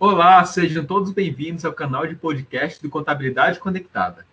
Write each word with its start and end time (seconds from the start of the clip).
Olá, 0.00 0.44
sejam 0.44 0.84
todos 0.84 1.12
bem-vindos 1.12 1.64
ao 1.64 1.72
canal 1.72 2.04
de 2.04 2.16
podcast 2.16 2.82
do 2.82 2.90
Contabilidade 2.90 3.60
Conectada. 3.60 4.26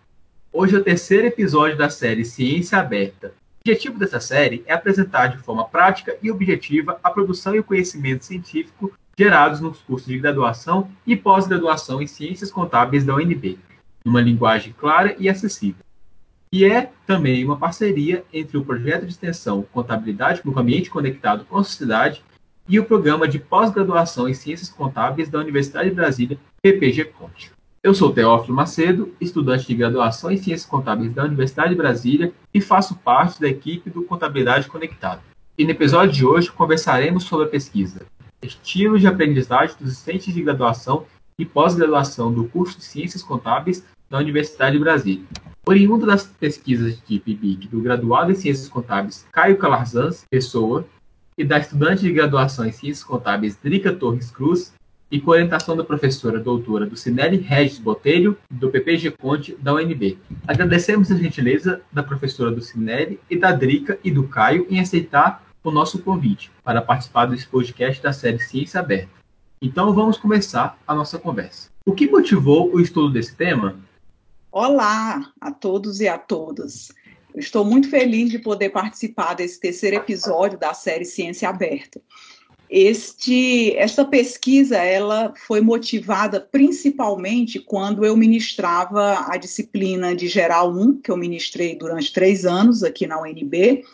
Hoje 0.52 0.74
é 0.74 0.78
o 0.78 0.82
terceiro 0.82 1.28
episódio 1.28 1.78
da 1.78 1.88
série 1.88 2.24
Ciência 2.24 2.78
Aberta. 2.78 3.28
O 3.28 3.70
objetivo 3.70 3.96
dessa 3.96 4.18
série 4.18 4.64
é 4.66 4.72
apresentar 4.72 5.28
de 5.28 5.38
forma 5.38 5.64
prática 5.64 6.18
e 6.20 6.32
objetiva 6.32 6.98
a 7.00 7.08
produção 7.08 7.54
e 7.54 7.60
o 7.60 7.64
conhecimento 7.64 8.24
científico 8.24 8.92
gerados 9.16 9.60
nos 9.60 9.78
cursos 9.78 10.08
de 10.08 10.18
graduação 10.18 10.90
e 11.06 11.14
pós-graduação 11.14 12.02
em 12.02 12.08
Ciências 12.08 12.50
Contábeis 12.50 13.04
da 13.04 13.14
UNB, 13.14 13.56
numa 14.04 14.20
linguagem 14.20 14.74
clara 14.76 15.14
e 15.16 15.28
acessível. 15.28 15.84
E 16.52 16.64
é 16.64 16.90
também 17.06 17.44
uma 17.44 17.56
parceria 17.56 18.24
entre 18.32 18.58
o 18.58 18.64
projeto 18.64 19.06
de 19.06 19.12
extensão 19.12 19.62
Contabilidade 19.72 20.42
no 20.44 20.58
Ambiente 20.58 20.90
Conectado 20.90 21.44
com 21.44 21.56
a 21.56 21.64
Sociedade 21.64 22.20
e 22.68 22.78
o 22.78 22.84
programa 22.84 23.26
de 23.26 23.38
pós-graduação 23.38 24.28
em 24.28 24.34
Ciências 24.34 24.68
Contábeis 24.68 25.28
da 25.28 25.38
Universidade 25.38 25.90
de 25.90 25.94
Brasília, 25.94 26.38
PPG 26.62 27.06
Conte. 27.06 27.52
Eu 27.82 27.94
sou 27.94 28.12
Teófilo 28.12 28.54
Macedo, 28.54 29.12
estudante 29.20 29.66
de 29.66 29.74
graduação 29.74 30.30
em 30.30 30.36
Ciências 30.36 30.68
Contábeis 30.68 31.12
da 31.12 31.24
Universidade 31.24 31.70
de 31.70 31.76
Brasília 31.76 32.32
e 32.54 32.60
faço 32.60 32.96
parte 32.96 33.40
da 33.40 33.48
equipe 33.48 33.90
do 33.90 34.04
Contabilidade 34.04 34.68
Conectada. 34.68 35.20
E 35.58 35.64
no 35.64 35.70
episódio 35.72 36.12
de 36.12 36.24
hoje 36.24 36.50
conversaremos 36.50 37.24
sobre 37.24 37.46
a 37.46 37.50
pesquisa 37.50 38.06
Estilos 38.40 39.00
de 39.00 39.06
aprendizagem 39.06 39.76
dos 39.78 39.92
estudantes 39.92 40.34
de 40.34 40.42
graduação 40.42 41.04
e 41.38 41.44
pós-graduação 41.44 42.32
do 42.32 42.44
curso 42.44 42.78
de 42.78 42.84
Ciências 42.84 43.22
Contábeis 43.22 43.84
da 44.10 44.18
Universidade 44.18 44.76
de 44.76 44.82
Brasília. 44.82 45.24
Oriundo 45.66 46.06
das 46.06 46.26
pesquisas 46.26 47.00
de 47.06 47.20
PIBIC 47.20 47.68
do 47.68 47.80
graduado 47.80 48.32
em 48.32 48.34
Ciências 48.34 48.68
Contábeis 48.68 49.24
Caio 49.32 49.58
Calarzans 49.58 50.24
Pessoa 50.28 50.84
e 51.36 51.44
da 51.44 51.58
estudante 51.58 52.02
de 52.02 52.12
graduação 52.12 52.64
em 52.64 52.72
Ciências 52.72 53.04
Contábeis 53.04 53.56
Drica 53.56 53.92
Torres 53.92 54.30
Cruz, 54.30 54.72
e 55.12 55.20
com 55.20 55.30
orientação 55.30 55.76
da 55.76 55.84
professora 55.84 56.40
doutora 56.40 56.86
do 56.86 56.96
Cinelli 56.96 57.36
Regis 57.36 57.78
Botelho, 57.78 58.34
do 58.50 58.70
PPG 58.70 59.10
Conte, 59.10 59.54
da 59.60 59.74
UNB. 59.74 60.18
Agradecemos 60.48 61.12
a 61.12 61.16
gentileza 61.16 61.82
da 61.92 62.02
professora 62.02 62.50
do 62.50 62.62
Cinelli 62.62 63.20
e 63.28 63.36
da 63.36 63.52
Drica 63.52 63.98
e 64.02 64.10
do 64.10 64.26
Caio 64.26 64.66
em 64.70 64.80
aceitar 64.80 65.44
o 65.62 65.70
nosso 65.70 65.98
convite 65.98 66.50
para 66.64 66.80
participar 66.80 67.26
desse 67.26 67.46
podcast 67.46 68.02
da 68.02 68.10
série 68.10 68.38
Ciência 68.38 68.80
Aberta. 68.80 69.10
Então 69.60 69.92
vamos 69.92 70.16
começar 70.16 70.78
a 70.86 70.94
nossa 70.94 71.18
conversa. 71.18 71.68
O 71.84 71.92
que 71.92 72.10
motivou 72.10 72.74
o 72.74 72.80
estudo 72.80 73.12
desse 73.12 73.36
tema? 73.36 73.76
Olá 74.50 75.30
a 75.38 75.52
todos 75.52 76.00
e 76.00 76.08
a 76.08 76.16
todas. 76.16 76.90
Estou 77.34 77.64
muito 77.64 77.88
feliz 77.88 78.30
de 78.30 78.38
poder 78.38 78.70
participar 78.70 79.34
desse 79.34 79.58
terceiro 79.58 79.96
episódio 79.96 80.58
da 80.58 80.74
série 80.74 81.04
Ciência 81.04 81.48
Aberta. 81.48 82.00
Este, 82.68 83.76
esta 83.76 84.04
pesquisa 84.04 84.76
ela 84.78 85.34
foi 85.46 85.60
motivada 85.60 86.40
principalmente 86.40 87.60
quando 87.60 88.04
eu 88.04 88.16
ministrava 88.16 89.26
a 89.28 89.36
disciplina 89.36 90.14
de 90.14 90.26
Geral 90.26 90.72
1, 90.72 91.00
que 91.00 91.10
eu 91.10 91.16
ministrei 91.16 91.76
durante 91.76 92.12
três 92.12 92.46
anos 92.46 92.82
aqui 92.82 93.06
na 93.06 93.20
UNB, 93.20 93.84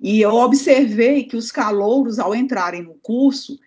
e 0.00 0.20
eu 0.20 0.34
observei 0.34 1.24
que 1.24 1.36
os 1.36 1.50
calouros, 1.50 2.18
ao 2.18 2.34
entrarem 2.34 2.82
no 2.82 2.94
curso, 2.94 3.58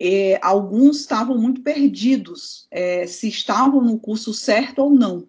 eh, 0.00 0.38
alguns 0.42 1.00
estavam 1.00 1.36
muito 1.36 1.62
perdidos, 1.62 2.66
eh, 2.70 3.06
se 3.06 3.28
estavam 3.28 3.82
no 3.82 3.98
curso 3.98 4.32
certo 4.32 4.80
ou 4.80 4.90
não. 4.90 5.26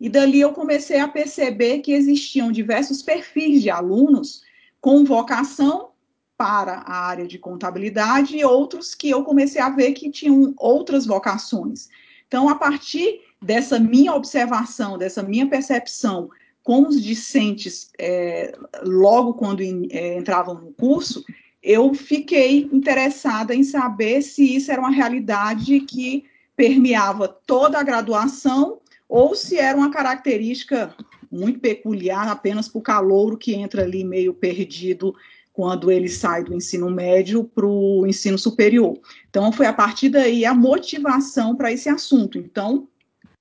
E 0.00 0.08
dali 0.08 0.40
eu 0.40 0.52
comecei 0.52 0.98
a 0.98 1.06
perceber 1.06 1.80
que 1.80 1.92
existiam 1.92 2.50
diversos 2.50 3.02
perfis 3.02 3.60
de 3.60 3.68
alunos 3.68 4.42
com 4.80 5.04
vocação 5.04 5.90
para 6.38 6.76
a 6.86 7.06
área 7.06 7.26
de 7.26 7.38
contabilidade 7.38 8.34
e 8.34 8.42
outros 8.42 8.94
que 8.94 9.10
eu 9.10 9.22
comecei 9.22 9.60
a 9.60 9.68
ver 9.68 9.92
que 9.92 10.10
tinham 10.10 10.54
outras 10.56 11.04
vocações. 11.04 11.88
Então, 12.26 12.48
a 12.48 12.54
partir 12.54 13.20
dessa 13.42 13.78
minha 13.78 14.14
observação, 14.14 14.96
dessa 14.96 15.22
minha 15.22 15.46
percepção 15.46 16.30
com 16.62 16.86
os 16.88 17.02
discentes, 17.02 17.90
é, 17.98 18.56
logo 18.82 19.34
quando 19.34 19.60
é, 19.62 20.16
entravam 20.16 20.54
no 20.54 20.72
curso, 20.72 21.22
eu 21.62 21.92
fiquei 21.92 22.70
interessada 22.72 23.54
em 23.54 23.62
saber 23.62 24.22
se 24.22 24.56
isso 24.56 24.72
era 24.72 24.80
uma 24.80 24.90
realidade 24.90 25.80
que 25.80 26.24
permeava 26.56 27.28
toda 27.28 27.78
a 27.78 27.82
graduação 27.82 28.80
ou 29.10 29.34
se 29.34 29.58
era 29.58 29.76
uma 29.76 29.90
característica 29.90 30.94
muito 31.30 31.58
peculiar 31.58 32.28
apenas 32.28 32.68
para 32.68 32.78
o 32.78 32.82
calouro 32.82 33.36
que 33.36 33.52
entra 33.52 33.82
ali 33.82 34.04
meio 34.04 34.32
perdido 34.32 35.14
quando 35.52 35.90
ele 35.90 36.08
sai 36.08 36.44
do 36.44 36.54
ensino 36.54 36.88
médio 36.88 37.42
para 37.42 37.66
o 37.66 38.06
ensino 38.06 38.38
superior. 38.38 38.96
Então, 39.28 39.50
foi 39.50 39.66
a 39.66 39.72
partir 39.72 40.10
daí 40.10 40.44
a 40.44 40.54
motivação 40.54 41.56
para 41.56 41.72
esse 41.72 41.88
assunto. 41.88 42.38
Então, 42.38 42.88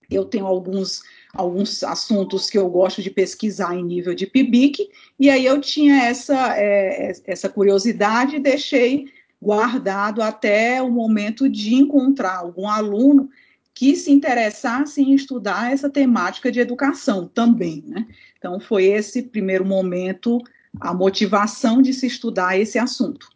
eu 0.09 0.25
tenho 0.25 0.47
alguns, 0.47 1.03
alguns 1.33 1.83
assuntos 1.83 2.49
que 2.49 2.57
eu 2.57 2.67
gosto 2.67 3.01
de 3.01 3.11
pesquisar 3.11 3.75
em 3.75 3.83
nível 3.83 4.15
de 4.15 4.25
PIBIC, 4.25 4.89
e 5.19 5.29
aí 5.29 5.45
eu 5.45 5.61
tinha 5.61 6.03
essa, 6.03 6.57
é, 6.57 7.11
essa 7.25 7.47
curiosidade 7.47 8.35
e 8.35 8.39
deixei 8.39 9.05
guardado 9.41 10.21
até 10.21 10.81
o 10.81 10.89
momento 10.89 11.47
de 11.47 11.75
encontrar 11.75 12.37
algum 12.37 12.67
aluno 12.67 13.29
que 13.73 13.95
se 13.95 14.11
interessasse 14.11 15.01
em 15.01 15.13
estudar 15.13 15.71
essa 15.71 15.89
temática 15.89 16.51
de 16.51 16.59
educação 16.59 17.27
também, 17.27 17.83
né? 17.85 18.07
Então 18.37 18.59
foi 18.59 18.85
esse 18.85 19.23
primeiro 19.23 19.65
momento 19.65 20.41
a 20.79 20.93
motivação 20.93 21.81
de 21.81 21.93
se 21.93 22.07
estudar 22.07 22.57
esse 22.57 22.77
assunto. 22.77 23.27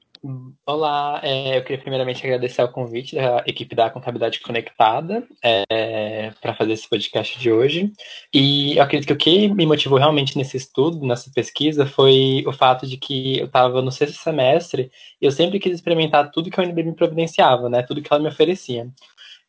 Olá, 0.66 1.20
é, 1.22 1.58
eu 1.58 1.64
queria 1.64 1.82
primeiramente 1.82 2.26
agradecer 2.26 2.62
ao 2.62 2.72
convite 2.72 3.14
da 3.14 3.44
equipe 3.46 3.76
da 3.76 3.90
Contabilidade 3.90 4.40
Conectada 4.40 5.28
é, 5.44 6.32
para 6.42 6.54
fazer 6.54 6.72
esse 6.72 6.88
podcast 6.88 7.38
de 7.38 7.52
hoje. 7.52 7.92
E 8.34 8.78
eu 8.78 8.84
acredito 8.84 9.08
que 9.08 9.14
o 9.14 9.18
que 9.18 9.54
me 9.54 9.66
motivou 9.66 10.00
realmente 10.00 10.38
nesse 10.38 10.56
estudo, 10.56 11.06
nessa 11.06 11.30
pesquisa, 11.30 11.86
foi 11.86 12.42
o 12.48 12.54
fato 12.54 12.88
de 12.88 12.96
que 12.96 13.38
eu 13.40 13.48
estava 13.48 13.82
no 13.82 13.92
sexto 13.92 14.16
semestre 14.16 14.90
e 15.22 15.26
eu 15.26 15.32
sempre 15.32 15.60
quis 15.60 15.74
experimentar 15.74 16.32
tudo 16.32 16.50
que 16.50 16.58
a 16.58 16.64
UNB 16.64 16.84
me 16.84 16.96
providenciava, 16.96 17.68
né? 17.68 17.84
Tudo 17.84 18.02
que 18.02 18.08
ela 18.10 18.24
me 18.24 18.30
oferecia. 18.30 18.88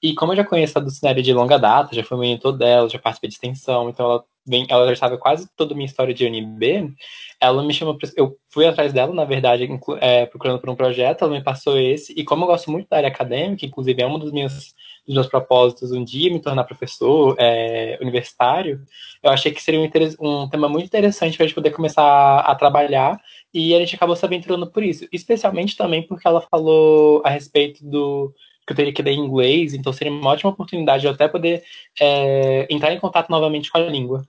E 0.05 0.15
como 0.15 0.33
eu 0.33 0.37
já 0.37 0.45
conheço 0.45 0.77
a 0.77 0.83
Dulcinea 0.83 1.15
de 1.15 1.33
longa 1.33 1.59
data, 1.59 1.97
já 1.97 2.05
fui 2.05 2.19
mentor 2.19 2.53
dela, 2.53 2.91
já 2.91 2.99
participei 2.99 3.31
de 3.31 3.37
extensão, 3.37 3.89
então 3.89 4.05
ela, 4.05 4.25
vem, 4.47 4.67
ela 4.69 4.87
já 4.89 4.97
sabe 4.97 5.17
quase 5.17 5.49
toda 5.57 5.73
a 5.73 5.75
minha 5.75 5.87
história 5.87 6.13
de 6.13 6.27
UNB, 6.27 6.95
ela 7.41 7.63
me 7.63 7.73
chamou, 7.73 7.97
eu 8.15 8.37
fui 8.51 8.67
atrás 8.67 8.93
dela, 8.93 9.15
na 9.15 9.25
verdade, 9.25 9.67
é, 10.03 10.27
procurando 10.27 10.61
por 10.61 10.69
um 10.69 10.77
projeto, 10.77 11.25
ela 11.25 11.33
me 11.33 11.43
passou 11.43 11.79
esse, 11.79 12.13
e 12.13 12.23
como 12.23 12.45
eu 12.45 12.49
gosto 12.49 12.71
muito 12.71 12.87
da 12.87 12.99
área 12.99 13.09
acadêmica, 13.09 13.65
inclusive 13.65 14.03
é 14.03 14.07
um 14.07 14.19
dos 14.19 14.31
meus, 14.31 14.75
dos 15.07 15.15
meus 15.15 15.27
propósitos 15.27 15.91
um 15.91 16.05
dia 16.05 16.31
me 16.31 16.39
tornar 16.39 16.65
professor 16.65 17.35
é, 17.39 17.97
universitário, 17.99 18.83
eu 19.23 19.31
achei 19.31 19.53
que 19.53 19.63
seria 19.63 19.81
um, 20.21 20.43
um 20.43 20.49
tema 20.51 20.69
muito 20.69 20.85
interessante 20.85 21.35
para 21.35 21.45
a 21.45 21.47
gente 21.47 21.55
poder 21.55 21.71
começar 21.71 22.41
a 22.41 22.55
trabalhar, 22.55 23.19
e 23.55 23.75
a 23.75 23.79
gente 23.79 23.97
acabou 23.97 24.17
se 24.17 24.27
aventurando 24.27 24.71
por 24.71 24.83
isso, 24.83 25.09
especialmente 25.11 25.79
também 25.79 26.03
porque 26.03 26.29
ela 26.29 26.43
falou 26.43 27.23
a 27.25 27.31
respeito 27.31 27.83
do 27.83 28.35
que 28.67 28.73
eu 28.73 28.77
teria 28.77 28.93
que 28.93 29.03
ler 29.03 29.13
em 29.13 29.21
inglês, 29.21 29.75
então 29.75 29.93
seria 29.93 30.13
uma 30.13 30.31
ótima 30.31 30.51
oportunidade 30.51 31.03
de 31.03 31.07
eu 31.07 31.13
até 31.13 31.29
poder 31.29 31.63
é, 32.01 32.67
entrar 32.71 32.93
em 32.93 33.01
contato 33.01 33.29
novamente 33.31 33.71
com 33.71 33.79
a 33.79 33.83
língua. 33.83 34.27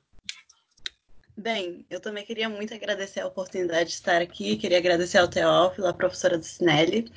Bem, 1.37 1.85
eu 1.89 1.99
também 1.99 2.25
queria 2.25 2.47
muito 2.47 2.73
agradecer 2.73 3.19
a 3.19 3.27
oportunidade 3.27 3.89
de 3.89 3.95
estar 3.95 4.21
aqui, 4.21 4.55
queria 4.55 4.77
agradecer 4.77 5.17
ao 5.17 5.27
Teófilo, 5.27 5.87
a 5.87 5.93
professora 5.93 6.37
do 6.37 6.45
Sinelli, 6.45 7.11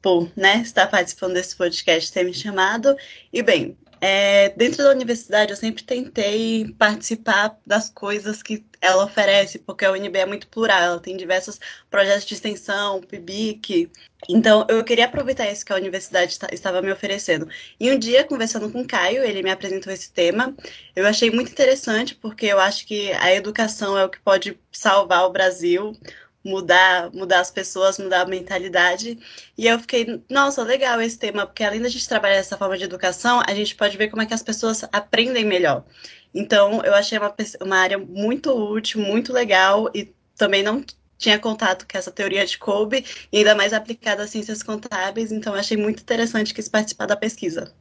por 0.00 0.30
né, 0.36 0.58
estar 0.58 0.86
participando 0.86 1.34
desse 1.34 1.56
podcast, 1.56 2.12
ter 2.12 2.24
me 2.24 2.32
chamado. 2.32 2.96
E, 3.32 3.42
bem, 3.42 3.76
é, 4.00 4.50
dentro 4.50 4.82
da 4.82 4.90
universidade, 4.90 5.50
eu 5.50 5.56
sempre 5.56 5.82
tentei 5.82 6.74
participar 6.78 7.58
das 7.66 7.88
coisas 7.88 8.42
que 8.42 8.64
ela 8.80 9.04
oferece, 9.04 9.58
porque 9.58 9.84
a 9.84 9.92
UNB 9.92 10.18
é 10.18 10.26
muito 10.26 10.48
plural, 10.48 10.82
ela 10.82 11.00
tem 11.00 11.16
diversos 11.16 11.58
projetos 11.90 12.26
de 12.26 12.34
extensão, 12.34 13.00
PIBIC. 13.00 13.90
Então, 14.28 14.66
eu 14.68 14.84
queria 14.84 15.06
aproveitar 15.06 15.50
isso 15.50 15.64
que 15.64 15.72
a 15.72 15.76
universidade 15.76 16.38
estava 16.52 16.82
me 16.82 16.92
oferecendo. 16.92 17.48
E 17.80 17.90
um 17.90 17.98
dia, 17.98 18.24
conversando 18.24 18.70
com 18.70 18.80
o 18.82 18.86
Caio, 18.86 19.22
ele 19.22 19.42
me 19.42 19.50
apresentou 19.50 19.92
esse 19.92 20.12
tema. 20.12 20.54
Eu 20.94 21.06
achei 21.06 21.30
muito 21.30 21.50
interessante, 21.50 22.14
porque 22.14 22.46
eu 22.46 22.60
acho 22.60 22.86
que 22.86 23.12
a 23.12 23.34
educação 23.34 23.96
é 23.96 24.04
o 24.04 24.08
que 24.08 24.20
pode 24.20 24.58
salvar 24.70 25.24
o 25.24 25.32
Brasil 25.32 25.96
mudar, 26.46 27.10
mudar 27.12 27.40
as 27.40 27.50
pessoas, 27.50 27.98
mudar 27.98 28.22
a 28.22 28.26
mentalidade. 28.26 29.18
E 29.58 29.66
eu 29.66 29.78
fiquei, 29.78 30.22
nossa, 30.30 30.62
legal 30.62 31.00
esse 31.02 31.18
tema, 31.18 31.46
porque 31.46 31.64
além 31.64 31.82
da 31.82 31.88
gente 31.88 32.08
trabalhar 32.08 32.36
essa 32.36 32.56
forma 32.56 32.78
de 32.78 32.84
educação, 32.84 33.42
a 33.46 33.54
gente 33.54 33.74
pode 33.74 33.96
ver 33.96 34.08
como 34.08 34.22
é 34.22 34.26
que 34.26 34.34
as 34.34 34.42
pessoas 34.42 34.84
aprendem 34.92 35.44
melhor. 35.44 35.84
Então, 36.34 36.82
eu 36.84 36.94
achei 36.94 37.18
uma, 37.18 37.34
uma 37.60 37.76
área 37.76 37.98
muito 37.98 38.52
útil, 38.52 39.00
muito 39.00 39.32
legal 39.32 39.90
e 39.94 40.14
também 40.36 40.62
não 40.62 40.84
tinha 41.18 41.38
contato 41.38 41.86
com 41.90 41.96
essa 41.96 42.10
teoria 42.10 42.44
de 42.46 42.58
Kolbe 42.58 43.04
e 43.32 43.38
ainda 43.38 43.54
mais 43.54 43.72
aplicada 43.72 44.22
a 44.22 44.26
ciências 44.26 44.62
contábeis, 44.62 45.32
então 45.32 45.54
achei 45.54 45.76
muito 45.76 46.02
interessante 46.02 46.52
quis 46.54 46.68
participar 46.68 47.06
da 47.06 47.16
pesquisa. 47.16 47.72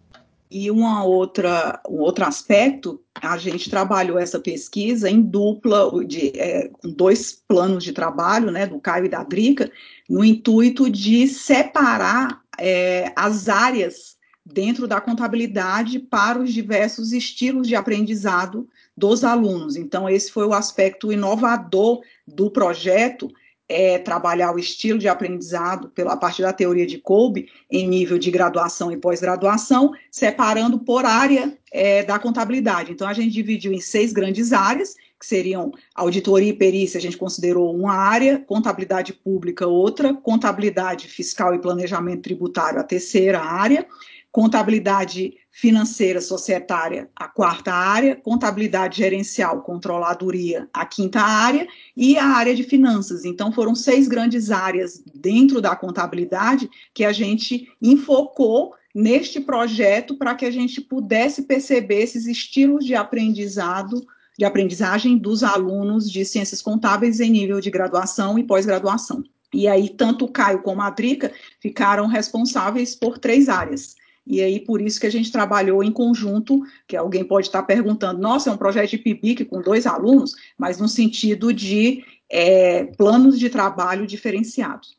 E 0.50 0.70
uma 0.70 1.04
outra, 1.04 1.82
um 1.90 2.00
outro 2.00 2.24
aspecto, 2.24 3.02
a 3.16 3.38
gente 3.38 3.70
trabalhou 3.70 4.20
essa 4.20 4.40
pesquisa 4.40 5.10
em 5.10 5.22
dupla, 5.22 5.90
de, 6.06 6.32
é, 6.40 6.70
com 6.70 6.90
dois 6.90 7.34
planos 7.48 7.84
de 7.84 7.92
trabalho, 7.92 8.52
né, 8.52 8.68
do 8.68 8.80
Caio 8.80 9.06
e 9.06 9.10
da 9.10 9.24
Drica, 9.24 9.72
no 10.10 10.24
intuito 10.24 10.90
de 10.90 11.28
separar 11.28 12.42
é, 12.60 13.12
as 13.16 13.50
áreas 13.50 14.16
dentro 14.46 14.88
da 14.88 15.02
contabilidade 15.02 15.98
para 15.98 16.40
os 16.40 16.54
diversos 16.54 17.12
estilos 17.12 17.68
de 17.68 17.76
aprendizado 17.76 18.70
dos 18.96 19.24
alunos. 19.24 19.76
Então, 19.76 20.08
esse 20.08 20.32
foi 20.32 20.46
o 20.46 20.54
aspecto 20.54 21.12
inovador 21.12 22.02
do 22.28 22.52
projeto, 22.52 23.32
é 23.68 23.98
trabalhar 23.98 24.54
o 24.54 24.60
estilo 24.60 25.00
de 25.00 25.08
aprendizado 25.08 25.90
pela 25.90 26.16
parte 26.16 26.42
da 26.42 26.54
teoria 26.54 26.86
de 26.86 27.00
Kolbe 27.00 27.50
em 27.70 27.88
nível 27.88 28.18
de 28.18 28.30
graduação 28.30 28.92
e 28.92 28.98
pós-graduação, 28.98 29.92
separando 30.12 30.80
por 30.80 31.06
área 31.06 31.58
é, 31.72 32.04
da 32.04 32.20
contabilidade. 32.20 32.92
Então, 32.92 33.08
a 33.08 33.14
gente 33.14 33.34
dividiu 33.34 33.74
em 33.74 33.80
seis 33.80 34.14
grandes 34.14 34.54
áreas, 34.54 34.96
que 35.20 35.26
seriam 35.26 35.72
auditoria 35.96 36.50
e 36.50 36.54
perícia, 36.54 36.98
a 36.98 37.02
gente 37.02 37.18
considerou 37.18 37.76
uma 37.76 37.94
área, 37.94 38.38
contabilidade 38.38 39.14
pública 39.14 39.66
outra, 39.66 40.14
contabilidade 40.14 41.08
fiscal 41.08 41.56
e 41.56 41.60
planejamento 41.60 42.22
tributário 42.22 42.80
a 42.80 42.84
terceira 42.84 43.40
área, 43.40 43.88
contabilidade 44.36 45.36
financeira 45.50 46.20
societária, 46.20 47.10
a 47.16 47.26
quarta 47.26 47.72
área, 47.72 48.18
contabilidade 48.18 48.98
gerencial, 48.98 49.62
controladoria, 49.62 50.68
a 50.74 50.86
quinta 50.86 51.22
área, 51.22 51.66
e 51.96 52.18
a 52.18 52.26
área 52.26 52.54
de 52.54 52.64
finanças. 52.64 53.24
Então, 53.24 53.50
foram 53.50 53.74
seis 53.74 54.10
grandes 54.10 54.52
áreas 54.52 55.02
dentro 55.16 55.62
da 55.62 55.74
contabilidade 55.74 56.70
que 56.94 57.06
a 57.06 57.14
gente 57.14 57.70
enfocou 57.82 58.74
neste 58.94 59.40
projeto 59.40 60.18
para 60.18 60.36
que 60.36 60.46
a 60.46 60.52
gente 60.52 60.82
pudesse 60.82 61.44
perceber 61.44 62.02
esses 62.02 62.28
estilos 62.28 62.84
de 62.84 62.94
aprendizado, 62.94 64.06
de 64.38 64.44
aprendizagem 64.44 65.18
dos 65.18 65.44
alunos 65.44 66.12
de 66.12 66.26
ciências 66.26 66.62
contábeis 66.62 67.22
em 67.22 67.30
nível 67.30 67.62
de 67.62 67.72
graduação 67.72 68.38
e 68.38 68.44
pós-graduação. 68.44 69.24
E 69.54 69.66
aí, 69.66 69.88
tanto 69.88 70.26
o 70.26 70.30
Caio 70.30 70.62
como 70.62 70.82
a 70.82 70.90
Drica 70.90 71.32
ficaram 71.62 72.06
responsáveis 72.08 72.94
por 72.94 73.18
três 73.18 73.48
áreas 73.48 73.96
e 74.28 74.42
aí, 74.42 74.60
por 74.60 74.82
isso 74.82 75.00
que 75.00 75.06
a 75.06 75.12
gente 75.12 75.32
trabalhou 75.32 75.84
em 75.84 75.92
conjunto, 75.92 76.64
que 76.88 76.98
alguém 76.98 77.24
pode 77.24 77.48
estar 77.48 77.62
perguntando, 77.64 78.20
nossa, 78.20 78.50
é 78.50 78.54
um 78.54 78.58
projeto 78.58 78.90
de 78.90 78.98
PIBIC 78.98 79.46
com 79.46 79.62
dois 79.62 79.86
alunos, 79.86 80.36
mas 80.58 80.80
no 80.80 80.88
sentido 80.88 81.54
de 81.54 82.04
é, 82.30 82.86
planos 82.86 83.38
de 83.38 83.50
trabalho 83.50 84.08
diferenciados. 84.08 84.98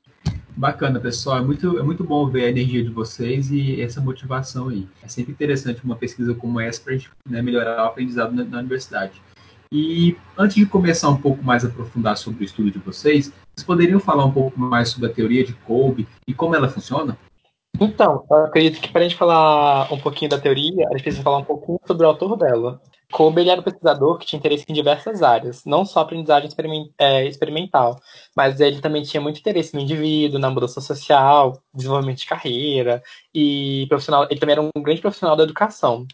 Bacana, 0.56 0.98
pessoal. 0.98 1.38
É 1.38 1.42
muito, 1.42 1.78
é 1.78 1.82
muito 1.82 2.02
bom 2.02 2.26
ver 2.28 2.44
a 2.44 2.50
energia 2.50 2.82
de 2.82 2.88
vocês 2.88 3.50
e 3.50 3.80
essa 3.80 4.00
motivação 4.00 4.68
aí. 4.68 4.88
É 5.02 5.08
sempre 5.08 5.32
interessante 5.32 5.84
uma 5.84 5.96
pesquisa 5.96 6.32
como 6.32 6.58
essa 6.58 6.80
para 6.80 6.94
a 6.94 6.96
gente 6.96 7.10
né, 7.28 7.42
melhorar 7.42 7.84
o 7.84 7.86
aprendizado 7.88 8.34
na, 8.34 8.44
na, 8.44 8.58
universidade. 8.60 9.20
E 9.70 10.16
antes 10.38 10.56
de 10.56 10.64
começar 10.64 11.10
um 11.10 11.16
pouco 11.16 11.44
mais 11.44 11.64
a 11.64 11.68
aprofundar 11.68 12.16
sobre 12.16 12.42
o 12.42 12.46
estudo 12.46 12.70
de 12.70 12.78
vocês, 12.78 13.32
vocês 13.54 13.66
poderiam 13.66 14.00
falar 14.00 14.24
um 14.24 14.32
pouco 14.32 14.58
mais 14.58 14.90
sobre 14.90 15.10
a 15.10 15.12
teoria 15.12 15.44
de 15.44 15.52
Kolbe 15.52 16.06
e 16.26 16.32
como 16.32 16.54
ela 16.54 16.68
funciona? 16.68 17.18
Então, 17.80 18.24
eu 18.30 18.44
acredito 18.44 18.80
que 18.80 18.88
para 18.88 19.00
a 19.00 19.04
gente 19.04 19.16
falar 19.16 19.92
um 19.92 19.98
pouquinho 19.98 20.30
da 20.30 20.38
teoria, 20.38 20.86
a 20.88 20.92
gente 20.92 21.02
precisa 21.02 21.22
falar 21.22 21.38
um 21.38 21.44
pouquinho 21.44 21.78
sobre 21.86 22.06
o 22.06 22.08
autor 22.08 22.36
dela. 22.36 22.80
Kobe 23.12 23.40
ele 23.40 23.50
era 23.50 23.60
um 23.60 23.64
pesquisador 23.64 24.18
que 24.18 24.26
tinha 24.26 24.38
interesse 24.38 24.64
em 24.68 24.74
diversas 24.74 25.22
áreas, 25.22 25.64
não 25.64 25.84
só 25.84 26.00
aprendizagem 26.00 26.50
é, 26.98 27.26
experimental, 27.26 28.00
mas 28.36 28.60
ele 28.60 28.80
também 28.80 29.02
tinha 29.02 29.20
muito 29.20 29.38
interesse 29.38 29.74
no 29.74 29.80
indivíduo, 29.80 30.40
na 30.40 30.50
mudança 30.50 30.80
social, 30.80 31.60
desenvolvimento 31.72 32.18
de 32.18 32.26
carreira 32.26 33.02
e 33.32 33.86
profissional. 33.88 34.26
Ele 34.28 34.40
também 34.40 34.54
era 34.54 34.62
um 34.62 34.82
grande 34.82 35.00
profissional 35.00 35.36
da 35.36 35.44
educação. 35.44 36.06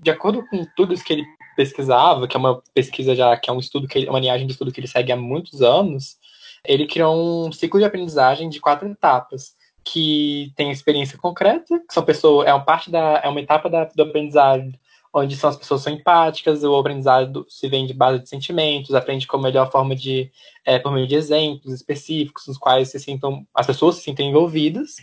De 0.00 0.10
acordo 0.10 0.44
com 0.48 0.66
tudo 0.76 0.92
isso 0.92 1.04
que 1.04 1.12
ele 1.12 1.24
pesquisava, 1.56 2.26
que 2.26 2.36
é 2.36 2.40
uma 2.40 2.60
pesquisa 2.74 3.14
já 3.14 3.36
que 3.36 3.48
é 3.48 3.52
um 3.52 3.60
estudo 3.60 3.86
que 3.86 4.08
uma 4.08 4.20
linhagem 4.20 4.46
de 4.46 4.52
estudo 4.52 4.72
que 4.72 4.80
ele 4.80 4.88
segue 4.88 5.12
há 5.12 5.16
muitos 5.16 5.62
anos, 5.62 6.16
ele 6.64 6.86
criou 6.86 7.46
um 7.46 7.52
ciclo 7.52 7.78
de 7.78 7.86
aprendizagem 7.86 8.48
de 8.48 8.60
quatro 8.60 8.88
etapas 8.88 9.59
que 9.84 10.52
tem 10.56 10.70
experiência 10.70 11.18
concreta, 11.18 11.78
que 11.80 11.92
são 11.92 12.02
pessoas, 12.02 12.46
é 12.46 12.54
uma 12.54 12.64
parte 12.64 12.90
da, 12.90 13.20
é 13.22 13.28
uma 13.28 13.40
etapa 13.40 13.68
da, 13.68 13.84
do 13.84 14.02
aprendizado 14.02 14.72
onde 15.12 15.36
são 15.36 15.50
as 15.50 15.56
pessoas 15.56 15.82
são 15.82 15.92
empáticas, 15.92 16.62
o 16.62 16.76
aprendizado 16.76 17.44
se 17.48 17.68
vem 17.68 17.86
de 17.86 17.92
base 17.92 18.22
de 18.22 18.28
sentimentos, 18.28 18.94
aprende 18.94 19.26
com 19.26 19.36
a 19.36 19.42
melhor 19.42 19.70
forma 19.70 19.94
de, 19.94 20.30
é, 20.64 20.78
por 20.78 20.92
meio 20.92 21.06
de 21.06 21.16
exemplos 21.16 21.72
específicos, 21.72 22.46
nos 22.46 22.56
quais 22.56 22.90
se 22.90 23.00
sintam, 23.00 23.46
as 23.54 23.66
pessoas 23.66 23.96
se 23.96 24.02
sentem 24.02 24.30
envolvidas, 24.30 24.96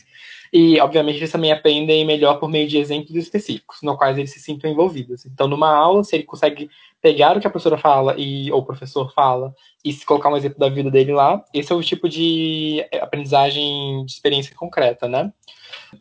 e 0.51 0.80
obviamente 0.80 1.18
eles 1.18 1.31
também 1.31 1.51
aprendem 1.51 2.06
melhor 2.06 2.39
por 2.39 2.50
meio 2.50 2.68
de 2.68 2.77
exemplos 2.77 3.15
específicos, 3.15 3.80
no 3.81 3.98
quais 3.98 4.18
eles 4.18 4.31
se 4.31 4.39
sintam 4.39 4.71
envolvidos. 4.71 5.25
Então, 5.25 5.48
numa 5.48 5.74
aula, 5.74 6.04
se 6.04 6.15
ele 6.15 6.24
consegue 6.24 6.69
pegar 7.01 7.36
o 7.36 7.42
que 7.42 7.48
a 7.48 7.50
professora 7.50 7.77
fala 7.77 8.15
e 8.18 8.51
ou 8.51 8.60
o 8.62 8.65
professor 8.65 9.12
fala 9.13 9.53
e 9.83 9.92
se 9.92 10.06
colocar 10.06 10.30
um 10.30 10.38
exemplo 10.38 10.60
da 10.60 10.69
vida 10.69 10.89
dele 10.89 11.12
lá, 11.12 11.44
esse 11.53 11.71
é 11.71 11.75
o 11.75 11.83
tipo 11.83 12.07
de 12.07 12.86
aprendizagem 13.01 14.06
de 14.06 14.12
experiência 14.12 14.56
concreta, 14.56 15.07
né? 15.07 15.31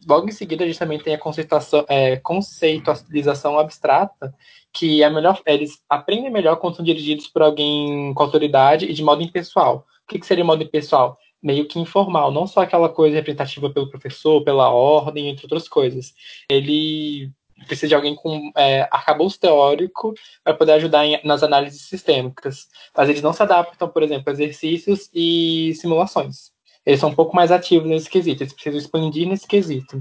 Logo 0.07 0.29
em 0.29 0.33
seguida, 0.33 0.65
a 0.65 0.67
gente 0.67 0.79
também 0.79 0.99
tem 0.99 1.15
a 1.15 1.19
conceituação, 1.19 1.85
é, 1.89 2.17
conceitualização 2.17 3.59
abstrata, 3.59 4.35
que 4.73 5.03
é 5.03 5.09
melhor, 5.09 5.41
eles 5.47 5.83
aprendem 5.89 6.31
melhor 6.31 6.57
quando 6.57 6.77
são 6.77 6.85
dirigidos 6.85 7.27
por 7.29 7.43
alguém 7.43 8.13
com 8.13 8.23
autoridade 8.23 8.87
e 8.87 8.93
de 8.93 9.03
modo 9.03 9.23
impessoal. 9.23 9.87
O 10.05 10.07
que, 10.09 10.19
que 10.19 10.27
seria 10.27 10.45
modo 10.45 10.63
impessoal? 10.63 11.19
Meio 11.43 11.67
que 11.67 11.79
informal, 11.79 12.31
não 12.31 12.47
só 12.47 12.61
aquela 12.61 12.89
coisa 12.89 13.17
representativa 13.17 13.71
pelo 13.71 13.89
professor, 13.89 14.43
pela 14.45 14.71
ordem, 14.71 15.29
entre 15.29 15.45
outras 15.47 15.69
coisas. 15.69 16.15
Ele 16.51 17.31
precisa 17.67 17.89
de 17.89 17.95
alguém 17.95 18.15
com 18.15 18.51
é, 18.57 18.83
arcabouço 18.91 19.41
teórico 19.41 20.15
para 20.45 20.55
poder 20.55 20.73
ajudar 20.73 21.07
em, 21.07 21.21
nas 21.25 21.43
análises 21.43 21.83
sistêmicas. 21.83 22.69
Mas 22.95 23.09
eles 23.09 23.23
não 23.23 23.33
se 23.33 23.43
adaptam, 23.43 23.89
por 23.89 24.03
exemplo, 24.03 24.25
a 24.29 24.33
exercícios 24.33 25.09
e 25.15 25.73
simulações. 25.77 26.56
Eles 26.87 27.01
são 27.01 27.11
um 27.11 27.15
pouco 27.15 27.35
mais 27.35 27.51
ativos 27.51 27.89
nesse 27.89 28.09
quesito, 28.09 28.43
eles 28.43 28.53
precisam 28.53 28.79
expandir 28.79 29.29
nesse 29.29 29.47
quesito. 29.47 30.01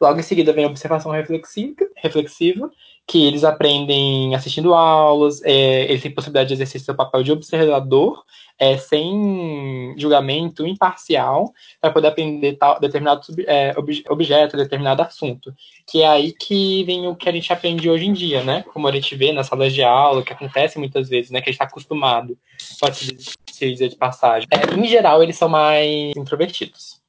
Logo 0.00 0.20
em 0.20 0.22
seguida 0.22 0.52
vem 0.52 0.64
a 0.64 0.68
observação 0.68 1.10
reflexiva, 1.10 1.88
reflexiva 1.96 2.70
que 3.08 3.26
eles 3.26 3.42
aprendem 3.42 4.34
assistindo 4.34 4.74
aulas, 4.74 5.40
é, 5.42 5.84
eles 5.84 6.02
têm 6.02 6.14
possibilidade 6.14 6.48
de 6.48 6.54
exercer 6.54 6.78
seu 6.78 6.94
papel 6.94 7.22
de 7.22 7.32
observador, 7.32 8.22
é, 8.58 8.76
sem 8.76 9.94
julgamento 9.96 10.66
imparcial, 10.66 11.54
para 11.80 11.90
poder 11.90 12.08
aprender 12.08 12.58
tal, 12.58 12.78
determinado 12.78 13.22
é, 13.46 13.74
objeto, 14.10 14.58
determinado 14.58 15.00
assunto. 15.00 15.54
Que 15.86 16.02
é 16.02 16.06
aí 16.06 16.32
que 16.32 16.84
vem 16.84 17.06
o 17.06 17.16
que 17.16 17.30
a 17.30 17.32
gente 17.32 17.50
aprende 17.50 17.88
hoje 17.88 18.04
em 18.04 18.12
dia, 18.12 18.44
né? 18.44 18.62
Como 18.74 18.86
a 18.86 18.92
gente 18.92 19.16
vê 19.16 19.32
nas 19.32 19.46
salas 19.46 19.72
de 19.72 19.82
aula, 19.82 20.22
que 20.22 20.34
acontece 20.34 20.78
muitas 20.78 21.08
vezes, 21.08 21.30
né? 21.30 21.40
Que 21.40 21.48
a 21.48 21.52
gente 21.52 21.62
está 21.62 21.64
acostumado, 21.64 22.36
pode 22.78 23.16
se 23.50 23.72
dizer 23.72 23.88
de 23.88 23.96
passagem. 23.96 24.46
É, 24.50 24.78
em 24.78 24.86
geral, 24.86 25.22
eles 25.22 25.38
são 25.38 25.48
mais 25.48 26.14
introvertidos. 26.14 27.00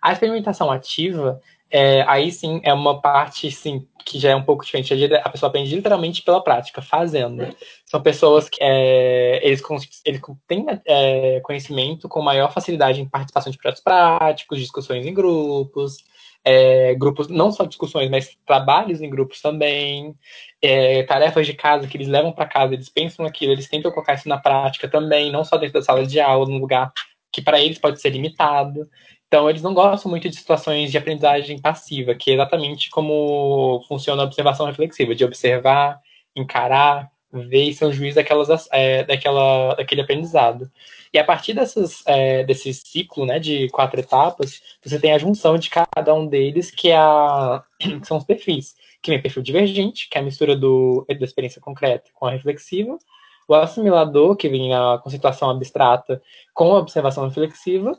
A 0.00 0.12
experimentação 0.12 0.70
ativa 0.70 1.40
é, 1.70 2.02
aí 2.08 2.32
sim 2.32 2.60
é 2.64 2.74
uma 2.74 3.00
parte 3.00 3.50
sim, 3.50 3.86
que 4.04 4.18
já 4.18 4.30
é 4.30 4.36
um 4.36 4.42
pouco 4.42 4.64
diferente. 4.64 4.92
A 5.22 5.28
pessoa 5.28 5.48
aprende 5.48 5.74
literalmente 5.74 6.22
pela 6.22 6.42
prática, 6.42 6.82
fazendo. 6.82 7.54
São 7.86 8.02
pessoas 8.02 8.48
que 8.48 8.58
é, 8.60 9.40
eles, 9.46 9.62
eles 10.04 10.20
têm 10.48 10.66
é, 10.84 11.40
conhecimento 11.40 12.08
com 12.08 12.20
maior 12.20 12.52
facilidade 12.52 13.00
em 13.00 13.08
participação 13.08 13.52
de 13.52 13.58
projetos 13.58 13.82
práticos, 13.82 14.58
discussões 14.58 15.06
em 15.06 15.14
grupos, 15.14 15.98
é, 16.44 16.94
grupos, 16.94 17.28
não 17.28 17.52
só 17.52 17.64
discussões, 17.64 18.10
mas 18.10 18.36
trabalhos 18.46 19.00
em 19.00 19.10
grupos 19.10 19.40
também, 19.40 20.14
é, 20.60 21.02
tarefas 21.04 21.46
de 21.46 21.54
casa 21.54 21.86
que 21.86 21.96
eles 21.96 22.08
levam 22.08 22.32
para 22.32 22.46
casa, 22.46 22.74
eles 22.74 22.88
pensam 22.88 23.24
aquilo, 23.24 23.52
eles 23.52 23.68
tentam 23.68 23.92
colocar 23.92 24.14
isso 24.14 24.28
na 24.28 24.38
prática 24.38 24.88
também, 24.88 25.30
não 25.30 25.44
só 25.44 25.56
dentro 25.56 25.74
da 25.74 25.82
sala 25.82 26.06
de 26.06 26.18
aula, 26.18 26.46
num 26.46 26.58
lugar 26.58 26.92
que 27.32 27.42
para 27.42 27.60
eles 27.60 27.78
pode 27.78 28.00
ser 28.00 28.10
limitado. 28.10 28.88
Então, 29.30 29.48
eles 29.48 29.62
não 29.62 29.72
gostam 29.72 30.10
muito 30.10 30.28
de 30.28 30.34
situações 30.34 30.90
de 30.90 30.98
aprendizagem 30.98 31.56
passiva, 31.56 32.16
que 32.16 32.32
é 32.32 32.34
exatamente 32.34 32.90
como 32.90 33.80
funciona 33.86 34.22
a 34.22 34.24
observação 34.24 34.66
reflexiva, 34.66 35.14
de 35.14 35.24
observar, 35.24 36.00
encarar, 36.34 37.08
ver 37.32 37.66
e 37.66 37.72
ser 37.72 37.84
um 37.84 37.92
juiz 37.92 38.16
daquelas, 38.16 38.68
é, 38.72 39.04
daquela, 39.04 39.74
daquele 39.76 40.00
aprendizado. 40.00 40.68
E 41.14 41.18
a 41.18 41.22
partir 41.22 41.54
dessas, 41.54 42.02
é, 42.06 42.42
desse 42.42 42.74
ciclo 42.74 43.24
né, 43.24 43.38
de 43.38 43.68
quatro 43.68 44.00
etapas, 44.00 44.60
você 44.84 44.98
tem 44.98 45.12
a 45.12 45.18
junção 45.18 45.56
de 45.56 45.70
cada 45.70 46.12
um 46.12 46.26
deles, 46.26 46.72
que, 46.72 46.88
é 46.90 46.96
a, 46.96 47.62
que 47.78 48.04
são 48.04 48.16
os 48.16 48.24
perfis. 48.24 48.74
Que 49.00 49.12
vem 49.12 49.22
perfil 49.22 49.44
divergente, 49.44 50.08
que 50.10 50.18
é 50.18 50.20
a 50.20 50.24
mistura 50.24 50.56
do, 50.56 51.06
da 51.08 51.24
experiência 51.24 51.60
concreta 51.60 52.10
com 52.14 52.26
a 52.26 52.32
reflexiva, 52.32 52.98
o 53.46 53.54
assimilador, 53.54 54.34
que 54.34 54.48
vem 54.48 54.74
a 54.74 54.98
conceituação 54.98 55.50
abstrata 55.50 56.20
com 56.52 56.72
a 56.72 56.78
observação 56.78 57.28
reflexiva, 57.28 57.96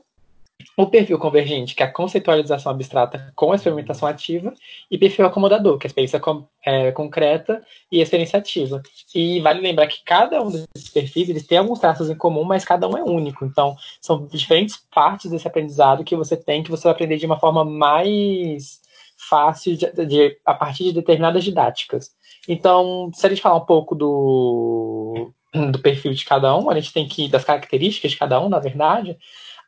o 0.78 0.88
perfil 0.88 1.18
convergente, 1.20 1.76
que 1.76 1.84
é 1.84 1.86
a 1.86 1.92
conceitualização 1.92 2.72
abstrata 2.72 3.32
com 3.36 3.52
a 3.52 3.56
experimentação 3.56 4.08
ativa, 4.08 4.54
e 4.90 4.98
perfil 4.98 5.26
acomodador, 5.26 5.78
que 5.78 5.86
é 5.86 5.88
a 5.88 5.90
experiência 5.90 6.20
com, 6.20 6.48
é, 6.66 6.92
concreta 6.92 7.64
e 7.92 8.00
a 8.00 8.04
experiência 8.04 8.40
ativa. 8.40 8.82
E 9.14 9.40
vale 9.40 9.62
lembrar 9.62 9.88
que 9.88 10.04
cada 10.04 10.42
um 10.42 10.50
desses 10.50 10.90
perfis 10.94 11.30
eles 11.30 11.46
tem 11.46 11.58
alguns 11.58 11.80
traços 11.80 12.10
em 12.10 12.16
comum, 12.16 12.44
mas 12.44 12.66
cada 12.66 12.88
um 12.88 12.98
é 12.98 13.04
único. 13.04 13.46
Então, 13.46 13.76
são 14.02 14.26
diferentes 14.28 14.78
partes 14.94 15.30
desse 15.32 15.48
aprendizado 15.48 16.04
que 16.04 16.16
você 16.16 16.36
tem, 16.36 16.64
que 16.64 16.72
você 16.72 16.84
vai 16.84 16.94
aprender 16.94 17.18
de 17.18 17.26
uma 17.26 17.40
forma 17.40 17.64
mais 17.64 18.82
fácil 19.30 19.78
de, 19.78 19.92
de, 20.06 20.38
a 20.46 20.54
partir 20.54 20.86
de 20.86 20.94
determinadas 20.94 21.44
didáticas. 21.44 22.12
Então, 22.48 23.12
se 23.14 23.26
a 23.26 23.30
gente 23.30 23.42
falar 23.42 23.58
um 23.58 23.66
pouco 23.66 23.96
do, 23.96 25.32
do 25.54 25.80
perfil 25.80 26.14
de 26.14 26.26
cada 26.26 26.56
um, 26.58 26.70
a 26.70 26.76
gente 26.76 26.94
tem 26.94 27.08
que 27.08 27.28
das 27.28 27.44
características 27.44 28.12
de 28.12 28.18
cada 28.18 28.42
um, 28.42 28.50
na 28.50 28.60
verdade, 28.60 29.18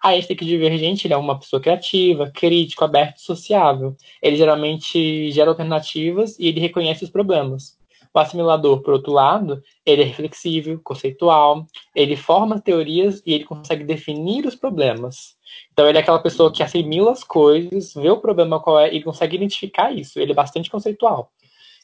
A 0.03 0.21
que 0.21 0.35
divergente 0.43 1.07
ele 1.07 1.13
é 1.13 1.17
uma 1.17 1.39
pessoa 1.39 1.61
criativa, 1.61 2.29
crítico, 2.29 2.83
aberto, 2.83 3.19
sociável. 3.19 3.95
Ele 4.21 4.35
geralmente 4.35 5.31
gera 5.31 5.49
alternativas 5.49 6.37
e 6.37 6.47
ele 6.47 6.59
reconhece 6.59 7.05
os 7.05 7.09
problemas. 7.09 7.77
O 8.13 8.19
assimilador, 8.19 8.81
por 8.81 8.93
outro 8.93 9.13
lado, 9.13 9.63
ele 9.85 10.01
é 10.01 10.05
reflexivo, 10.05 10.77
conceitual, 10.83 11.65
ele 11.95 12.17
forma 12.17 12.59
teorias 12.59 13.23
e 13.25 13.33
ele 13.33 13.45
consegue 13.45 13.85
definir 13.85 14.45
os 14.45 14.55
problemas. 14.55 15.37
Então 15.71 15.87
ele 15.87 15.97
é 15.97 16.01
aquela 16.01 16.19
pessoa 16.19 16.51
que 16.51 16.61
assimila 16.61 17.13
as 17.13 17.23
coisas, 17.23 17.93
vê 17.93 18.09
o 18.09 18.19
problema 18.19 18.59
qual 18.59 18.81
é 18.81 18.93
e 18.93 19.01
consegue 19.01 19.37
identificar 19.37 19.91
isso. 19.93 20.19
Ele 20.19 20.33
é 20.33 20.35
bastante 20.35 20.69
conceitual. 20.69 21.31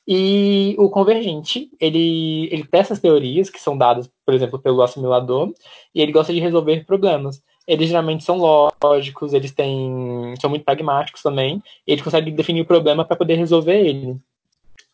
E 0.05 0.75
o 0.77 0.89
convergente, 0.89 1.69
ele, 1.79 2.49
ele 2.51 2.65
testa 2.65 2.93
as 2.93 2.99
teorias 2.99 3.49
que 3.49 3.61
são 3.61 3.77
dadas, 3.77 4.09
por 4.25 4.33
exemplo, 4.33 4.59
pelo 4.59 4.81
assimilador, 4.81 5.53
e 5.95 6.01
ele 6.01 6.11
gosta 6.11 6.33
de 6.33 6.39
resolver 6.39 6.85
problemas. 6.85 7.41
Eles 7.69 7.87
geralmente 7.87 8.23
são 8.23 8.35
lógicos, 8.35 9.31
eles 9.31 9.51
têm, 9.51 10.33
são 10.41 10.49
muito 10.49 10.65
pragmáticos 10.65 11.21
também, 11.21 11.61
eles 11.85 12.03
conseguem 12.03 12.33
definir 12.33 12.61
o 12.61 12.65
problema 12.65 13.05
para 13.05 13.15
poder 13.15 13.35
resolver 13.35 13.79
ele. 13.79 14.19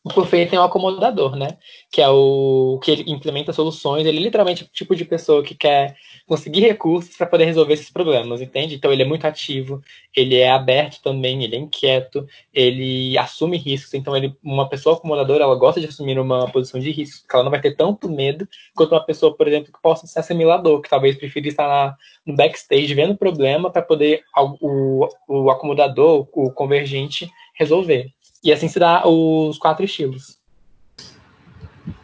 O 0.05 0.13
Perfeito 0.13 0.51
tem 0.51 0.59
um 0.59 0.63
acomodador, 0.63 1.35
né? 1.35 1.57
Que 1.91 1.99
é 1.99 2.07
o 2.07 2.79
que 2.83 2.91
ele 2.91 3.11
implementa 3.11 3.51
soluções. 3.51 4.05
Ele 4.05 4.19
é 4.19 4.21
literalmente 4.21 4.63
o 4.63 4.67
tipo 4.67 4.95
de 4.95 5.03
pessoa 5.03 5.41
que 5.41 5.55
quer 5.55 5.95
conseguir 6.27 6.59
recursos 6.61 7.17
para 7.17 7.25
poder 7.25 7.45
resolver 7.45 7.73
esses 7.73 7.89
problemas, 7.89 8.39
entende? 8.39 8.75
Então 8.75 8.93
ele 8.93 9.01
é 9.01 9.05
muito 9.05 9.25
ativo, 9.25 9.81
ele 10.15 10.35
é 10.35 10.51
aberto 10.51 11.01
também, 11.01 11.43
ele 11.43 11.55
é 11.55 11.59
inquieto, 11.59 12.23
ele 12.53 13.17
assume 13.17 13.57
riscos. 13.57 13.95
Então 13.95 14.15
ele, 14.15 14.35
uma 14.43 14.69
pessoa 14.69 14.95
acomodadora, 14.95 15.43
ela 15.43 15.55
gosta 15.55 15.81
de 15.81 15.87
assumir 15.87 16.19
uma 16.19 16.51
posição 16.51 16.79
de 16.79 16.91
risco, 16.91 17.21
porque 17.21 17.35
ela 17.35 17.43
não 17.43 17.51
vai 17.51 17.59
ter 17.59 17.75
tanto 17.75 18.07
medo 18.07 18.47
quanto 18.75 18.91
uma 18.91 19.03
pessoa, 19.03 19.35
por 19.35 19.47
exemplo, 19.47 19.73
que 19.73 19.81
possa 19.81 20.05
ser 20.05 20.19
assimilador, 20.19 20.81
que 20.81 20.89
talvez 20.89 21.17
prefira 21.17 21.47
estar 21.47 21.65
lá 21.65 21.97
no 22.23 22.35
backstage 22.35 22.93
vendo 22.93 23.13
o 23.13 23.17
problema 23.17 23.71
para 23.71 23.81
poder 23.81 24.21
o, 24.61 25.07
o 25.27 25.49
acomodador, 25.49 26.27
o 26.31 26.51
convergente 26.51 27.27
resolver. 27.55 28.13
E 28.45 28.53
assim 28.53 28.67
se 28.67 28.77
dá 28.79 29.05
os 29.07 29.57
quatro 29.57 29.83
estilos. 29.83 30.37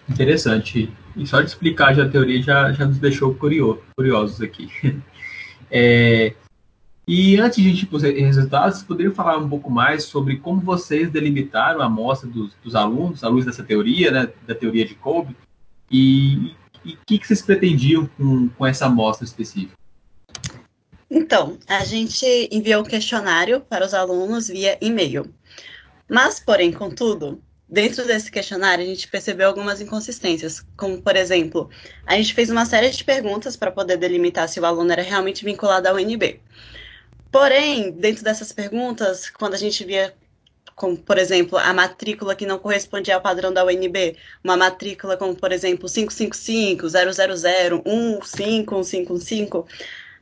Interessante. 0.09 0.91
E 1.15 1.27
só 1.27 1.39
de 1.39 1.47
explicar 1.47 1.93
já 1.93 2.03
a 2.03 2.09
teoria 2.09 2.41
já, 2.41 2.73
já 2.73 2.85
nos 2.85 2.97
deixou 2.97 3.33
curioso, 3.35 3.81
curiosos 3.95 4.41
aqui. 4.41 4.69
É, 5.73 6.33
e 7.07 7.39
antes 7.39 7.63
de 7.63 7.69
a 7.69 7.71
gente 7.71 7.83
ir 7.83 7.85
para 7.85 7.95
os 7.95 8.03
resultados, 8.03 8.75
vocês 8.75 8.87
poderiam 8.87 9.13
falar 9.13 9.37
um 9.37 9.47
pouco 9.47 9.69
mais 9.69 10.03
sobre 10.03 10.35
como 10.35 10.59
vocês 10.59 11.09
delimitaram 11.09 11.81
a 11.81 11.85
amostra 11.85 12.29
dos, 12.29 12.53
dos 12.61 12.75
alunos, 12.75 13.23
à 13.23 13.29
luz 13.29 13.45
dessa 13.45 13.63
teoria, 13.63 14.11
né, 14.11 14.29
da 14.45 14.53
teoria 14.53 14.85
de 14.85 14.95
Kolbe, 14.95 15.33
e 15.89 16.53
o 16.85 16.97
que, 17.05 17.17
que 17.17 17.25
vocês 17.25 17.41
pretendiam 17.41 18.09
com, 18.17 18.49
com 18.49 18.67
essa 18.67 18.87
amostra 18.87 19.23
específica? 19.23 19.73
Então, 21.09 21.57
a 21.67 21.83
gente 21.83 22.25
enviou 22.51 22.81
um 22.81 22.85
questionário 22.85 23.61
para 23.61 23.85
os 23.85 23.93
alunos 23.93 24.47
via 24.47 24.77
e-mail. 24.81 25.33
Mas, 26.11 26.39
porém, 26.41 26.73
contudo, 26.73 27.41
dentro 27.69 28.05
desse 28.05 28.29
questionário 28.29 28.83
a 28.83 28.87
gente 28.87 29.07
percebeu 29.07 29.47
algumas 29.47 29.79
inconsistências, 29.79 30.61
como, 30.75 31.01
por 31.01 31.15
exemplo, 31.15 31.69
a 32.05 32.17
gente 32.17 32.33
fez 32.33 32.49
uma 32.49 32.65
série 32.65 32.89
de 32.89 33.01
perguntas 33.01 33.55
para 33.55 33.71
poder 33.71 33.95
delimitar 33.95 34.49
se 34.49 34.59
o 34.59 34.65
aluno 34.65 34.91
era 34.91 35.01
realmente 35.01 35.45
vinculado 35.45 35.87
à 35.87 35.93
UNB. 35.93 36.41
Porém, 37.31 37.91
dentro 37.91 38.25
dessas 38.25 38.51
perguntas, 38.51 39.29
quando 39.29 39.53
a 39.53 39.57
gente 39.57 39.85
via 39.85 40.13
como, 40.75 40.97
por 40.97 41.17
exemplo, 41.17 41.57
a 41.57 41.73
matrícula 41.73 42.35
que 42.35 42.45
não 42.45 42.59
correspondia 42.59 43.15
ao 43.15 43.21
padrão 43.21 43.53
da 43.53 43.63
UNB, 43.63 44.17
uma 44.43 44.57
matrícula 44.57 45.15
como, 45.15 45.33
por 45.33 45.53
exemplo, 45.53 45.87
555, 45.87 46.89
000, 46.89 47.13
1515515, 47.13 49.65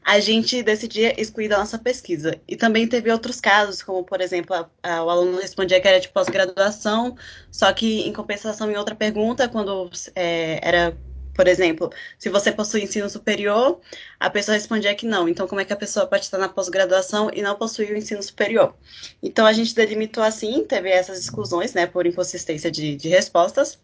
a 0.03 0.19
gente 0.19 0.63
decidia 0.63 1.19
excluir 1.19 1.49
da 1.49 1.59
nossa 1.59 1.77
pesquisa. 1.77 2.39
E 2.47 2.55
também 2.55 2.87
teve 2.87 3.11
outros 3.11 3.39
casos, 3.39 3.81
como, 3.83 4.03
por 4.03 4.21
exemplo, 4.21 4.55
a, 4.55 4.69
a, 4.81 5.03
o 5.03 5.09
aluno 5.09 5.39
respondia 5.39 5.79
que 5.79 5.87
era 5.87 5.99
de 5.99 6.09
pós-graduação, 6.09 7.15
só 7.51 7.71
que, 7.73 8.01
em 8.01 8.13
compensação, 8.13 8.71
em 8.71 8.77
outra 8.77 8.95
pergunta, 8.95 9.47
quando 9.47 9.89
é, 10.15 10.59
era, 10.67 10.97
por 11.35 11.47
exemplo, 11.47 11.91
se 12.17 12.29
você 12.29 12.51
possui 12.51 12.83
ensino 12.83 13.09
superior, 13.09 13.79
a 14.19 14.29
pessoa 14.29 14.55
respondia 14.55 14.95
que 14.95 15.05
não. 15.05 15.29
Então, 15.29 15.47
como 15.47 15.61
é 15.61 15.65
que 15.65 15.73
a 15.73 15.77
pessoa 15.77 16.07
pode 16.07 16.23
estar 16.23 16.37
na 16.37 16.49
pós-graduação 16.49 17.29
e 17.33 17.41
não 17.41 17.55
possuir 17.55 17.91
o 17.91 17.97
ensino 17.97 18.23
superior? 18.23 18.75
Então, 19.21 19.45
a 19.45 19.53
gente 19.53 19.75
delimitou 19.75 20.23
assim, 20.23 20.63
teve 20.63 20.89
essas 20.89 21.19
exclusões, 21.19 21.73
né, 21.73 21.85
por 21.85 22.07
inconsistência 22.07 22.71
de, 22.71 22.95
de 22.95 23.09
respostas. 23.09 23.77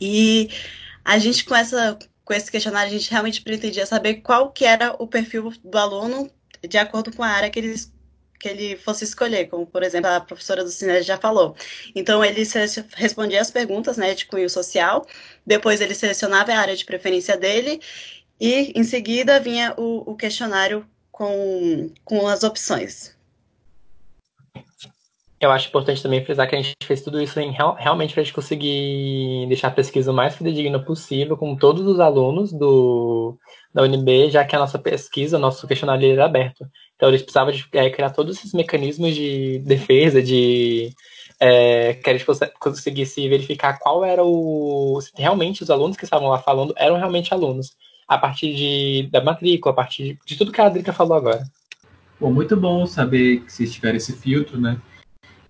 E 0.00 0.50
a 1.04 1.18
gente, 1.18 1.44
com 1.44 1.54
essa 1.54 1.98
com 2.32 2.36
esse 2.36 2.50
questionário, 2.50 2.88
a 2.88 2.98
gente 2.98 3.10
realmente 3.10 3.42
pretendia 3.42 3.84
saber 3.84 4.22
qual 4.22 4.50
que 4.50 4.64
era 4.64 4.96
o 4.98 5.06
perfil 5.06 5.52
do 5.62 5.76
aluno 5.76 6.30
de 6.66 6.78
acordo 6.78 7.14
com 7.14 7.22
a 7.22 7.28
área 7.28 7.50
que 7.50 7.58
ele, 7.58 7.74
que 8.40 8.48
ele 8.48 8.76
fosse 8.78 9.04
escolher, 9.04 9.48
como, 9.48 9.66
por 9.66 9.82
exemplo, 9.82 10.08
a 10.08 10.18
professora 10.18 10.64
do 10.64 10.70
Cine 10.70 11.02
já 11.02 11.18
falou. 11.18 11.54
Então, 11.94 12.24
ele 12.24 12.42
respondia 12.94 13.42
as 13.42 13.50
perguntas 13.50 13.98
né, 13.98 14.14
de 14.14 14.24
cunho 14.24 14.48
social, 14.48 15.06
depois 15.44 15.82
ele 15.82 15.94
selecionava 15.94 16.52
a 16.52 16.58
área 16.58 16.74
de 16.74 16.86
preferência 16.86 17.36
dele, 17.36 17.80
e, 18.40 18.72
em 18.74 18.82
seguida, 18.82 19.38
vinha 19.38 19.74
o, 19.76 20.12
o 20.12 20.16
questionário 20.16 20.88
com, 21.10 21.90
com 22.02 22.26
as 22.26 22.44
opções. 22.44 23.14
Eu 25.42 25.50
acho 25.50 25.66
importante 25.66 26.00
também 26.00 26.24
frisar 26.24 26.48
que 26.48 26.54
a 26.54 26.62
gente 26.62 26.76
fez 26.84 27.02
tudo 27.02 27.20
isso 27.20 27.40
em, 27.40 27.50
realmente 27.50 28.14
para 28.14 28.20
a 28.20 28.24
gente 28.24 28.32
conseguir 28.32 29.44
deixar 29.48 29.68
a 29.68 29.72
pesquisa 29.72 30.12
o 30.12 30.14
mais 30.14 30.36
fidedigna 30.36 30.78
possível 30.78 31.36
com 31.36 31.56
todos 31.56 31.84
os 31.84 31.98
alunos 31.98 32.52
do, 32.52 33.36
da 33.74 33.82
UNB, 33.82 34.30
já 34.30 34.44
que 34.44 34.54
a 34.54 34.60
nossa 34.60 34.78
pesquisa, 34.78 35.40
nosso 35.40 35.66
questionário 35.66 36.12
era 36.12 36.26
aberto. 36.26 36.64
Então 36.94 37.08
eles 37.08 37.22
precisavam 37.22 37.52
de 37.52 37.66
é, 37.72 37.90
criar 37.90 38.10
todos 38.10 38.38
esses 38.38 38.52
mecanismos 38.52 39.16
de 39.16 39.58
defesa, 39.66 40.22
de 40.22 40.92
é, 41.40 41.94
que 41.94 42.08
a 42.08 42.16
gente 42.16 42.24
conseguisse 42.60 43.28
verificar 43.28 43.80
qual 43.80 44.04
era 44.04 44.22
o. 44.22 45.00
Se 45.00 45.10
realmente 45.16 45.64
os 45.64 45.70
alunos 45.70 45.96
que 45.96 46.04
estavam 46.04 46.28
lá 46.28 46.38
falando 46.38 46.72
eram 46.76 46.96
realmente 46.96 47.34
alunos, 47.34 47.72
a 48.06 48.16
partir 48.16 48.54
de, 48.54 49.08
da 49.10 49.20
matrícula, 49.20 49.72
a 49.72 49.76
partir 49.76 50.04
de, 50.04 50.18
de 50.24 50.36
tudo 50.36 50.52
que 50.52 50.60
a 50.60 50.66
Adrica 50.66 50.92
falou 50.92 51.16
agora. 51.16 51.42
Bom, 52.20 52.30
muito 52.30 52.56
bom 52.56 52.86
saber 52.86 53.40
que 53.40 53.52
vocês 53.52 53.72
tiveram 53.72 53.96
esse 53.96 54.12
filtro, 54.12 54.60
né? 54.60 54.80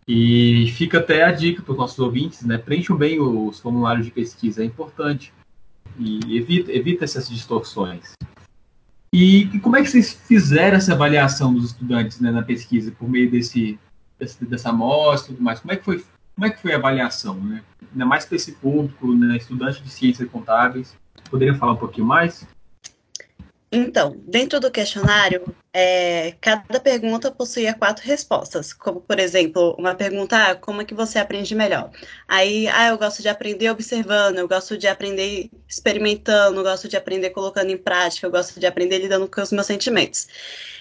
E 0.07 0.73
fica 0.77 0.99
até 0.99 1.23
a 1.23 1.31
dica 1.31 1.63
para 1.63 1.73
os 1.73 1.79
nossos 1.79 1.99
ouvintes, 1.99 2.43
né? 2.43 2.59
Preencham 2.59 2.97
bem 2.97 3.21
os 3.21 3.61
formulários 3.61 4.05
de 4.05 4.13
pesquisa, 4.13 4.63
é 4.63 4.65
importante. 4.65 5.33
E 5.99 6.37
evita, 6.37 6.73
evita 6.73 7.05
essas 7.05 7.29
distorções. 7.29 8.13
E, 9.13 9.43
e, 9.55 9.61
como 9.61 9.77
é 9.77 9.83
que 9.83 9.91
vocês 9.91 10.13
fizeram 10.13 10.79
essa 10.79 10.95
avaliação 10.95 11.53
dos 11.53 11.67
estudantes 11.67 12.19
né, 12.19 12.31
na 12.31 12.43
pesquisa 12.43 12.91
por 12.93 13.09
meio 13.09 13.31
desse, 13.31 13.79
desse 14.19 14.43
dessa 14.47 14.71
amostra 14.71 15.33
e 15.33 15.37
tudo 15.37 15.45
mais? 15.45 15.61
Como 15.61 15.73
é 15.73 15.77
que 15.77 15.85
foi, 15.85 16.05
como 16.35 16.47
é 16.47 16.51
que 16.51 16.63
foi 16.63 16.73
a 16.73 16.79
avaliação, 16.79 17.35
né? 17.35 17.63
Ainda 17.93 18.07
mais 18.07 18.25
para 18.25 18.37
esse 18.37 18.53
público, 18.53 19.15
né, 19.15 19.37
estudante 19.37 19.83
de 19.83 19.91
ciências 19.91 20.29
contábeis. 20.31 20.97
Poderiam 21.31 21.57
falar 21.57 21.73
um 21.73 21.77
pouquinho 21.77 22.07
mais? 22.07 22.47
Então, 23.75 24.21
dentro 24.27 24.61
do 24.61 24.71
questionário, 24.71 25.43
é, 25.73 26.33
cada 26.43 26.79
pergunta 26.79 27.31
possuía 27.31 27.73
quatro 27.73 28.07
respostas, 28.07 28.75
como, 28.75 29.01
por 29.01 29.19
exemplo, 29.19 29.75
uma 29.79 29.95
pergunta, 29.95 30.51
ah, 30.51 30.55
como 30.55 30.83
é 30.83 30.85
que 30.85 30.93
você 30.93 31.19
aprende 31.19 31.55
melhor? 31.55 31.91
Aí, 32.29 32.69
ah, 32.69 32.89
eu 32.89 32.99
gosto 32.99 33.23
de 33.23 33.31
aprender 33.31 33.71
observando, 33.71 34.37
eu 34.37 34.47
gosto 34.47 34.77
de 34.77 34.87
aprender 34.87 35.49
experimentando, 35.67 36.61
eu 36.61 36.63
gosto 36.63 36.87
de 36.87 36.99
aprender 36.99 37.31
colocando 37.31 37.71
em 37.71 37.79
prática, 37.79 38.27
eu 38.27 38.31
gosto 38.31 38.61
de 38.61 38.67
aprender 38.67 38.99
lidando 38.99 39.27
com 39.27 39.41
os 39.41 39.51
meus 39.51 39.67
sentimentos. 39.67 40.29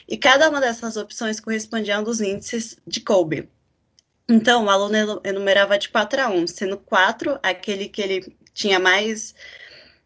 E 0.05 0.17
cada 0.17 0.49
uma 0.49 0.59
dessas 0.59 0.97
opções 0.97 1.39
correspondia 1.39 1.95
a 1.95 2.01
um 2.01 2.03
dos 2.03 2.19
índices 2.19 2.77
de 2.85 2.99
Kolbe. 2.99 3.49
Então, 4.27 4.65
o 4.65 4.69
aluno 4.69 5.21
enumerava 5.23 5.79
de 5.79 5.87
4 5.87 6.21
a 6.21 6.29
1, 6.29 6.47
sendo 6.47 6.77
4 6.77 7.39
aquele 7.41 7.87
que 7.87 8.01
ele 8.01 8.35
tinha 8.53 8.79
mais 8.79 9.33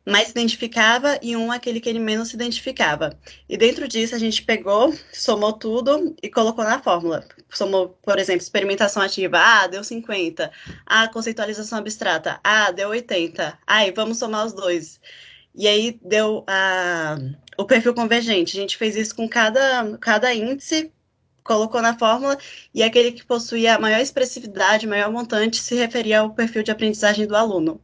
mais 0.05 0.27
se 0.27 0.31
identificava 0.31 1.17
e 1.21 1.35
um 1.35 1.51
aquele 1.51 1.79
que 1.79 1.89
ele 1.89 1.99
menos 1.99 2.29
se 2.29 2.35
identificava. 2.35 3.17
E 3.49 3.57
dentro 3.57 3.87
disso 3.87 4.13
a 4.13 4.19
gente 4.19 4.43
pegou, 4.43 4.93
somou 5.11 5.51
tudo 5.53 6.15
e 6.21 6.29
colocou 6.29 6.63
na 6.63 6.81
fórmula. 6.81 7.27
Somou, 7.49 7.89
por 8.03 8.19
exemplo, 8.19 8.43
experimentação 8.43 9.01
ativa, 9.01 9.37
ah, 9.39 9.67
deu 9.67 9.83
50. 9.83 10.51
Ah, 10.85 11.07
conceitualização 11.07 11.79
abstrata, 11.79 12.39
ah, 12.43 12.71
deu 12.71 12.89
80. 12.89 13.57
Aí, 13.65 13.91
vamos 13.91 14.19
somar 14.19 14.45
os 14.45 14.53
dois. 14.53 14.99
E 15.55 15.67
aí 15.67 15.99
deu 16.03 16.43
a, 16.47 17.17
o 17.57 17.65
perfil 17.65 17.93
convergente. 17.93 18.57
A 18.57 18.61
gente 18.61 18.77
fez 18.77 18.95
isso 18.95 19.15
com 19.15 19.27
cada, 19.27 19.97
cada 19.99 20.33
índice, 20.33 20.91
colocou 21.43 21.81
na 21.81 21.97
fórmula, 21.97 22.37
e 22.73 22.83
aquele 22.83 23.11
que 23.11 23.25
possuía 23.25 23.75
a 23.75 23.79
maior 23.79 23.99
expressividade, 24.01 24.87
maior 24.87 25.11
montante, 25.11 25.61
se 25.61 25.75
referia 25.75 26.19
ao 26.19 26.33
perfil 26.33 26.63
de 26.63 26.71
aprendizagem 26.71 27.25
do 27.27 27.35
aluno 27.35 27.81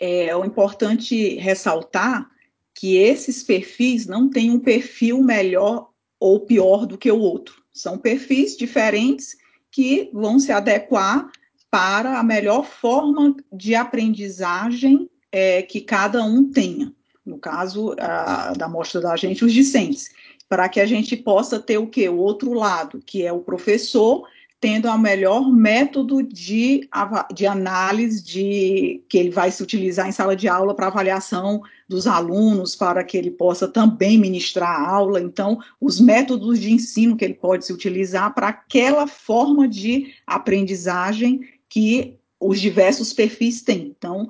é, 0.00 0.34
importante 0.44 1.34
ressaltar 1.36 2.28
que 2.74 2.96
esses 2.96 3.42
perfis 3.42 4.06
não 4.06 4.30
têm 4.30 4.50
um 4.50 4.58
perfil 4.58 5.22
melhor 5.22 5.90
ou 6.18 6.40
pior 6.40 6.86
do 6.86 6.96
que 6.96 7.10
o 7.10 7.18
outro. 7.18 7.62
São 7.72 7.98
perfis 7.98 8.56
diferentes 8.56 9.36
que 9.70 10.10
vão 10.12 10.38
se 10.38 10.50
adequar 10.50 11.30
para 11.70 12.18
a 12.18 12.22
melhor 12.22 12.64
forma 12.64 13.36
de 13.52 13.74
aprendizagem 13.74 15.08
é, 15.30 15.62
que 15.62 15.80
cada 15.80 16.24
um 16.24 16.50
tenha. 16.50 16.92
No 17.24 17.38
caso 17.38 17.94
a, 17.98 18.52
da 18.54 18.66
amostra 18.66 19.00
da 19.00 19.14
gente, 19.14 19.44
os 19.44 19.52
discentes. 19.52 20.10
para 20.48 20.68
que 20.68 20.80
a 20.80 20.86
gente 20.86 21.16
possa 21.16 21.60
ter 21.60 21.78
o 21.78 21.86
quê? 21.86 22.08
O 22.08 22.16
outro 22.16 22.52
lado, 22.52 23.00
que 23.06 23.24
é 23.24 23.32
o 23.32 23.40
professor 23.40 24.26
tendo 24.60 24.88
o 24.88 24.98
melhor 24.98 25.50
método 25.50 26.22
de, 26.22 26.86
de 27.34 27.46
análise 27.46 28.22
de 28.22 29.02
que 29.08 29.16
ele 29.16 29.30
vai 29.30 29.50
se 29.50 29.62
utilizar 29.62 30.06
em 30.06 30.12
sala 30.12 30.36
de 30.36 30.48
aula 30.48 30.74
para 30.74 30.88
avaliação 30.88 31.62
dos 31.88 32.06
alunos, 32.06 32.76
para 32.76 33.02
que 33.02 33.16
ele 33.16 33.30
possa 33.30 33.66
também 33.66 34.18
ministrar 34.18 34.68
a 34.68 34.86
aula. 34.86 35.18
Então, 35.18 35.58
os 35.80 35.98
métodos 35.98 36.60
de 36.60 36.70
ensino 36.70 37.16
que 37.16 37.24
ele 37.24 37.34
pode 37.34 37.64
se 37.64 37.72
utilizar 37.72 38.34
para 38.34 38.48
aquela 38.48 39.06
forma 39.06 39.66
de 39.66 40.12
aprendizagem 40.26 41.40
que 41.66 42.18
os 42.38 42.60
diversos 42.60 43.14
perfis 43.14 43.62
têm. 43.62 43.94
Então, 43.96 44.28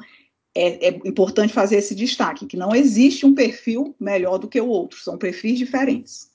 é, 0.54 0.88
é, 0.88 1.00
importante 1.04 1.52
fazer 1.52 1.76
esse 1.76 1.94
destaque, 1.94 2.46
que 2.46 2.56
não 2.56 2.74
existe 2.74 3.26
um 3.26 3.34
perfil 3.34 3.96
melhor 3.98 4.38
do 4.38 4.48
que 4.48 4.60
o 4.60 4.68
outro, 4.68 4.98
são 4.98 5.18
perfis 5.18 5.58
diferentes. 5.58 6.30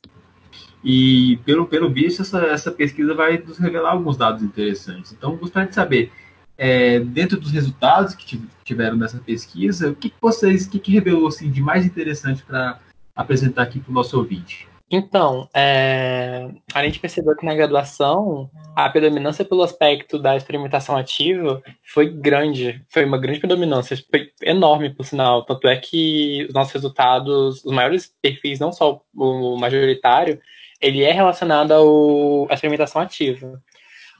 E, 0.83 1.39
pelo, 1.43 1.65
pelo 1.65 1.91
visto, 1.91 2.21
essa, 2.21 2.39
essa 2.45 2.71
pesquisa 2.71 3.13
vai 3.13 3.37
nos 3.39 3.57
revelar 3.57 3.91
alguns 3.91 4.17
dados 4.17 4.43
interessantes. 4.43 5.11
Então, 5.11 5.35
gostaria 5.35 5.67
de 5.67 5.75
saber, 5.75 6.11
é, 6.57 6.99
dentro 6.99 7.39
dos 7.39 7.51
resultados 7.51 8.13
que 8.13 8.39
tiveram 8.63 8.95
nessa 8.95 9.17
pesquisa, 9.17 9.89
o 9.89 9.95
que, 9.95 10.09
que 10.09 10.15
vocês, 10.21 10.65
o 10.65 10.69
que, 10.69 10.79
que 10.79 10.91
revelou 10.91 11.27
assim, 11.27 11.49
de 11.49 11.61
mais 11.61 11.85
interessante 11.85 12.43
para 12.43 12.79
apresentar 13.15 13.63
aqui 13.63 13.79
para 13.79 13.91
o 13.91 13.93
nosso 13.93 14.17
ouvinte? 14.17 14.67
Então, 14.89 15.49
é, 15.53 16.47
a 16.73 16.83
gente 16.83 16.99
percebeu 16.99 17.35
que 17.35 17.45
na 17.45 17.55
graduação 17.55 18.49
a 18.75 18.87
predominância 18.87 19.43
pelo 19.43 19.63
aspecto 19.63 20.19
da 20.19 20.35
experimentação 20.35 20.95
ativa 20.95 21.61
foi 21.83 22.07
grande, 22.07 22.83
foi 22.89 23.03
uma 23.03 23.17
grande 23.17 23.39
predominância, 23.39 23.97
foi 24.11 24.29
enorme, 24.43 24.93
por 24.93 25.03
sinal. 25.03 25.43
Tanto 25.43 25.67
é 25.67 25.75
que 25.75 26.45
os 26.47 26.53
nossos 26.53 26.73
resultados, 26.73 27.65
os 27.65 27.73
maiores 27.73 28.13
perfis, 28.21 28.59
não 28.59 28.71
só 28.71 29.01
o 29.15 29.57
majoritário, 29.57 30.39
ele 30.79 31.03
é 31.03 31.11
relacionado 31.11 32.47
à 32.49 32.53
experimentação 32.53 33.01
ativa. 33.01 33.59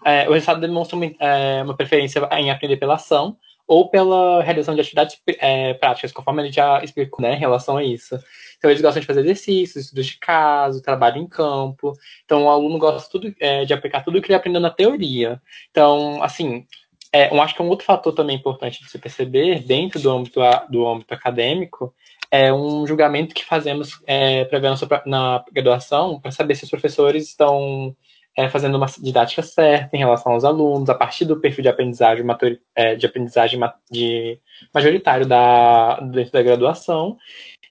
É, 0.04 0.28
o 0.28 0.34
resultado 0.34 0.62
demonstra 0.62 0.96
uma, 0.96 1.06
é, 1.20 1.62
uma 1.64 1.76
preferência 1.76 2.28
em 2.34 2.50
aprender 2.50 2.78
pela 2.78 2.96
ação, 2.96 3.38
ou 3.68 3.90
pela 3.90 4.44
realização 4.44 4.76
de 4.76 4.82
atividades 4.82 5.20
é, 5.40 5.74
práticas, 5.74 6.12
conforme 6.12 6.44
gente 6.46 6.56
já 6.56 6.84
explicou 6.84 7.22
né, 7.22 7.36
em 7.36 7.40
relação 7.40 7.78
a 7.78 7.84
isso. 7.84 8.18
Então, 8.58 8.70
eles 8.70 8.82
gostam 8.82 9.02
de 9.02 9.08
fazer 9.08 9.22
exercícios, 9.22 9.86
estudos 9.86 10.06
de 10.06 10.18
caso, 10.20 10.82
trabalho 10.82 11.18
em 11.18 11.28
campo. 11.28 11.94
Então, 12.24 12.46
o 12.46 12.50
aluno 12.50 12.78
gosta 12.78 13.10
tudo, 13.10 13.34
é, 13.40 13.66
de 13.66 13.74
aplicar 13.74 14.04
tudo 14.04 14.22
que 14.22 14.28
ele 14.28 14.36
aprendeu 14.36 14.62
na 14.62 14.70
teoria. 14.70 15.42
Então, 15.72 16.22
assim, 16.22 16.66
é, 17.12 17.34
eu 17.34 17.42
acho 17.42 17.56
que 17.56 17.62
um 17.62 17.70
outro 17.70 17.86
fator 17.86 18.14
também 18.14 18.36
importante 18.36 18.84
de 18.84 18.90
se 18.90 19.00
perceber, 19.00 19.60
dentro 19.60 20.00
do 20.00 20.12
âmbito, 20.12 20.40
do 20.70 20.88
âmbito 20.88 21.14
acadêmico, 21.14 21.94
é 22.30 22.54
um 22.54 22.86
julgamento 22.86 23.34
que 23.34 23.46
fazemos 23.46 24.02
é, 24.06 24.48
na, 24.52 25.02
na 25.06 25.46
graduação, 25.52 26.20
para 26.20 26.32
saber 26.32 26.56
se 26.56 26.66
os 26.66 26.70
professores 26.70 27.28
estão 27.28 27.96
é, 28.38 28.50
fazendo 28.50 28.76
uma 28.76 28.88
didática 29.00 29.42
certa 29.42 29.96
em 29.96 30.00
relação 30.00 30.34
aos 30.34 30.44
alunos, 30.44 30.90
a 30.90 30.96
partir 30.96 31.26
do 31.26 31.40
perfil 31.40 31.64
de 31.64 31.70
aprendizagem, 31.70 32.26
é, 32.76 32.96
de 32.96 33.06
aprendizagem 33.06 33.60
de 33.90 34.40
majoritário 34.74 35.26
da, 35.26 36.00
dentro 36.02 36.34
da 36.34 36.44
graduação. 36.44 37.18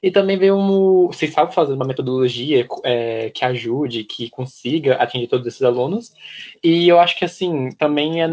E 0.03 0.11
também 0.11 0.37
ver 0.37 0.53
um, 0.53 1.11
se 1.13 1.29
sabe 1.29 1.55
fazer 1.55 1.73
uma 1.73 1.87
metodologia 1.87 2.67
é, 2.83 3.31
que 3.31 3.43
ajude, 3.43 4.05
que 4.05 4.29
consiga 4.29 4.97
atingir 4.97 5.29
todos 5.29 5.47
esses 5.47 5.63
alunos. 5.63 6.13
E 6.63 6.87
eu 6.87 7.01
acho 7.01 7.19
que, 7.19 7.25
assim, 7.25 7.71
também 7.79 8.23
é 8.23 8.29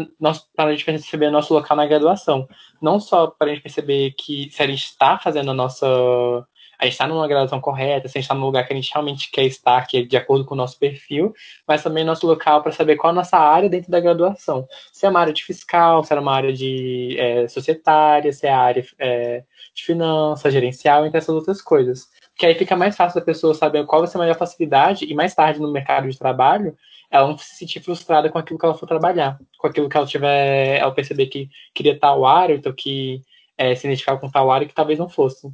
para 0.54 0.68
a 0.68 0.70
gente 0.70 0.84
perceber 0.84 1.30
nosso 1.30 1.54
local 1.54 1.74
na 1.74 1.86
graduação. 1.86 2.46
Não 2.80 3.00
só 3.00 3.26
para 3.26 3.46
a 3.50 3.54
gente 3.54 3.62
perceber 3.62 4.12
que 4.18 4.50
se 4.50 4.62
a 4.62 4.66
gente 4.66 4.84
está 4.84 5.18
fazendo 5.18 5.50
a 5.50 5.54
nossa 5.54 6.46
a 6.82 6.84
gente 6.84 6.94
está 6.94 7.06
numa 7.06 7.28
graduação 7.28 7.60
correta, 7.60 8.08
se 8.08 8.18
a 8.18 8.20
gente 8.20 8.24
está 8.24 8.34
no 8.34 8.44
lugar 8.44 8.66
que 8.66 8.72
a 8.72 8.76
gente 8.76 8.90
realmente 8.92 9.30
quer 9.30 9.44
estar, 9.44 9.86
que 9.86 9.98
é 9.98 10.02
de 10.02 10.16
acordo 10.16 10.44
com 10.44 10.54
o 10.54 10.56
nosso 10.56 10.76
perfil, 10.76 11.32
mas 11.66 11.80
também 11.80 12.02
nosso 12.02 12.26
local 12.26 12.60
para 12.60 12.72
saber 12.72 12.96
qual 12.96 13.12
a 13.12 13.14
nossa 13.14 13.38
área 13.38 13.68
dentro 13.68 13.88
da 13.88 14.00
graduação. 14.00 14.66
Se 14.92 15.06
é 15.06 15.08
uma 15.08 15.20
área 15.20 15.32
de 15.32 15.44
fiscal, 15.44 16.02
se 16.02 16.12
é 16.12 16.18
uma 16.18 16.34
área 16.34 16.52
de 16.52 17.16
é, 17.16 17.46
societária, 17.46 18.32
se 18.32 18.48
é 18.48 18.52
área 18.52 18.84
é, 18.98 19.44
de 19.72 19.84
finanças, 19.84 20.52
gerencial, 20.52 21.06
entre 21.06 21.18
essas 21.18 21.32
outras 21.32 21.62
coisas. 21.62 22.08
Porque 22.30 22.46
aí 22.46 22.56
fica 22.56 22.74
mais 22.74 22.96
fácil 22.96 23.20
da 23.20 23.24
pessoa 23.24 23.54
saber 23.54 23.86
qual 23.86 24.00
vai 24.00 24.10
ser 24.10 24.16
a 24.16 24.20
melhor 24.20 24.36
facilidade 24.36 25.04
e 25.04 25.14
mais 25.14 25.36
tarde 25.36 25.60
no 25.60 25.70
mercado 25.70 26.10
de 26.10 26.18
trabalho 26.18 26.76
ela 27.12 27.28
não 27.28 27.38
se 27.38 27.54
sentir 27.54 27.78
frustrada 27.80 28.28
com 28.30 28.38
aquilo 28.38 28.58
que 28.58 28.64
ela 28.64 28.74
for 28.74 28.86
trabalhar, 28.88 29.38
com 29.58 29.66
aquilo 29.66 29.88
que 29.88 29.96
ela 29.96 30.06
tiver, 30.06 30.78
ela 30.78 30.90
perceber 30.90 31.26
que 31.26 31.48
queria 31.74 31.96
tal 31.96 32.24
área, 32.24 32.54
então 32.54 32.72
que 32.72 33.22
é, 33.56 33.74
se 33.74 33.86
identificar 33.86 34.16
com 34.18 34.30
tal 34.30 34.50
área 34.50 34.66
que 34.66 34.74
talvez 34.74 34.98
não 34.98 35.08
fosse 35.08 35.48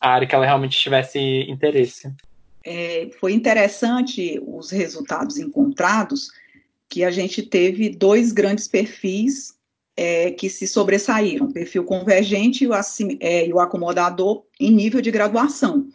a 0.00 0.10
área 0.10 0.26
que 0.26 0.34
ela 0.34 0.46
realmente 0.46 0.78
tivesse 0.78 1.18
interesse. 1.48 2.12
É, 2.64 3.08
foi 3.18 3.32
interessante 3.32 4.40
os 4.46 4.70
resultados 4.70 5.38
encontrados, 5.38 6.30
que 6.88 7.04
a 7.04 7.10
gente 7.10 7.42
teve 7.42 7.88
dois 7.88 8.32
grandes 8.32 8.66
perfis 8.66 9.54
é, 9.96 10.30
que 10.30 10.48
se 10.48 10.66
sobressaíram, 10.66 11.46
o 11.46 11.52
perfil 11.52 11.84
convergente 11.84 12.64
e 12.64 12.66
o, 12.66 12.72
é, 13.20 13.46
e 13.46 13.52
o 13.52 13.60
acomodador 13.60 14.44
em 14.58 14.70
nível 14.70 15.00
de 15.00 15.10
graduação. 15.10 15.88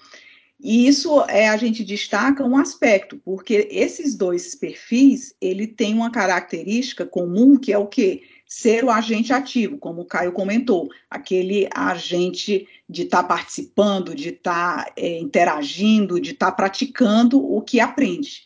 E 0.59 0.87
isso 0.87 1.21
é 1.27 1.49
a 1.49 1.57
gente 1.57 1.83
destaca 1.83 2.43
um 2.43 2.57
aspecto, 2.57 3.19
porque 3.25 3.67
esses 3.69 4.15
dois 4.15 4.55
perfis, 4.55 5.35
ele 5.41 5.67
tem 5.67 5.93
uma 5.93 6.09
característica 6.09 7.05
comum 7.05 7.57
que 7.57 7.73
é 7.73 7.77
o 7.77 7.87
quê? 7.87 8.21
Ser 8.55 8.85
o 8.85 8.89
agente 8.89 9.33
ativo, 9.33 9.77
como 9.77 10.03
o 10.03 10.05
Caio 10.05 10.31
comentou, 10.31 10.89
aquele 11.09 11.67
agente 11.75 12.65
de 12.89 13.01
estar 13.01 13.21
tá 13.21 13.27
participando, 13.27 14.15
de 14.15 14.29
estar 14.29 14.85
tá, 14.85 14.93
é, 14.95 15.19
interagindo, 15.19 16.21
de 16.21 16.31
estar 16.31 16.51
tá 16.51 16.51
praticando 16.53 17.37
o 17.37 17.61
que 17.61 17.81
aprende. 17.81 18.45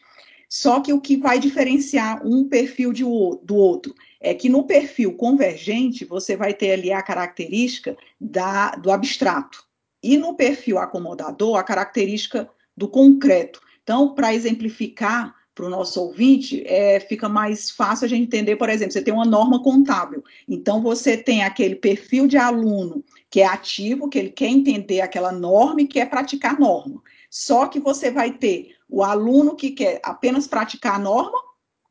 Só 0.50 0.80
que 0.80 0.92
o 0.92 1.00
que 1.00 1.16
vai 1.16 1.38
diferenciar 1.38 2.26
um 2.26 2.50
perfil 2.50 2.92
de, 2.92 3.04
do 3.04 3.56
outro 3.56 3.94
é 4.20 4.34
que 4.34 4.50
no 4.50 4.64
perfil 4.64 5.14
convergente 5.14 6.04
você 6.04 6.36
vai 6.36 6.56
ter 6.56 6.72
ali 6.72 6.92
a 6.92 7.04
característica 7.04 7.96
da, 8.20 8.72
do 8.72 8.90
abstrato, 8.90 9.64
e 10.02 10.18
no 10.18 10.34
perfil 10.34 10.80
acomodador 10.80 11.56
a 11.56 11.64
característica 11.64 12.50
do 12.76 12.88
concreto. 12.88 13.62
Então, 13.84 14.16
para 14.16 14.34
exemplificar, 14.34 15.36
para 15.60 15.66
o 15.68 15.70
nosso 15.70 16.02
ouvinte, 16.02 16.64
é, 16.66 17.02
fica 17.02 17.28
mais 17.28 17.70
fácil 17.70 18.06
a 18.06 18.08
gente 18.08 18.24
entender, 18.24 18.56
por 18.56 18.70
exemplo, 18.70 18.94
você 18.94 19.02
tem 19.02 19.14
uma 19.14 19.26
norma 19.26 19.62
contábil. 19.62 20.24
Então, 20.48 20.82
você 20.82 21.18
tem 21.18 21.44
aquele 21.44 21.76
perfil 21.76 22.28
de 22.28 22.38
aluno 22.38 23.04
que 23.30 23.42
é 23.42 23.46
ativo, 23.46 24.08
que 24.08 24.18
ele 24.18 24.30
quer 24.30 24.48
entender 24.48 25.02
aquela 25.02 25.34
norma 25.34 25.82
e 25.82 25.88
quer 25.88 26.10
praticar 26.10 26.58
norma. 26.58 27.02
Só 27.30 27.68
que 27.68 27.78
você 27.78 28.10
vai 28.10 28.32
ter 28.32 28.74
o 28.88 29.04
aluno 29.04 29.54
que 29.54 29.72
quer 29.72 30.00
apenas 30.02 30.48
praticar 30.48 30.96
a 30.96 31.00
norma, 31.00 31.38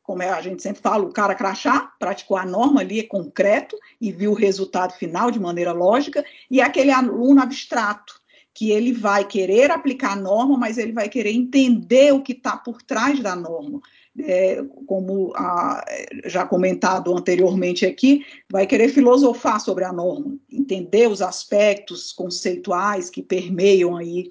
como 0.01 0.23
a 0.23 0.41
gente 0.41 0.63
sempre 0.63 0.81
fala, 0.81 1.03
o 1.03 1.13
cara 1.13 1.35
crachá, 1.35 1.93
praticou 1.99 2.35
a 2.37 2.43
norma 2.47 2.81
ali, 2.81 2.99
é 2.99 3.03
concreto, 3.03 3.77
e 4.01 4.11
viu 4.11 4.31
o 4.31 4.35
resultado 4.35 4.93
final 4.93 5.29
de 5.29 5.39
maneira 5.39 5.71
lógica, 5.71 6.25
e 6.49 6.59
aquele 6.59 6.89
aluno 6.89 7.39
abstrato, 7.39 8.18
que 8.59 8.71
ele 8.71 8.91
vai 8.91 9.23
querer 9.23 9.71
aplicar 9.71 10.11
a 10.11 10.15
norma, 10.17 10.57
mas 10.57 10.77
ele 10.77 10.91
vai 10.91 11.07
querer 11.07 11.31
entender 11.31 12.13
o 12.13 12.21
que 12.21 12.33
está 12.33 12.57
por 12.57 12.81
trás 12.81 13.17
da 13.21 13.33
norma. 13.33 13.79
É, 14.19 14.61
como 14.85 15.31
a, 15.33 15.81
já 16.25 16.45
comentado 16.45 17.15
anteriormente 17.15 17.85
aqui, 17.85 18.25
vai 18.51 18.67
querer 18.67 18.89
filosofar 18.89 19.61
sobre 19.61 19.85
a 19.85 19.93
norma, 19.93 20.37
entender 20.51 21.07
os 21.07 21.21
aspectos 21.21 22.11
conceituais 22.11 23.09
que 23.09 23.23
permeiam 23.23 23.95
aí 23.95 24.27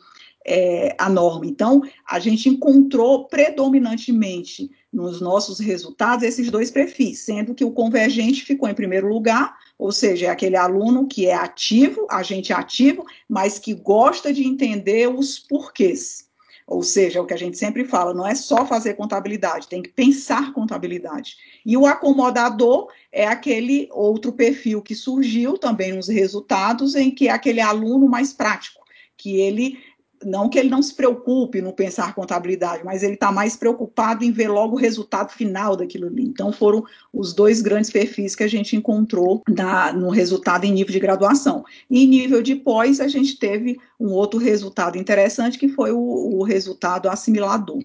é, 0.47 0.95
a 0.99 1.09
norma. 1.09 1.47
Então, 1.47 1.81
a 2.07 2.19
gente 2.19 2.51
encontrou 2.51 3.29
predominantemente 3.29 4.71
nos 4.93 5.23
nossos 5.23 5.59
resultados 5.59 6.23
esses 6.23 6.51
dois 6.51 6.71
perfis, 6.71 7.21
sendo 7.21 7.55
que 7.55 7.64
o 7.64 7.73
convergente 7.73 8.45
ficou 8.45 8.69
em 8.69 8.75
primeiro 8.75 9.09
lugar, 9.09 9.57
ou 9.79 9.93
seja, 9.93 10.27
é 10.27 10.29
aquele 10.29 10.57
aluno 10.57 11.07
que 11.07 11.27
é 11.27 11.35
ativo, 11.35 12.07
agente 12.11 12.53
ativo, 12.53 13.07
mas 13.29 13.59
que 13.59 13.73
gosta 13.73 14.33
de 14.33 14.45
entender 14.45 15.09
os 15.09 15.38
porquês. 15.38 16.27
Ou 16.67 16.83
seja, 16.83 17.19
é 17.19 17.23
o 17.23 17.25
que 17.25 17.33
a 17.33 17.38
gente 17.38 17.57
sempre 17.57 17.85
fala, 17.85 18.12
não 18.12 18.27
é 18.27 18.35
só 18.35 18.67
fazer 18.67 18.95
contabilidade, 18.95 19.69
tem 19.69 19.81
que 19.81 19.88
pensar 19.88 20.53
contabilidade. 20.53 21.37
E 21.64 21.77
o 21.77 21.87
acomodador 21.87 22.88
é 23.11 23.27
aquele 23.27 23.88
outro 23.91 24.33
perfil 24.33 24.83
que 24.83 24.95
surgiu 24.95 25.57
também 25.57 25.93
nos 25.93 26.09
resultados, 26.09 26.95
em 26.95 27.11
que 27.11 27.29
é 27.29 27.31
aquele 27.31 27.61
aluno 27.61 28.07
mais 28.07 28.35
prático, 28.35 28.85
que 29.17 29.41
ele 29.41 29.79
não 30.24 30.48
que 30.48 30.59
ele 30.59 30.68
não 30.68 30.83
se 30.83 30.94
preocupe 30.94 31.61
no 31.61 31.72
pensar 31.72 32.14
contabilidade, 32.14 32.85
mas 32.85 33.02
ele 33.02 33.14
está 33.14 33.31
mais 33.31 33.57
preocupado 33.57 34.24
em 34.24 34.33
ver 34.33 34.48
logo 34.48 34.74
o 34.74 34.78
resultado 34.78 35.31
final 35.33 35.76
daquilo 35.76 36.07
ali. 36.07 36.24
Então, 36.24 36.52
foram 36.52 36.85
os 37.12 37.33
dois 37.33 37.61
grandes 37.61 37.90
perfis 37.90 38.35
que 38.35 38.42
a 38.42 38.48
gente 38.48 38.76
encontrou 38.76 39.42
na, 39.48 39.92
no 39.92 40.11
resultado 40.11 40.64
em 40.64 40.72
nível 40.72 40.92
de 40.92 41.00
graduação. 41.00 41.64
E 41.90 42.04
em 42.04 42.07
nível 42.07 42.42
de 42.42 42.54
pós, 42.54 43.00
a 43.00 43.09
gente 43.09 43.38
teve 43.38 43.78
um 43.98 44.11
outro 44.12 44.38
resultado 44.38 44.98
interessante, 44.98 45.59
que 45.59 45.68
foi 45.68 45.92
o, 45.92 45.98
o 45.98 46.42
resultado 46.42 47.09
assimilador, 47.09 47.83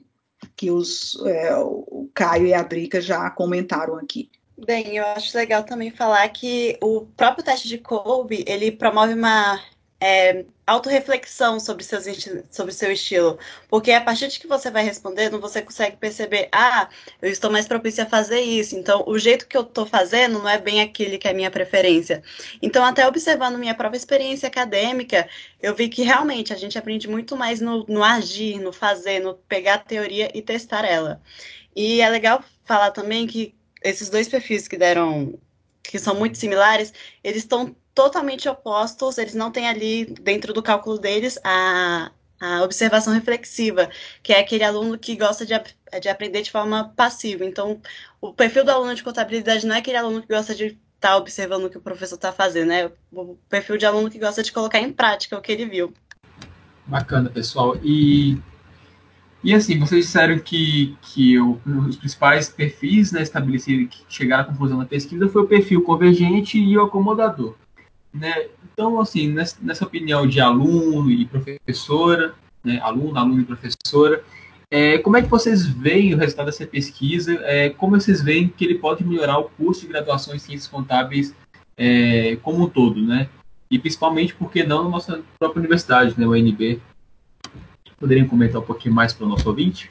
que 0.56 0.72
os, 0.72 1.22
é, 1.26 1.56
o 1.56 2.10
Caio 2.14 2.48
e 2.48 2.54
a 2.54 2.64
Drica 2.64 3.02
já 3.02 3.30
comentaram 3.30 3.96
aqui. 3.96 4.30
Bem, 4.66 4.96
eu 4.96 5.06
acho 5.08 5.36
legal 5.36 5.64
também 5.64 5.90
falar 5.90 6.28
que 6.30 6.78
o 6.82 7.02
próprio 7.18 7.44
teste 7.44 7.68
de 7.68 7.80
Kolbe, 7.80 8.46
ele 8.48 8.72
promove 8.72 9.14
uma 9.14 9.60
é, 10.06 10.44
autorreflexão 10.68 11.62
sobre, 11.62 11.82
seus, 11.86 12.04
sobre 12.52 12.74
seu 12.74 12.92
estilo. 12.92 13.40
Porque 13.70 13.90
a 13.90 14.02
partir 14.02 14.28
de 14.28 14.38
que 14.38 14.48
você 14.48 14.70
vai 14.70 14.84
respondendo, 14.84 15.40
você 15.40 15.62
consegue 15.62 15.96
perceber, 15.96 16.50
ah, 16.52 16.90
eu 17.22 17.32
estou 17.32 17.50
mais 17.50 17.66
propícia 17.66 18.04
a 18.04 18.10
fazer 18.10 18.42
isso. 18.42 18.76
Então, 18.76 19.06
o 19.08 19.18
jeito 19.18 19.48
que 19.48 19.56
eu 19.56 19.62
estou 19.62 19.86
fazendo 19.86 20.40
não 20.40 20.50
é 20.50 20.58
bem 20.58 20.82
aquele 20.82 21.18
que 21.18 21.26
é 21.26 21.34
minha 21.34 21.50
preferência. 21.50 22.22
Então, 22.62 22.84
até 22.84 23.08
observando 23.08 23.58
minha 23.58 23.74
própria 23.74 23.98
experiência 23.98 24.48
acadêmica, 24.48 25.26
eu 25.62 25.74
vi 25.74 25.88
que 25.88 26.04
realmente 26.04 26.52
a 26.52 26.58
gente 26.58 26.78
aprende 26.78 27.08
muito 27.08 27.38
mais 27.38 27.62
no, 27.62 27.86
no 27.88 28.04
agir, 28.04 28.60
no 28.60 28.74
fazer, 28.74 29.22
no 29.22 29.36
pegar 29.48 29.76
a 29.76 29.80
teoria 29.80 30.30
e 30.34 30.42
testar 30.42 30.84
ela. 30.84 31.22
E 31.74 32.02
é 32.02 32.10
legal 32.10 32.44
falar 32.66 32.92
também 32.92 33.26
que 33.26 33.56
esses 33.82 34.10
dois 34.10 34.28
perfis 34.28 34.68
que 34.68 34.78
deram 34.78 35.40
que 35.82 36.00
são 36.00 36.16
muito 36.16 36.38
similares, 36.38 36.94
eles 37.24 37.44
estão 37.44 37.76
totalmente 37.94 38.50
opostos, 38.50 39.18
eles 39.18 39.36
não 39.36 39.52
têm 39.52 39.68
ali 39.68 40.06
dentro 40.06 40.54
do 40.54 40.64
cálculo 40.64 40.98
deles 40.98 41.40
a, 41.44 42.12
a 42.40 42.64
observação 42.64 43.14
reflexiva, 43.14 43.90
que 44.22 44.34
é 44.34 44.40
aquele 44.40 44.64
aluno 44.64 44.98
que 44.98 45.16
gosta 45.16 45.46
de, 45.46 45.54
de 46.02 46.10
aprender 46.10 46.42
de 46.42 46.52
forma 46.52 46.92
passiva. 46.96 47.46
Então, 47.46 47.80
o 48.20 48.34
perfil 48.34 48.64
do 48.64 48.72
aluno 48.72 48.96
de 48.96 49.04
contabilidade 49.04 49.66
não 49.66 49.76
é 49.76 49.80
aquele 49.80 49.98
aluno 49.98 50.22
que 50.22 50.28
gosta 50.28 50.56
de 50.56 50.66
estar 50.66 50.80
tá 51.00 51.18
observando 51.18 51.66
o 51.66 51.70
que 51.70 51.78
o 51.78 51.82
professor 51.82 52.16
está 52.16 52.32
fazendo, 52.32 52.72
é 52.72 52.92
o 53.12 53.36
perfil 53.50 53.78
de 53.78 53.86
aluno 53.86 54.10
que 54.10 54.20
gosta 54.20 54.42
de 54.42 54.52
colocar 54.52 54.80
em 54.80 54.92
prática 54.92 55.38
o 55.38 55.42
que 55.42 55.52
ele 55.52 55.66
viu. 55.66 55.94
Bacana, 56.86 57.30
pessoal. 57.30 57.78
E 57.84 58.38
e 59.44 59.54
assim, 59.54 59.78
vocês 59.78 60.06
disseram 60.06 60.40
que, 60.40 60.96
que 61.02 61.38
os 61.38 61.98
principais 61.98 62.48
perfis 62.48 63.12
né, 63.12 63.22
estabelecidos 63.22 63.94
que 63.94 64.06
chegaram 64.08 64.44
à 64.44 64.48
conclusão 64.48 64.80
da 64.80 64.86
pesquisa 64.86 65.28
foi 65.28 65.42
o 65.42 65.48
perfil 65.48 65.82
convergente 65.82 66.58
e 66.58 66.78
o 66.78 66.84
acomodador. 66.84 67.54
Né? 68.14 68.48
Então, 68.72 69.00
assim, 69.00 69.30
nessa, 69.30 69.58
nessa 69.62 69.86
opinião 69.86 70.28
de 70.28 70.40
aluno 70.40 71.10
e 71.10 71.26
professora, 71.26 72.36
né, 72.64 72.80
aluno, 72.80 73.18
aluno 73.18 73.42
e 73.42 73.46
professora, 73.46 74.24
é, 74.70 74.98
como 74.98 75.18
é 75.18 75.22
que 75.22 75.30
vocês 75.30 75.66
veem 75.66 76.14
o 76.14 76.18
resultado 76.18 76.48
dessa 76.48 76.66
pesquisa? 76.66 77.40
É, 77.44 77.70
como 77.70 78.00
vocês 78.00 78.22
veem 78.22 78.48
que 78.48 78.66
ele 78.66 78.76
pode 78.76 79.04
melhorar 79.04 79.38
o 79.38 79.50
curso 79.50 79.82
de 79.82 79.88
graduação 79.88 80.36
em 80.36 80.40
ciências 80.40 80.68
contábeis 80.68 81.34
é, 81.78 82.38
como 82.38 82.64
um 82.64 82.70
todo, 82.70 83.02
né? 83.02 83.30
E 83.70 83.78
principalmente, 83.78 84.34
porque 84.34 84.64
não 84.64 84.84
na 84.84 84.90
nossa 84.90 85.22
própria 85.38 85.60
universidade, 85.60 86.20
né, 86.20 86.26
o 86.26 86.32
UNB? 86.32 86.80
Poderiam 88.00 88.28
comentar 88.28 88.62
um 88.62 88.66
pouquinho 88.66 88.94
mais 88.94 89.14
para 89.14 89.26
o 89.26 89.30
nosso 89.30 89.48
ouvinte? 89.48 89.90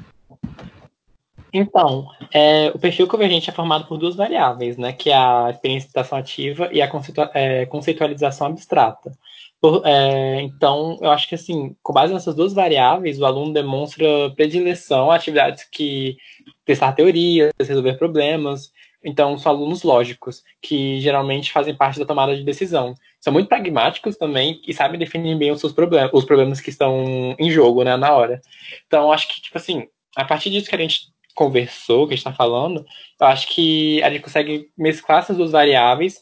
Então, 1.52 2.08
é, 2.32 2.70
o 2.74 2.78
perfil 2.78 3.06
convergente 3.06 3.50
é 3.50 3.52
formado 3.52 3.86
por 3.86 3.98
duas 3.98 4.16
variáveis, 4.16 4.78
né, 4.78 4.92
que 4.92 5.10
é 5.10 5.14
a 5.14 5.50
experienciação 5.50 6.18
ativa 6.18 6.70
e 6.72 6.80
a 6.80 6.90
é, 7.34 7.66
conceitualização 7.66 8.46
abstrata. 8.46 9.12
Por, 9.60 9.82
é, 9.86 10.40
então, 10.40 10.98
eu 11.00 11.10
acho 11.10 11.28
que 11.28 11.34
assim, 11.34 11.76
com 11.82 11.92
base 11.92 12.12
nessas 12.12 12.34
duas 12.34 12.52
variáveis, 12.52 13.20
o 13.20 13.26
aluno 13.26 13.52
demonstra 13.52 14.06
predileção 14.34 15.10
a 15.10 15.16
atividades 15.16 15.64
que 15.70 16.16
testar 16.64 16.92
teorias, 16.92 17.52
resolver 17.60 17.94
problemas. 17.94 18.72
Então, 19.04 19.36
são 19.36 19.52
alunos 19.52 19.82
lógicos, 19.82 20.42
que 20.60 21.00
geralmente 21.00 21.52
fazem 21.52 21.74
parte 21.74 21.98
da 21.98 22.06
tomada 22.06 22.36
de 22.36 22.44
decisão 22.44 22.94
são 23.22 23.32
muito 23.32 23.48
pragmáticos 23.48 24.16
também 24.16 24.60
e 24.66 24.74
sabem 24.74 24.98
definir 24.98 25.38
bem 25.38 25.52
os 25.52 25.60
seus 25.60 25.72
problemas, 25.72 26.10
os 26.12 26.24
problemas 26.24 26.60
que 26.60 26.70
estão 26.70 27.36
em 27.38 27.48
jogo, 27.52 27.84
né, 27.84 27.96
na 27.96 28.12
hora. 28.12 28.42
Então, 28.84 29.12
acho 29.12 29.28
que, 29.28 29.40
tipo 29.40 29.56
assim, 29.56 29.86
a 30.16 30.24
partir 30.24 30.50
disso 30.50 30.68
que 30.68 30.74
a 30.74 30.78
gente 30.78 31.12
conversou, 31.34 32.06
que 32.06 32.14
a 32.14 32.16
gente 32.16 32.26
está 32.26 32.32
falando, 32.32 32.84
eu 33.20 33.26
acho 33.26 33.48
que 33.48 34.02
a 34.02 34.10
gente 34.10 34.22
consegue 34.22 34.70
mesclar 34.76 35.20
essas 35.20 35.36
duas 35.36 35.50
variáveis. 35.50 36.20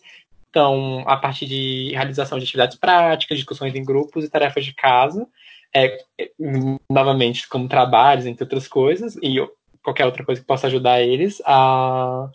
Então, 0.49 1.05
a 1.07 1.17
partir 1.17 1.47
de 1.47 1.93
realização 1.93 2.39
de 2.39 2.45
atividades 2.45 2.77
práticas, 2.77 3.39
discussões 3.39 3.75
em 3.75 3.85
grupos 3.85 4.25
e 4.25 4.31
tarefas 4.31 4.65
de 4.65 4.75
casa, 4.75 5.27
é, 5.75 5.99
novamente, 6.91 7.49
como 7.49 7.69
trabalhos, 7.69 8.27
entre 8.27 8.45
outras 8.45 8.67
coisas, 8.67 9.17
e 9.23 9.37
qualquer 9.83 10.07
outra 10.07 10.25
coisa 10.25 10.41
que 10.41 10.47
possa 10.47 10.67
ajudar 10.67 11.01
eles 11.01 11.41
a 11.47 12.29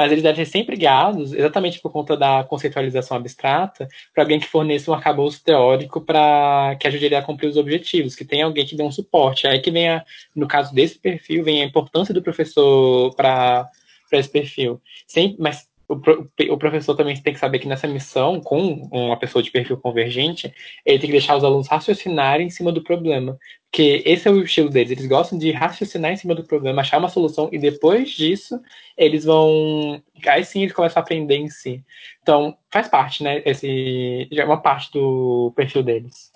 mas 0.00 0.10
eles 0.10 0.24
devem 0.24 0.46
ser 0.46 0.50
sempre 0.50 0.76
guiados, 0.76 1.34
exatamente 1.34 1.78
por 1.78 1.92
conta 1.92 2.16
da 2.16 2.42
conceitualização 2.42 3.18
abstrata, 3.18 3.86
para 4.14 4.24
alguém 4.24 4.40
que 4.40 4.46
forneça 4.46 4.90
um 4.90 4.94
arcabouço 4.94 5.44
teórico 5.44 6.00
para 6.00 6.74
que 6.80 6.88
ajude 6.88 7.04
ele 7.04 7.16
a 7.16 7.22
cumprir 7.22 7.48
os 7.48 7.58
objetivos, 7.58 8.16
que 8.16 8.24
tenha 8.24 8.46
alguém 8.46 8.64
que 8.64 8.74
dê 8.74 8.82
um 8.82 8.90
suporte. 8.90 9.46
Aí 9.46 9.60
que 9.60 9.70
vem, 9.70 9.90
a, 9.90 10.02
no 10.34 10.48
caso 10.48 10.74
desse 10.74 10.98
perfil, 10.98 11.44
vem 11.44 11.60
a 11.60 11.66
importância 11.66 12.14
do 12.14 12.22
professor 12.22 13.14
para 13.14 13.70
esse 14.10 14.30
perfil. 14.30 14.80
Sem, 15.06 15.36
mas 15.38 15.68
o, 15.90 16.56
professor 16.56 16.94
também 16.94 17.20
tem 17.20 17.34
que 17.34 17.40
saber 17.40 17.58
que 17.58 17.66
nessa 17.66 17.88
missão, 17.88 18.40
com 18.40 18.88
uma 18.92 19.18
pessoa 19.18 19.42
de 19.42 19.50
perfil 19.50 19.76
convergente, 19.76 20.52
ele 20.86 20.98
tem 21.00 21.08
que 21.08 21.16
deixar 21.16 21.36
os 21.36 21.42
alunos 21.42 21.66
raciocinarem 21.66 22.46
em 22.46 22.50
cima 22.50 22.70
do 22.70 22.82
problema. 22.82 23.36
Porque 23.68 24.02
esse 24.06 24.28
é 24.28 24.30
o 24.30 24.42
estilo 24.42 24.70
deles. 24.70 24.92
Eles 24.92 25.06
gostam 25.06 25.36
de 25.36 25.50
raciocinar 25.50 26.12
em 26.12 26.16
cima 26.16 26.34
do 26.34 26.44
problema, 26.44 26.80
achar 26.80 26.98
uma 26.98 27.08
solução, 27.08 27.48
e 27.50 27.58
depois 27.58 28.10
disso, 28.10 28.60
eles 28.96 29.24
vão. 29.24 30.00
Aí 30.26 30.44
sim 30.44 30.62
eles 30.62 30.72
começam 30.72 31.00
a 31.00 31.02
aprender 31.02 31.36
em 31.36 31.48
si. 31.48 31.84
Então, 32.22 32.56
faz 32.70 32.86
parte, 32.86 33.24
né? 33.24 33.42
Esse, 33.44 34.28
já 34.30 34.42
é 34.42 34.46
uma 34.46 34.62
parte 34.62 34.92
do 34.92 35.52
perfil 35.56 35.82
deles. 35.82 36.30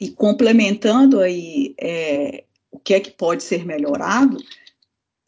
E 0.00 0.10
complementando 0.10 1.20
aí 1.20 1.74
é, 1.80 2.44
o 2.70 2.78
que 2.78 2.94
é 2.94 3.00
que 3.00 3.10
pode 3.10 3.42
ser 3.42 3.64
melhorado, 3.64 4.38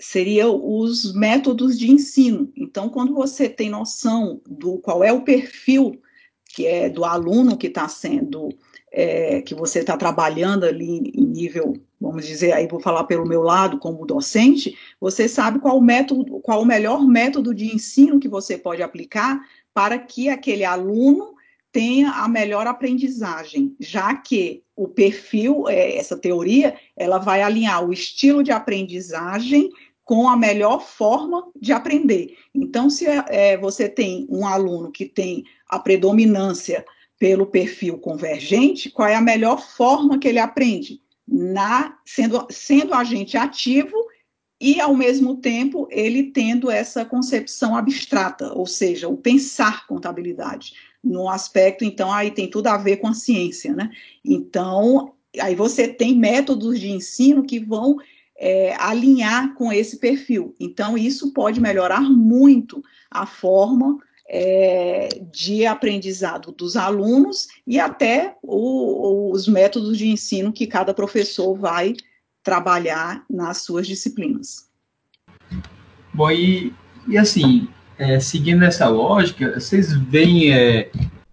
seriam 0.01 0.61
os 0.63 1.15
métodos 1.15 1.79
de 1.79 1.91
ensino. 1.91 2.53
Então, 2.57 2.89
quando 2.89 3.15
você 3.15 3.49
tem 3.49 3.71
noção 3.71 4.41
do 4.49 4.79
qual 4.79 5.03
é 5.05 5.13
o 5.13 5.23
perfil 5.23 6.01
que 6.55 6.67
é 6.67 6.89
do 6.89 7.05
aluno 7.05 7.57
que 7.57 7.67
está 7.67 7.89
sendo, 7.89 8.49
é, 8.93 9.43
que 9.43 9.57
você 9.57 9.81
está 9.81 9.97
trabalhando 9.97 10.65
ali 10.65 11.11
em 11.13 11.27
nível, 11.27 11.75
vamos 12.01 12.25
dizer, 12.25 12.53
aí 12.53 12.69
vou 12.69 12.79
falar 12.79 13.05
pelo 13.05 13.27
meu 13.27 13.43
lado 13.43 13.79
como 13.79 14.07
docente, 14.07 14.79
você 15.01 15.29
sabe 15.29 15.59
qual 15.59 15.77
o 15.77 15.83
método, 15.83 16.39
qual 16.41 16.63
o 16.63 16.67
melhor 16.67 17.05
método 17.05 17.53
de 17.53 17.75
ensino 17.75 18.21
que 18.21 18.29
você 18.29 18.57
pode 18.57 18.83
aplicar 18.83 19.41
para 19.73 19.99
que 19.99 20.29
aquele 20.29 20.65
aluno 20.65 21.35
tenha 21.73 22.13
a 22.13 22.29
melhor 22.29 22.69
aprendizagem, 22.69 23.75
já 23.81 24.15
que 24.15 24.63
o 24.77 24.87
perfil, 24.87 25.69
é, 25.69 25.97
essa 25.97 26.17
teoria, 26.17 26.77
ela 26.97 27.19
vai 27.19 27.43
alinhar 27.43 27.85
o 27.85 27.93
estilo 27.93 28.45
de 28.45 28.53
aprendizagem 28.53 29.71
com 30.05 30.29
a 30.29 30.37
melhor 30.37 30.81
forma 30.81 31.51
de 31.59 31.73
aprender. 31.73 32.37
Então, 32.55 32.91
se 32.91 33.07
é, 33.07 33.57
você 33.57 33.89
tem 33.89 34.27
um 34.29 34.47
aluno 34.47 34.93
que 34.93 35.07
tem 35.07 35.45
a 35.69 35.79
predominância 35.79 36.85
pelo 37.19 37.47
perfil 37.47 37.99
convergente, 37.99 38.91
qual 38.91 39.09
é 39.09 39.15
a 39.15 39.21
melhor 39.21 39.61
forma 39.61 40.19
que 40.19 40.29
ele 40.29 40.39
aprende? 40.39 41.01
Na, 41.27 41.97
sendo, 42.05 42.47
sendo 42.51 42.93
agente 42.93 43.37
ativo 43.37 43.97
e, 44.61 44.79
ao 44.79 44.95
mesmo 44.95 45.37
tempo, 45.37 45.89
ele 45.91 46.25
tendo 46.25 46.71
essa 46.71 47.05
concepção 47.05 47.75
abstrata, 47.75 48.53
ou 48.53 48.67
seja, 48.67 49.09
o 49.09 49.17
pensar 49.17 49.87
contabilidade. 49.87 50.75
No 51.03 51.29
aspecto, 51.29 51.85
então, 51.85 52.13
aí 52.13 52.31
tem 52.31 52.49
tudo 52.49 52.67
a 52.67 52.77
ver 52.77 52.99
com 52.99 53.09
a 53.09 53.15
ciência, 53.15 53.75
né? 53.75 53.91
Então, 54.25 55.15
aí 55.41 55.55
você 55.55 55.89
tem 55.89 56.15
métodos 56.15 56.79
de 56.79 56.91
ensino 56.91 57.45
que 57.45 57.59
vão 57.59 57.97
é, 58.39 58.75
alinhar 58.77 59.55
com 59.55 59.73
esse 59.73 59.99
perfil. 59.99 60.55
Então, 60.59 60.99
isso 60.99 61.33
pode 61.33 61.61
melhorar 61.61 62.03
muito 62.03 62.83
a 63.11 63.27
forma 63.27 63.99
é, 64.29 65.09
de 65.33 65.67
aprendizado 65.67 66.53
dos 66.53 66.77
alunos 66.77 67.47
e 67.67 67.79
até 67.79 68.37
o, 68.43 69.31
os 69.33 69.47
métodos 69.47 69.99
de 69.99 70.09
ensino 70.09 70.53
que 70.53 70.67
cada 70.67 70.95
professor 70.95 71.55
vai 71.55 71.95
trabalhar 72.43 73.25
nas 73.29 73.59
suas 73.59 73.87
disciplinas. 73.87 74.69
Bom, 76.13 76.31
e, 76.31 76.73
e 77.09 77.19
assim, 77.19 77.69
é, 77.99 78.19
seguindo 78.21 78.65
essa 78.65 78.89
lógica, 78.89 79.59
vocês 79.59 79.93
veem 79.93 80.53
é, 80.53 80.91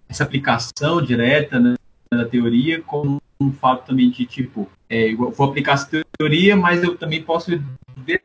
essa 0.07 0.23
aplicação 0.23 1.01
direta 1.01 1.59
né, 1.59 1.75
da 2.11 2.25
teoria 2.25 2.81
como 2.81 3.21
um 3.39 3.51
fato 3.51 3.87
também 3.87 4.09
de 4.09 4.25
tipo, 4.25 4.69
é, 4.89 5.13
vou 5.15 5.47
aplicar 5.47 5.73
essa 5.73 5.87
teoria, 5.87 6.05
mas 6.55 6.83
eu 6.83 6.97
também 6.97 7.21
posso 7.21 7.51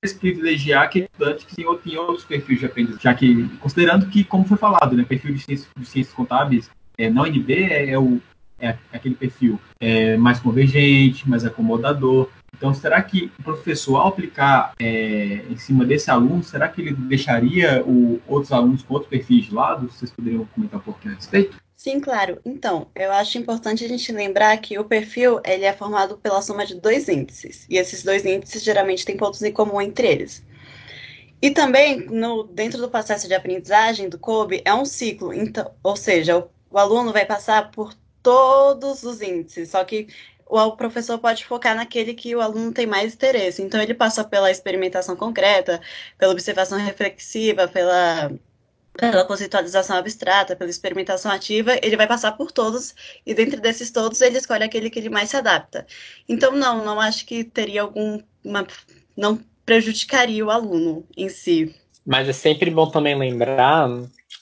desprivilegiar 0.02 0.84
aquele 0.84 1.06
estudante 1.06 1.46
que 1.46 1.54
tem, 1.54 1.78
tem 1.78 1.98
outros 1.98 2.24
perfis 2.24 2.60
de 2.60 2.66
aprendizagem, 2.66 3.02
já 3.02 3.14
que, 3.14 3.48
considerando 3.58 4.06
que, 4.06 4.24
como 4.24 4.44
foi 4.44 4.56
falado, 4.56 4.96
né, 4.96 5.04
perfil 5.04 5.34
de 5.34 5.40
ciências, 5.40 5.68
de 5.76 5.86
ciências 5.86 6.14
contábeis, 6.14 6.70
é, 6.98 7.10
na 7.10 7.22
UNB 7.22 7.52
é, 7.52 7.90
é, 7.90 7.98
o, 7.98 8.20
é 8.58 8.76
aquele 8.92 9.14
perfil 9.14 9.60
é, 9.78 10.16
mais 10.16 10.40
convergente, 10.40 11.28
mais 11.28 11.44
acomodador. 11.44 12.28
Então, 12.56 12.72
será 12.72 13.02
que 13.02 13.30
o 13.38 13.42
professor, 13.42 13.96
ao 13.96 14.08
aplicar 14.08 14.72
é, 14.80 15.44
em 15.50 15.56
cima 15.56 15.84
desse 15.84 16.10
aluno, 16.10 16.42
será 16.42 16.68
que 16.68 16.80
ele 16.80 16.94
deixaria 16.94 17.84
o, 17.84 18.20
outros 18.26 18.50
alunos 18.50 18.82
com 18.82 18.94
outros 18.94 19.10
perfis 19.10 19.44
de 19.44 19.54
lado? 19.54 19.90
Vocês 19.90 20.10
poderiam 20.10 20.46
comentar 20.54 20.80
um 20.80 20.82
pouquinho 20.82 21.12
a 21.12 21.16
respeito? 21.16 21.56
Sim, 21.76 22.00
claro. 22.00 22.40
Então, 22.44 22.90
eu 22.94 23.12
acho 23.12 23.36
importante 23.38 23.84
a 23.84 23.88
gente 23.88 24.10
lembrar 24.12 24.56
que 24.58 24.78
o 24.78 24.84
perfil 24.84 25.40
ele 25.44 25.64
é 25.64 25.72
formado 25.72 26.16
pela 26.18 26.40
soma 26.42 26.64
de 26.66 26.74
dois 26.80 27.08
índices, 27.08 27.66
e 27.68 27.76
esses 27.76 28.02
dois 28.02 28.24
índices 28.24 28.62
geralmente 28.62 29.04
têm 29.04 29.16
pontos 29.16 29.42
em 29.42 29.52
comum 29.52 29.80
entre 29.80 30.06
eles. 30.08 30.44
E 31.42 31.50
também, 31.50 32.06
no, 32.08 32.44
dentro 32.44 32.80
do 32.80 32.90
processo 32.90 33.28
de 33.28 33.34
aprendizagem 33.34 34.08
do 34.08 34.18
COBE, 34.18 34.62
é 34.64 34.74
um 34.74 34.84
ciclo, 34.84 35.32
então, 35.34 35.74
ou 35.82 35.96
seja, 35.96 36.38
o 36.38 36.50
o 36.68 36.78
aluno 36.78 37.12
vai 37.12 37.24
passar 37.24 37.70
por 37.70 37.94
todos 38.22 39.02
os 39.04 39.22
índices, 39.22 39.70
só 39.70 39.84
que 39.84 40.08
o 40.46 40.76
professor 40.76 41.18
pode 41.18 41.44
focar 41.46 41.74
naquele 41.76 42.12
que 42.12 42.34
o 42.34 42.40
aluno 42.40 42.72
tem 42.72 42.86
mais 42.86 43.14
interesse. 43.14 43.62
Então, 43.62 43.80
ele 43.80 43.94
passa 43.94 44.24
pela 44.24 44.50
experimentação 44.50 45.16
concreta, 45.16 45.80
pela 46.18 46.32
observação 46.32 46.76
reflexiva, 46.78 47.68
pela, 47.68 48.30
pela 48.96 49.24
conceitualização 49.24 49.96
abstrata, 49.96 50.56
pela 50.56 50.70
experimentação 50.70 51.30
ativa, 51.30 51.78
ele 51.82 51.96
vai 51.96 52.06
passar 52.06 52.32
por 52.32 52.50
todos, 52.50 52.94
e 53.24 53.34
dentro 53.34 53.60
desses 53.60 53.90
todos, 53.90 54.20
ele 54.20 54.38
escolhe 54.38 54.64
aquele 54.64 54.90
que 54.90 54.98
ele 54.98 55.10
mais 55.10 55.30
se 55.30 55.36
adapta. 55.36 55.86
Então, 56.28 56.52
não, 56.52 56.84
não 56.84 57.00
acho 57.00 57.26
que 57.26 57.44
teria 57.44 57.82
algum. 57.82 58.20
Não 59.16 59.38
prejudicaria 59.64 60.44
o 60.44 60.50
aluno 60.50 61.04
em 61.16 61.28
si. 61.28 61.74
Mas 62.04 62.28
é 62.28 62.32
sempre 62.32 62.70
bom 62.70 62.88
também 62.88 63.18
lembrar 63.18 63.88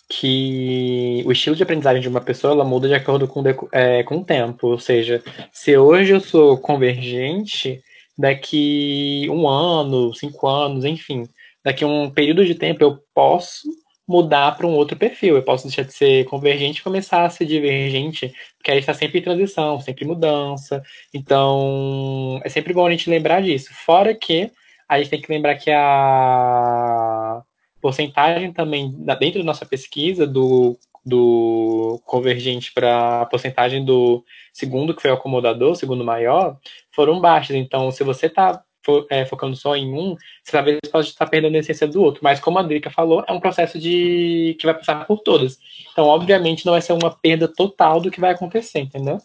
que 0.08 1.22
o 1.24 1.32
estilo 1.32 1.56
de 1.56 1.62
aprendizagem 1.62 2.02
de 2.02 2.08
uma 2.08 2.20
pessoa 2.20 2.52
ela 2.52 2.64
muda 2.64 2.86
de 2.86 2.94
acordo 2.94 3.26
com, 3.26 3.42
é, 3.72 4.02
com 4.02 4.18
o 4.18 4.24
tempo. 4.24 4.68
Ou 4.68 4.78
seja, 4.78 5.22
se 5.50 5.76
hoje 5.76 6.12
eu 6.12 6.20
sou 6.20 6.58
convergente, 6.58 7.82
daqui 8.16 9.26
um 9.30 9.48
ano, 9.48 10.12
cinco 10.14 10.46
anos, 10.46 10.84
enfim, 10.84 11.26
daqui 11.64 11.84
um 11.84 12.10
período 12.10 12.44
de 12.44 12.54
tempo 12.54 12.84
eu 12.84 12.98
posso 13.14 13.68
mudar 14.06 14.56
para 14.56 14.66
um 14.66 14.74
outro 14.74 14.96
perfil. 14.96 15.36
Eu 15.36 15.42
posso 15.42 15.66
deixar 15.66 15.82
de 15.82 15.92
ser 15.92 16.24
convergente 16.26 16.80
e 16.80 16.82
começar 16.82 17.24
a 17.24 17.30
ser 17.30 17.46
divergente, 17.46 18.32
porque 18.56 18.70
aí 18.70 18.78
está 18.78 18.94
sempre 18.94 19.18
em 19.18 19.22
transição, 19.22 19.80
sempre 19.80 20.04
em 20.04 20.08
mudança. 20.08 20.82
Então, 21.12 22.40
é 22.44 22.48
sempre 22.48 22.72
bom 22.72 22.86
a 22.86 22.90
gente 22.90 23.10
lembrar 23.10 23.42
disso. 23.42 23.70
Fora 23.72 24.14
que 24.14 24.50
a 24.88 24.98
gente 24.98 25.10
tem 25.10 25.20
que 25.20 25.32
lembrar 25.32 25.56
que 25.56 25.70
a 25.70 27.42
porcentagem 27.80 28.52
também, 28.52 28.90
dentro 29.18 29.40
da 29.40 29.44
nossa 29.44 29.66
pesquisa, 29.66 30.26
do, 30.26 30.78
do 31.04 32.00
convergente 32.06 32.72
para 32.72 33.22
a 33.22 33.26
porcentagem 33.26 33.84
do 33.84 34.24
segundo, 34.52 34.94
que 34.94 35.02
foi 35.02 35.10
o 35.10 35.14
acomodador, 35.14 35.76
segundo 35.76 36.02
maior, 36.02 36.58
foram 36.90 37.20
baixas. 37.20 37.56
Então, 37.56 37.90
se 37.90 38.02
você 38.02 38.26
está 38.26 38.63
é, 39.11 39.25
focando 39.25 39.57
só 39.57 39.77
em 39.77 39.92
um, 39.92 40.16
você 40.42 40.53
talvez 40.53 40.79
pode 40.90 41.09
estar 41.09 41.27
perdendo 41.27 41.57
a 41.57 41.59
essência 41.59 41.87
do 41.87 42.03
outro. 42.03 42.20
Mas, 42.23 42.40
como 42.40 42.59
a 42.59 42.62
Drica 42.62 42.90
falou, 42.90 43.25
é 43.27 43.33
um 43.33 43.40
processo 43.40 43.79
de 43.79 44.57
que 44.59 44.66
vai 44.66 44.75
passar 44.75 45.07
por 45.07 45.20
todas. 45.20 45.59
Então, 45.92 46.07
obviamente, 46.07 46.66
não 46.66 46.73
vai 46.73 46.83
ser 46.83 46.92
uma 46.92 47.11
perda 47.11 47.49
total 47.49 48.01
do 48.01 48.11
que 48.11 48.20
vai 48.20 48.33
acontecer, 48.33 48.81
entendeu? 48.81 49.18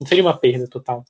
Não 0.00 0.06
seria 0.06 0.24
uma 0.24 0.36
perda 0.36 0.66
total. 0.66 1.04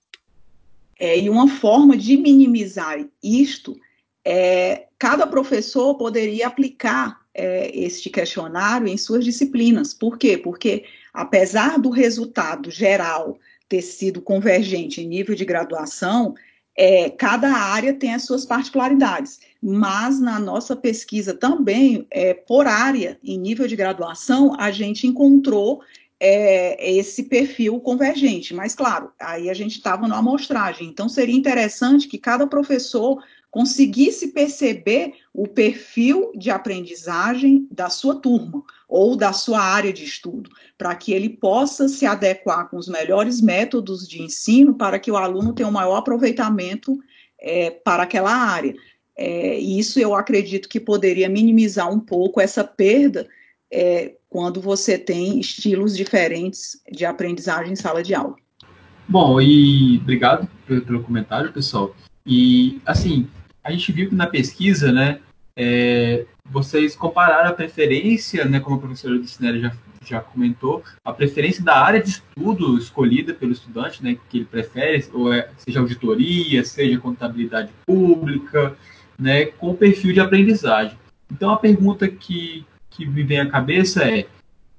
É, 0.98 1.18
e 1.18 1.30
uma 1.30 1.48
forma 1.48 1.96
de 1.96 2.16
minimizar 2.16 2.98
isto 3.22 3.76
é, 4.24 4.88
cada 4.98 5.26
professor 5.26 5.94
poderia 5.94 6.46
aplicar 6.46 7.20
é, 7.32 7.70
este 7.72 8.10
questionário 8.10 8.88
em 8.88 8.96
suas 8.96 9.24
disciplinas. 9.24 9.94
Por 9.94 10.18
quê? 10.18 10.36
Porque, 10.36 10.84
apesar 11.14 11.78
do 11.78 11.88
resultado 11.88 12.70
geral 12.70 13.38
ter 13.68 13.80
sido 13.80 14.20
convergente 14.20 15.00
em 15.00 15.06
nível 15.06 15.34
de 15.34 15.44
graduação, 15.44 16.34
é, 16.78 17.10
cada 17.10 17.50
área 17.50 17.92
tem 17.92 18.14
as 18.14 18.22
suas 18.22 18.46
particularidades, 18.46 19.40
mas 19.60 20.20
na 20.20 20.38
nossa 20.38 20.76
pesquisa 20.76 21.34
também, 21.34 22.06
é, 22.08 22.32
por 22.32 22.68
área, 22.68 23.18
em 23.22 23.36
nível 23.36 23.66
de 23.66 23.74
graduação, 23.74 24.54
a 24.56 24.70
gente 24.70 25.04
encontrou 25.04 25.82
é, 26.20 26.96
esse 26.96 27.24
perfil 27.24 27.80
convergente. 27.80 28.54
Mas, 28.54 28.76
claro, 28.76 29.10
aí 29.18 29.50
a 29.50 29.54
gente 29.54 29.72
estava 29.72 30.06
na 30.06 30.18
amostragem, 30.18 30.86
então 30.86 31.08
seria 31.08 31.34
interessante 31.34 32.06
que 32.06 32.16
cada 32.16 32.46
professor 32.46 33.20
conseguisse 33.50 34.28
perceber 34.28 35.14
o 35.32 35.46
perfil 35.46 36.32
de 36.34 36.50
aprendizagem 36.50 37.66
da 37.70 37.88
sua 37.88 38.16
turma 38.16 38.62
ou 38.88 39.16
da 39.16 39.32
sua 39.32 39.60
área 39.60 39.92
de 39.92 40.04
estudo, 40.04 40.50
para 40.76 40.94
que 40.94 41.12
ele 41.12 41.28
possa 41.28 41.88
se 41.88 42.06
adequar 42.06 42.68
com 42.68 42.76
os 42.76 42.88
melhores 42.88 43.40
métodos 43.40 44.06
de 44.06 44.22
ensino 44.22 44.74
para 44.74 44.98
que 44.98 45.10
o 45.10 45.16
aluno 45.16 45.52
tenha 45.52 45.66
o 45.66 45.70
um 45.70 45.74
maior 45.74 45.96
aproveitamento 45.96 46.98
é, 47.40 47.70
para 47.70 48.02
aquela 48.02 48.32
área. 48.32 48.74
É, 49.16 49.58
isso 49.58 49.98
eu 49.98 50.14
acredito 50.14 50.68
que 50.68 50.78
poderia 50.78 51.28
minimizar 51.28 51.90
um 51.92 52.00
pouco 52.00 52.40
essa 52.40 52.62
perda 52.62 53.28
é, 53.70 54.14
quando 54.28 54.60
você 54.60 54.96
tem 54.98 55.40
estilos 55.40 55.96
diferentes 55.96 56.80
de 56.90 57.04
aprendizagem 57.04 57.72
em 57.72 57.76
sala 57.76 58.02
de 58.02 58.14
aula. 58.14 58.36
Bom, 59.08 59.40
e 59.40 59.98
obrigado 59.98 60.48
pelo 60.66 61.02
comentário, 61.02 61.52
pessoal. 61.52 61.94
E, 62.28 62.78
assim, 62.84 63.26
a 63.64 63.72
gente 63.72 63.90
viu 63.90 64.06
que 64.10 64.14
na 64.14 64.26
pesquisa, 64.26 64.92
né, 64.92 65.18
é, 65.56 66.26
vocês 66.44 66.94
compararam 66.94 67.48
a 67.48 67.54
preferência, 67.54 68.44
né, 68.44 68.60
como 68.60 68.76
a 68.76 68.80
professora 68.80 69.18
Dicinelli 69.18 69.62
já, 69.62 69.72
já 70.04 70.20
comentou, 70.20 70.84
a 71.02 71.10
preferência 71.10 71.64
da 71.64 71.82
área 71.82 72.02
de 72.02 72.10
estudo 72.10 72.76
escolhida 72.76 73.32
pelo 73.32 73.52
estudante, 73.52 74.04
né, 74.04 74.18
que 74.28 74.38
ele 74.38 74.44
prefere, 74.44 75.02
ou 75.14 75.32
é, 75.32 75.48
seja 75.56 75.80
auditoria, 75.80 76.62
seja 76.64 76.98
contabilidade 76.98 77.72
pública, 77.86 78.76
né, 79.18 79.46
com 79.46 79.70
o 79.70 79.76
perfil 79.76 80.12
de 80.12 80.20
aprendizagem. 80.20 80.98
Então, 81.32 81.50
a 81.50 81.56
pergunta 81.56 82.06
que, 82.06 82.66
que 82.90 83.06
me 83.06 83.22
vem 83.22 83.40
à 83.40 83.48
cabeça 83.48 84.04
é, 84.04 84.26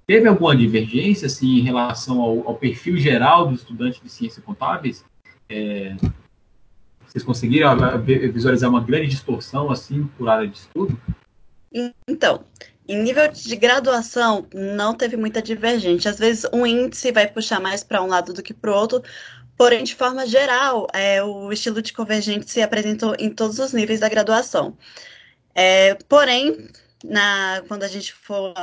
teve 0.06 0.28
alguma 0.28 0.56
divergência 0.56 1.26
assim, 1.26 1.58
em 1.58 1.62
relação 1.62 2.22
ao, 2.22 2.48
ao 2.48 2.56
perfil 2.56 2.98
geral 2.98 3.48
dos 3.48 3.62
estudantes 3.62 4.00
de 4.02 4.10
ciências 4.10 4.46
contábeis? 4.46 5.04
É, 5.50 5.96
vocês 7.10 7.24
conseguiram 7.24 7.76
visualizar 8.32 8.69
uma 8.69 8.82
grande 8.82 9.08
distorção 9.08 9.72
assim 9.72 10.08
por 10.17 10.30
área 10.30 10.48
de 10.48 10.58
estudo? 10.58 11.00
Então, 12.08 12.43
em 12.88 13.02
nível 13.02 13.28
de 13.28 13.56
graduação, 13.56 14.48
não 14.54 14.93
teve 14.93 15.17
muita 15.17 15.41
divergência. 15.41 16.12
Às 16.12 16.19
vezes, 16.19 16.45
um 16.54 16.65
índice 16.65 17.12
vai 17.12 17.28
puxar 17.28 17.60
mais 17.60 17.84
para 17.84 18.02
um 18.02 18.08
lado 18.08 18.34
do 18.34 18.43
que 18.43 18.54
para 18.54 18.72
o 18.72 18.76
outro, 18.76 19.04
porém, 19.58 19.84
de 19.84 19.95
forma 19.95 20.26
geral, 20.26 20.88
é, 20.93 21.24
o 21.24 21.52
estilo 21.52 21.82
de 21.82 21.93
convergente 21.93 22.50
se 22.50 22.62
apresentou 22.62 23.15
em 23.19 23.30
todos 23.30 23.60
os 23.60 23.74
níveis 23.74 24.00
da 24.00 24.10
graduação. 24.10 24.78
É, 25.54 25.95
porém, 26.08 26.69
na, 27.04 27.64
quando 27.68 27.84
a 27.84 27.88
gente 27.88 28.14
for, 28.14 28.54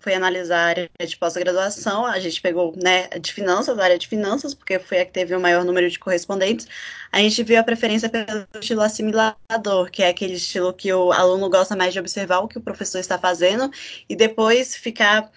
foi 0.00 0.14
analisar 0.14 0.58
a 0.58 0.66
área 0.66 0.90
de 1.00 1.16
pós-graduação, 1.16 2.04
a 2.04 2.18
gente 2.18 2.40
pegou 2.40 2.74
né, 2.82 3.08
de 3.08 3.32
finanças, 3.32 3.78
a 3.78 3.84
área 3.84 3.98
de 3.98 4.06
finanças, 4.06 4.54
porque 4.54 4.78
foi 4.78 5.00
a 5.00 5.06
que 5.06 5.12
teve 5.12 5.34
o 5.34 5.40
maior 5.40 5.64
número 5.64 5.88
de 5.88 5.98
correspondentes. 5.98 6.66
A 7.10 7.20
gente 7.20 7.42
viu 7.42 7.58
a 7.58 7.62
preferência 7.62 8.08
pelo 8.08 8.46
estilo 8.60 8.82
assimilador, 8.82 9.90
que 9.90 10.02
é 10.02 10.08
aquele 10.08 10.34
estilo 10.34 10.72
que 10.72 10.92
o 10.92 11.12
aluno 11.12 11.48
gosta 11.48 11.74
mais 11.74 11.92
de 11.92 12.00
observar 12.00 12.40
o 12.40 12.48
que 12.48 12.58
o 12.58 12.60
professor 12.62 12.98
está 12.98 13.18
fazendo 13.18 13.70
e 14.08 14.14
depois 14.14 14.76
ficar 14.76 15.30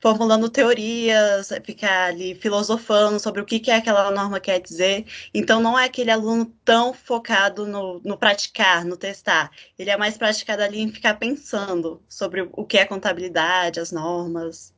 formulando 0.00 0.48
teorias, 0.48 1.50
ficar 1.64 2.08
ali 2.08 2.34
filosofando 2.34 3.18
sobre 3.18 3.40
o 3.40 3.44
que, 3.44 3.58
que 3.58 3.70
é 3.70 3.76
aquela 3.76 4.10
norma 4.10 4.38
quer 4.38 4.60
dizer. 4.60 5.06
Então, 5.32 5.60
não 5.60 5.78
é 5.78 5.84
aquele 5.84 6.10
aluno 6.10 6.46
tão 6.64 6.92
focado 6.92 7.66
no, 7.66 8.00
no 8.04 8.16
praticar, 8.16 8.84
no 8.84 8.96
testar. 8.96 9.50
Ele 9.78 9.90
é 9.90 9.96
mais 9.96 10.16
praticado 10.16 10.62
ali 10.62 10.80
em 10.80 10.92
ficar 10.92 11.14
pensando 11.14 12.02
sobre 12.08 12.48
o 12.52 12.64
que 12.64 12.78
é 12.78 12.84
contabilidade, 12.84 13.80
as 13.80 13.90
normas. 13.90 14.74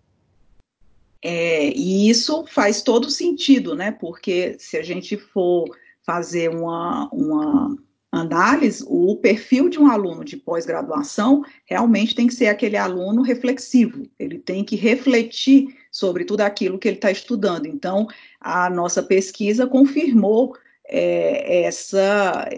É, 1.22 1.70
e 1.70 2.08
isso 2.08 2.46
faz 2.46 2.80
todo 2.80 3.10
sentido, 3.10 3.74
né? 3.74 3.90
Porque 3.90 4.56
se 4.58 4.76
a 4.76 4.82
gente 4.82 5.16
for 5.16 5.68
fazer 6.06 6.48
uma, 6.48 7.08
uma 7.12 7.76
análise, 8.10 8.84
o 8.86 9.16
perfil 9.16 9.68
de 9.68 9.78
um 9.78 9.90
aluno 9.90 10.24
de 10.24 10.36
pós-graduação 10.36 11.42
realmente 11.66 12.14
tem 12.14 12.26
que 12.26 12.34
ser 12.34 12.46
aquele 12.46 12.76
aluno 12.76 13.22
reflexivo, 13.22 14.02
ele 14.18 14.38
tem 14.38 14.64
que 14.64 14.76
refletir 14.76 15.76
sobre 15.90 16.24
tudo 16.24 16.40
aquilo 16.42 16.78
que 16.78 16.88
ele 16.88 16.96
está 16.96 17.10
estudando. 17.10 17.66
Então, 17.66 18.06
a 18.40 18.70
nossa 18.70 19.02
pesquisa 19.02 19.66
confirmou 19.66 20.56
é, 20.84 21.64
essa, 21.64 22.48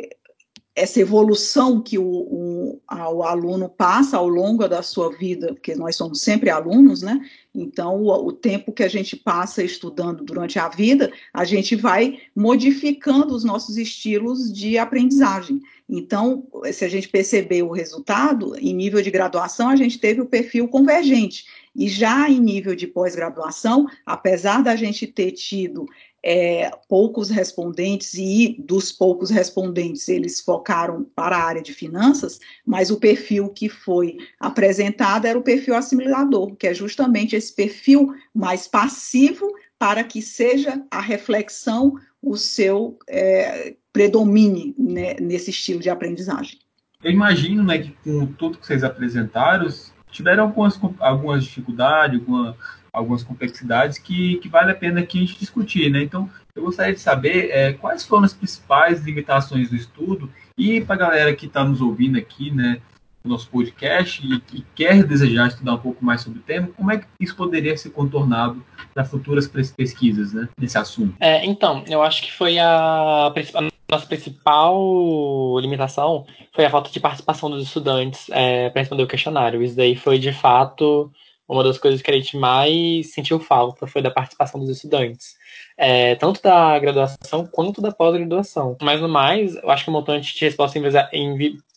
essa 0.74 1.00
evolução 1.00 1.82
que 1.82 1.98
o, 1.98 2.04
o, 2.04 2.80
o, 2.88 3.22
aluno 3.22 3.68
passa 3.68 4.16
ao 4.16 4.28
longo 4.28 4.66
da 4.68 4.82
sua 4.82 5.10
vida, 5.16 5.48
porque 5.48 5.74
nós 5.74 5.96
somos 5.96 6.20
sempre 6.20 6.48
alunos, 6.48 7.02
né? 7.02 7.20
Então, 7.54 7.96
o, 7.96 8.28
o, 8.28 8.32
tempo 8.32 8.72
que 8.72 8.82
a 8.82 8.88
gente 8.88 9.16
passa 9.16 9.64
estudando 9.64 10.24
durante 10.24 10.58
a 10.58 10.68
vida, 10.68 11.12
a 11.34 11.44
gente 11.44 11.74
vai 11.74 12.18
modificando 12.34 13.34
os 13.34 13.44
nossos 13.44 13.76
estilos 13.76 14.52
de 14.52 14.78
aprendizagem. 14.78 15.60
Então, 15.92 16.46
se 16.72 16.84
a 16.84 16.88
gente 16.88 17.08
perceber 17.08 17.62
o 17.64 17.72
resultado, 17.72 18.56
em 18.56 18.72
nível 18.72 19.02
de 19.02 19.10
graduação, 19.10 19.68
a 19.68 19.74
gente 19.74 19.98
teve 19.98 20.20
o 20.20 20.26
perfil 20.26 20.68
convergente. 20.68 21.46
E 21.74 21.88
já 21.88 22.30
em 22.30 22.38
nível 22.38 22.76
de 22.76 22.86
pós-graduação, 22.86 23.86
apesar 24.06 24.62
da 24.62 24.76
gente 24.76 25.04
ter 25.08 25.32
tido 25.32 25.86
é, 26.22 26.70
poucos 26.88 27.28
respondentes 27.28 28.14
e 28.14 28.56
dos 28.58 28.92
poucos 28.92 29.30
respondentes 29.30 30.08
eles 30.08 30.40
focaram 30.40 31.04
para 31.14 31.36
a 31.36 31.44
área 31.44 31.62
de 31.62 31.72
finanças, 31.72 32.38
mas 32.64 32.90
o 32.90 33.00
perfil 33.00 33.48
que 33.48 33.68
foi 33.68 34.16
apresentado 34.38 35.26
era 35.26 35.38
o 35.38 35.42
perfil 35.42 35.74
assimilador, 35.74 36.54
que 36.56 36.68
é 36.68 36.74
justamente 36.74 37.34
esse 37.34 37.52
perfil 37.52 38.14
mais 38.34 38.68
passivo 38.68 39.50
para 39.78 40.04
que 40.04 40.20
seja 40.20 40.84
a 40.90 41.00
reflexão 41.00 41.94
o 42.22 42.36
seu 42.36 42.98
é, 43.08 43.74
predomine 43.92 44.74
né, 44.78 45.14
nesse 45.20 45.50
estilo 45.50 45.80
de 45.80 45.90
aprendizagem. 45.90 46.58
Eu 47.02 47.10
imagino 47.10 47.62
né, 47.62 47.78
que 47.78 47.94
com 48.04 48.26
tudo 48.26 48.58
que 48.58 48.66
vocês 48.66 48.84
apresentaram, 48.84 49.66
tiveram 50.10 50.44
algumas, 50.44 50.78
algumas 50.98 51.44
dificuldades, 51.44 52.20
alguma, 52.20 52.56
algumas 52.92 53.22
complexidades 53.22 53.98
que, 53.98 54.36
que 54.36 54.48
vale 54.48 54.72
a 54.72 54.74
pena 54.74 55.00
aqui 55.00 55.18
a 55.18 55.20
gente 55.22 55.38
discutir, 55.38 55.90
né? 55.90 56.02
Então, 56.02 56.28
eu 56.54 56.62
gostaria 56.62 56.92
de 56.92 57.00
saber 57.00 57.50
é, 57.50 57.72
quais 57.72 58.04
foram 58.04 58.24
as 58.24 58.34
principais 58.34 59.00
limitações 59.02 59.70
do 59.70 59.76
estudo 59.76 60.30
e 60.58 60.80
para 60.80 60.94
a 60.94 60.98
galera 60.98 61.34
que 61.34 61.46
está 61.46 61.64
nos 61.64 61.80
ouvindo 61.80 62.18
aqui, 62.18 62.50
né, 62.50 62.82
nosso 63.28 63.48
podcast 63.50 64.26
e, 64.26 64.56
e, 64.56 64.64
quer 64.74 65.04
desejar 65.04 65.48
estudar 65.48 65.74
um 65.74 65.78
pouco 65.78 66.04
mais 66.04 66.22
sobre 66.22 66.38
o 66.38 66.42
tema, 66.42 66.68
como 66.76 66.90
é 66.90 66.98
que 66.98 67.06
isso 67.20 67.36
poderia 67.36 67.76
ser 67.76 67.90
contornado 67.90 68.64
para 68.94 69.04
futuras 69.04 69.46
pesquisas, 69.48 70.32
né, 70.32 70.48
nesse 70.58 70.78
assunto? 70.78 71.14
É, 71.20 71.44
então, 71.44 71.84
eu 71.86 72.02
acho 72.02 72.22
que 72.22 72.32
foi 72.32 72.58
a, 72.58 73.26
a 73.26 73.70
nossa 73.90 74.06
principal 74.06 75.58
limitação 75.60 76.24
foi 76.52 76.64
a 76.64 76.70
falta 76.70 76.90
de 76.90 77.00
participação 77.00 77.50
dos 77.50 77.64
estudantes 77.64 78.28
é, 78.30 78.70
para 78.70 78.80
responder 78.80 79.02
o 79.02 79.08
questionário. 79.08 79.62
Isso 79.62 79.76
daí 79.76 79.96
foi 79.96 80.18
de 80.18 80.32
fato 80.32 81.10
uma 81.50 81.64
das 81.64 81.78
coisas 81.78 82.00
que 82.00 82.10
a 82.10 82.14
gente 82.14 82.36
mais 82.36 83.12
sentiu 83.12 83.40
falta 83.40 83.84
foi 83.84 84.00
da 84.00 84.10
participação 84.10 84.60
dos 84.60 84.70
estudantes, 84.70 85.36
é, 85.76 86.14
tanto 86.14 86.40
da 86.40 86.78
graduação 86.78 87.44
quanto 87.44 87.82
da 87.82 87.90
pós-graduação. 87.90 88.76
Mas 88.80 89.00
no 89.00 89.08
mais, 89.08 89.56
eu 89.56 89.68
acho 89.68 89.82
que 89.82 89.90
o 89.90 89.92
montante 89.92 90.32
de 90.32 90.44
respostas 90.44 90.80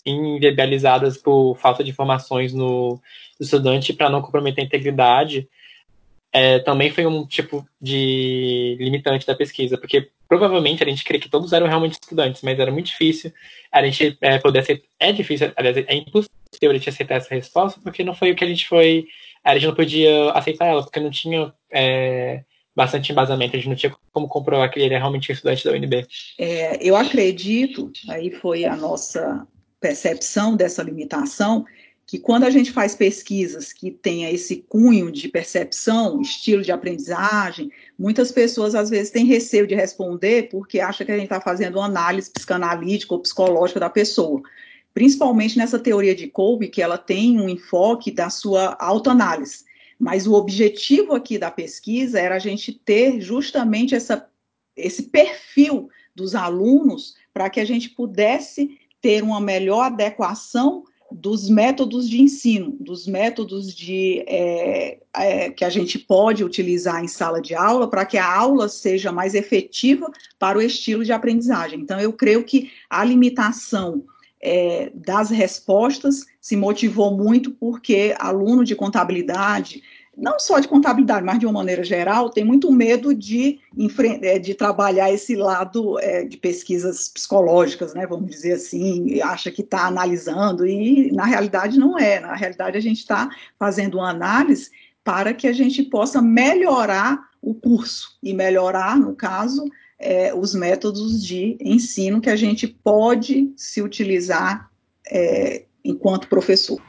inviabilizadas 0.05 1.17
por 1.17 1.57
falta 1.57 1.83
de 1.83 1.89
informações 1.89 2.53
no 2.53 3.01
estudante 3.39 3.93
para 3.93 4.11
não 4.11 4.21
comprometer 4.21 4.63
a 4.63 4.67
integridade 4.67 5.49
é, 6.31 6.59
também 6.59 6.91
foi 6.91 7.07
um 7.07 7.25
tipo 7.25 7.65
de 7.81 8.77
limitante 8.79 9.25
da 9.25 9.35
pesquisa, 9.35 9.75
porque 9.77 10.09
provavelmente 10.27 10.83
a 10.83 10.87
gente 10.87 11.03
crê 11.03 11.17
que 11.17 11.29
todos 11.29 11.51
eram 11.51 11.67
realmente 11.67 11.93
estudantes, 11.93 12.43
mas 12.43 12.59
era 12.59 12.71
muito 12.71 12.87
difícil 12.87 13.33
a 13.71 13.83
gente 13.83 14.17
é, 14.21 14.37
poder 14.37 14.59
aceitar. 14.59 14.87
É 14.99 15.11
difícil, 15.11 15.51
aliás, 15.55 15.77
é 15.77 15.95
impossível 15.95 16.29
a 16.69 16.73
gente 16.73 16.89
aceitar 16.89 17.15
essa 17.15 17.33
resposta, 17.33 17.79
porque 17.83 18.03
não 18.03 18.13
foi 18.13 18.31
o 18.31 18.35
que 18.35 18.43
a 18.43 18.47
gente 18.47 18.67
foi 18.67 19.07
a 19.43 19.53
gente 19.53 19.67
não 19.67 19.75
podia 19.75 20.31
aceitar 20.31 20.67
ela, 20.67 20.83
porque 20.83 20.99
não 20.99 21.09
tinha 21.09 21.53
é, 21.71 22.43
bastante 22.75 23.11
embasamento, 23.11 23.55
a 23.55 23.59
gente 23.59 23.69
não 23.69 23.75
tinha 23.75 23.95
como 24.11 24.27
comprovar 24.27 24.71
que 24.71 24.79
ele 24.79 24.85
era 24.85 24.97
realmente 24.97 25.31
estudante 25.31 25.63
da 25.63 25.71
UNB. 25.71 26.07
É, 26.39 26.77
eu 26.81 26.95
acredito, 26.95 27.91
aí 28.09 28.31
foi 28.31 28.65
a 28.65 28.75
nossa 28.75 29.45
percepção 29.79 30.55
dessa 30.55 30.81
limitação, 30.81 31.65
que 32.05 32.19
quando 32.19 32.43
a 32.43 32.49
gente 32.49 32.71
faz 32.71 32.95
pesquisas 32.95 33.71
que 33.71 33.89
tenha 33.89 34.29
esse 34.29 34.57
cunho 34.57 35.11
de 35.11 35.29
percepção, 35.29 36.21
estilo 36.21 36.61
de 36.61 36.71
aprendizagem, 36.71 37.71
muitas 37.97 38.31
pessoas 38.31 38.75
às 38.75 38.89
vezes 38.89 39.11
têm 39.11 39.25
receio 39.25 39.65
de 39.65 39.73
responder 39.73 40.49
porque 40.49 40.79
acha 40.79 41.05
que 41.05 41.11
a 41.11 41.15
gente 41.15 41.25
está 41.25 41.39
fazendo 41.39 41.77
uma 41.77 41.85
análise 41.85 42.29
psicanalítica 42.29 43.13
ou 43.13 43.21
psicológica 43.21 43.79
da 43.79 43.89
pessoa 43.89 44.41
principalmente 44.93 45.57
nessa 45.57 45.79
teoria 45.79 46.15
de 46.15 46.27
Kolbe, 46.27 46.67
que 46.67 46.81
ela 46.81 46.97
tem 46.97 47.39
um 47.39 47.49
enfoque 47.49 48.11
da 48.11 48.29
sua 48.29 48.75
autoanálise. 48.79 49.65
Mas 49.99 50.27
o 50.27 50.33
objetivo 50.33 51.13
aqui 51.13 51.37
da 51.37 51.49
pesquisa 51.49 52.19
era 52.19 52.35
a 52.35 52.39
gente 52.39 52.73
ter 52.73 53.21
justamente 53.21 53.95
essa, 53.95 54.27
esse 54.75 55.03
perfil 55.03 55.89
dos 56.15 56.35
alunos 56.35 57.15
para 57.33 57.49
que 57.49 57.59
a 57.59 57.65
gente 57.65 57.89
pudesse 57.89 58.77
ter 59.01 59.23
uma 59.23 59.41
melhor 59.41 59.85
adequação 59.85 60.83
dos 61.11 61.47
métodos 61.47 62.09
de 62.09 62.21
ensino, 62.21 62.75
dos 62.79 63.05
métodos 63.05 63.73
de 63.73 64.23
é, 64.27 64.97
é, 65.15 65.49
que 65.51 65.63
a 65.63 65.69
gente 65.69 65.99
pode 65.99 66.43
utilizar 66.43 67.03
em 67.03 67.07
sala 67.07 67.39
de 67.39 67.53
aula 67.53 67.87
para 67.87 68.05
que 68.05 68.17
a 68.17 68.35
aula 68.35 68.67
seja 68.67 69.11
mais 69.11 69.35
efetiva 69.35 70.11
para 70.39 70.57
o 70.57 70.61
estilo 70.61 71.05
de 71.05 71.11
aprendizagem. 71.11 71.79
Então, 71.79 71.99
eu 71.99 72.13
creio 72.13 72.43
que 72.43 72.71
a 72.89 73.03
limitação 73.03 74.03
é, 74.43 74.91
das 74.93 75.29
respostas 75.29 76.25
se 76.41 76.57
motivou 76.57 77.15
muito 77.15 77.51
porque 77.51 78.13
aluno 78.19 78.65
de 78.65 78.75
contabilidade, 78.75 79.81
não 80.15 80.37
só 80.37 80.59
de 80.59 80.67
contabilidade, 80.67 81.25
mas 81.25 81.39
de 81.39 81.45
uma 81.45 81.53
maneira 81.53 81.83
geral, 81.83 82.29
tem 82.29 82.43
muito 82.43 82.69
medo 82.69 83.15
de, 83.15 83.59
é, 84.21 84.37
de 84.37 84.53
trabalhar 84.53 85.11
esse 85.11 85.33
lado 85.35 85.97
é, 85.99 86.25
de 86.25 86.35
pesquisas 86.35 87.07
psicológicas, 87.07 87.93
né, 87.93 88.05
vamos 88.05 88.29
dizer 88.29 88.53
assim, 88.53 89.21
acha 89.21 89.49
que 89.49 89.61
está 89.61 89.87
analisando, 89.87 90.67
e 90.67 91.09
na 91.13 91.23
realidade 91.23 91.79
não 91.79 91.97
é, 91.97 92.19
na 92.19 92.35
realidade 92.35 92.77
a 92.77 92.81
gente 92.81 92.99
está 92.99 93.29
fazendo 93.57 93.99
uma 93.99 94.09
análise 94.09 94.69
para 95.05 95.33
que 95.33 95.47
a 95.47 95.53
gente 95.53 95.81
possa 95.83 96.21
melhorar 96.21 97.29
o 97.41 97.53
curso, 97.53 98.17
e 98.21 98.33
melhorar, 98.33 98.97
no 98.97 99.15
caso, 99.15 99.65
é, 100.03 100.33
os 100.33 100.53
métodos 100.53 101.25
de 101.25 101.57
ensino 101.61 102.19
que 102.19 102.29
a 102.29 102.35
gente 102.35 102.67
pode 102.67 103.53
se 103.55 103.81
utilizar 103.81 104.69
é, 105.09 105.63
enquanto 105.83 106.27
professor. 106.27 106.79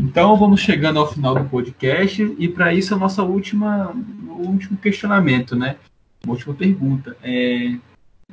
Então 0.00 0.36
vamos 0.36 0.60
chegando 0.60 0.98
ao 0.98 1.10
final 1.10 1.36
do 1.36 1.48
podcast 1.48 2.34
e 2.36 2.48
para 2.48 2.74
isso 2.74 2.92
a 2.94 2.98
nossa 2.98 3.22
última, 3.22 3.94
o 4.28 4.48
último 4.48 4.76
questionamento, 4.76 5.54
né? 5.54 5.76
Uma 6.24 6.34
última 6.34 6.54
pergunta 6.54 7.16
é, 7.22 7.76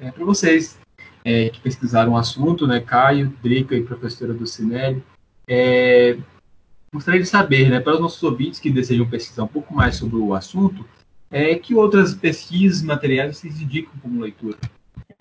é 0.02 0.12
para 0.12 0.26
vocês 0.26 0.78
é, 1.24 1.50
que 1.50 1.60
pesquisaram 1.62 2.14
o 2.14 2.18
assunto, 2.18 2.66
né? 2.66 2.80
Caio, 2.80 3.32
Drica 3.44 3.76
e 3.76 3.84
professora 3.84 4.34
do 4.34 4.48
Cinelli. 4.48 5.04
É, 5.48 6.18
gostaria 6.92 7.22
de 7.22 7.28
saber, 7.28 7.70
né, 7.70 7.80
para 7.80 7.94
os 7.94 8.00
nossos 8.00 8.22
ouvintes 8.24 8.60
que 8.60 8.70
desejam 8.70 9.08
pesquisar 9.08 9.44
um 9.44 9.48
pouco 9.48 9.74
mais 9.74 9.96
sobre 9.96 10.18
o 10.18 10.34
assunto, 10.34 10.86
é, 11.32 11.56
que 11.56 11.76
outras 11.76 12.14
pesquisas, 12.14 12.82
materiais 12.82 13.38
vocês 13.38 13.62
indicam 13.62 13.94
como 14.02 14.22
leitura? 14.22 14.58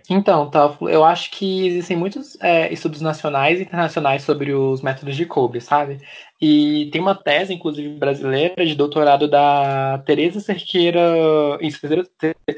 Então, 0.08 0.48
tá, 0.48 0.76
eu 0.82 1.04
acho 1.04 1.32
que 1.32 1.66
existem 1.66 1.96
muitos 1.96 2.38
é, 2.40 2.72
estudos 2.72 3.00
nacionais 3.00 3.58
e 3.58 3.62
internacionais 3.62 4.22
sobre 4.22 4.52
os 4.52 4.80
métodos 4.80 5.16
de 5.16 5.26
Kolbe, 5.26 5.60
sabe? 5.60 5.98
E 6.40 6.88
tem 6.92 7.00
uma 7.00 7.14
tese, 7.14 7.52
inclusive 7.52 7.88
brasileira, 7.98 8.64
de 8.64 8.74
doutorado 8.76 9.26
da 9.26 9.98
Teresa 10.06 10.38
Cerqueira, 10.38 11.00
isso, 11.60 11.80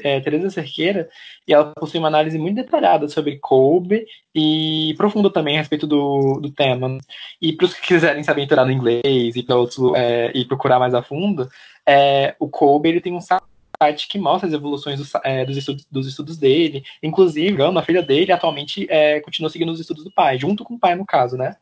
é, 0.03 0.19
Teresa 0.19 0.49
Cerqueira, 0.51 1.09
e 1.47 1.53
ela 1.53 1.73
possui 1.73 1.97
uma 1.97 2.09
análise 2.09 2.37
muito 2.37 2.57
detalhada 2.57 3.07
sobre 3.07 3.39
Kolbe 3.39 4.05
e 4.35 4.93
profunda 4.95 5.31
também 5.31 5.55
a 5.55 5.59
respeito 5.59 5.87
do, 5.87 6.39
do 6.41 6.51
tema. 6.51 6.99
E 7.41 7.53
para 7.53 7.65
os 7.65 7.73
que 7.73 7.87
quiserem 7.87 8.23
saber 8.23 8.43
entrar 8.43 8.65
no 8.65 8.71
inglês 8.71 9.01
e, 9.03 9.45
outros, 9.51 9.93
é, 9.95 10.31
e 10.35 10.45
procurar 10.45 10.77
mais 10.77 10.93
a 10.93 11.01
fundo, 11.01 11.49
é, 11.89 12.35
o 12.37 12.47
Kolbe 12.47 12.87
ele 12.87 13.01
tem 13.01 13.13
um 13.13 13.19
site 13.19 14.07
que 14.07 14.19
mostra 14.19 14.47
as 14.47 14.53
evoluções 14.53 14.99
dos, 14.99 15.11
é, 15.23 15.43
dos, 15.43 15.57
estudos, 15.57 15.87
dos 15.89 16.07
estudos, 16.07 16.37
dele. 16.37 16.83
Inclusive, 17.01 17.57
a 17.63 17.81
filha 17.81 18.03
dele 18.03 18.31
atualmente 18.31 18.85
é, 18.91 19.19
continua 19.21 19.49
seguindo 19.49 19.71
os 19.71 19.79
estudos 19.79 20.03
do 20.03 20.11
pai, 20.11 20.37
junto 20.37 20.63
com 20.63 20.75
o 20.75 20.79
pai, 20.79 20.93
no 20.93 21.03
caso, 21.03 21.35
né? 21.35 21.55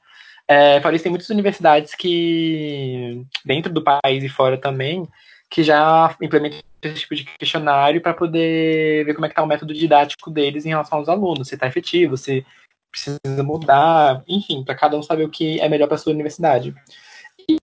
É, 0.46 0.78
isso, 0.94 1.04
tem 1.04 1.10
muitas 1.10 1.30
universidades 1.30 1.96
que, 1.96 3.26
dentro 3.46 3.72
do 3.72 3.82
país 3.82 4.22
e 4.22 4.28
fora 4.28 4.58
também, 4.58 5.08
que 5.50 5.64
já 5.64 6.14
implementam 6.22 6.60
esse 6.82 7.00
tipo 7.02 7.16
de 7.16 7.24
questionário 7.24 8.02
para 8.02 8.14
poder 8.14 9.06
ver 9.06 9.14
como 9.14 9.26
é 9.26 9.30
que 9.30 9.34
está 9.34 9.44
o 9.44 9.48
método 9.48 9.74
didático 9.74 10.30
deles 10.30 10.66
em 10.66 10.70
relação 10.70 10.98
aos 10.98 11.08
alunos, 11.08 11.48
se 11.48 11.56
está 11.56 11.68
efetivo, 11.68 12.18
se 12.18 12.46
precisa 12.92 13.44
mudar, 13.44 14.24
enfim, 14.28 14.62
para 14.64 14.76
cada 14.76 14.98
um 14.98 15.04
saber 15.04 15.24
o 15.24 15.30
que 15.30 15.60
é 15.62 15.70
melhor 15.70 15.88
para 15.88 15.98
sua 15.98 16.14
universidade. 16.14 16.76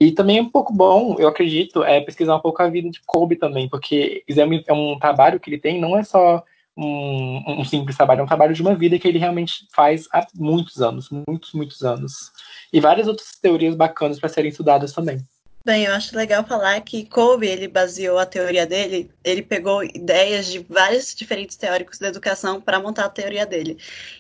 E, 0.01 0.13
também 0.13 0.39
é 0.39 0.43
um 0.43 0.49
pouco 0.49 0.73
bom, 0.73 1.17
eu 1.19 1.29
acredito, 1.29 1.83
é 1.85 2.01
pesquisar 2.01 2.37
um 2.37 2.41
pouco 2.41 2.63
a 2.63 2.69
vida 2.69 2.89
de 2.89 3.01
Kobe 3.05 3.37
também, 3.37 3.69
porque 3.69 4.25
é 4.27 4.45
um, 4.45 4.63
é 4.67 4.73
um 4.73 4.99
trabalho 4.99 5.39
que 5.39 5.51
ele 5.51 5.59
tem, 5.59 5.79
não 5.79 5.99
é 5.99 6.03
só 6.03 6.43
um, 6.75 7.61
um, 7.61 7.65
simples 7.65 7.97
trabalho, 7.97 8.21
é 8.21 8.25
um 8.25 8.27
trabalho 8.27 8.55
de 8.55 8.63
uma 8.63 8.75
vida 8.75 8.99
que 8.99 9.07
ele 9.07 9.19
realmente 9.19 9.67
faz 9.75 10.09
há 10.11 10.27
muitos 10.35 10.81
anos, 10.81 11.11
muitos, 11.11 11.53
muitos 11.53 11.83
anos. 11.83 12.33
E 12.73 12.81
várias 12.81 13.07
outras 13.07 13.33
teorias 13.41 13.75
bacanas 13.75 14.19
para 14.19 14.31
serem 14.31 14.51
estudadas 14.51 14.93
também. 14.93 15.19
Bem, 15.65 15.85
eu 15.87 15.95
acho 15.95 16.15
legal 16.15 16.45
falar 16.47 16.79
que 16.83 17.07
Kobe, 17.07 17.47
ele 17.47 17.67
baseou 17.67 18.19
a 18.19 18.27
teoria 18.27 18.67
dele, 18.67 19.11
ele 19.25 19.41
pegou 19.41 19.83
ideias 19.83 20.45
de 20.49 20.59
vários 20.59 21.15
diferentes 21.15 21.57
teóricos 21.57 21.99
da 21.99 22.09
educação 22.09 22.61
para 22.61 22.79
montar 22.79 23.07
a 23.07 23.09
teoria 23.09 23.47
dele. 23.47 23.79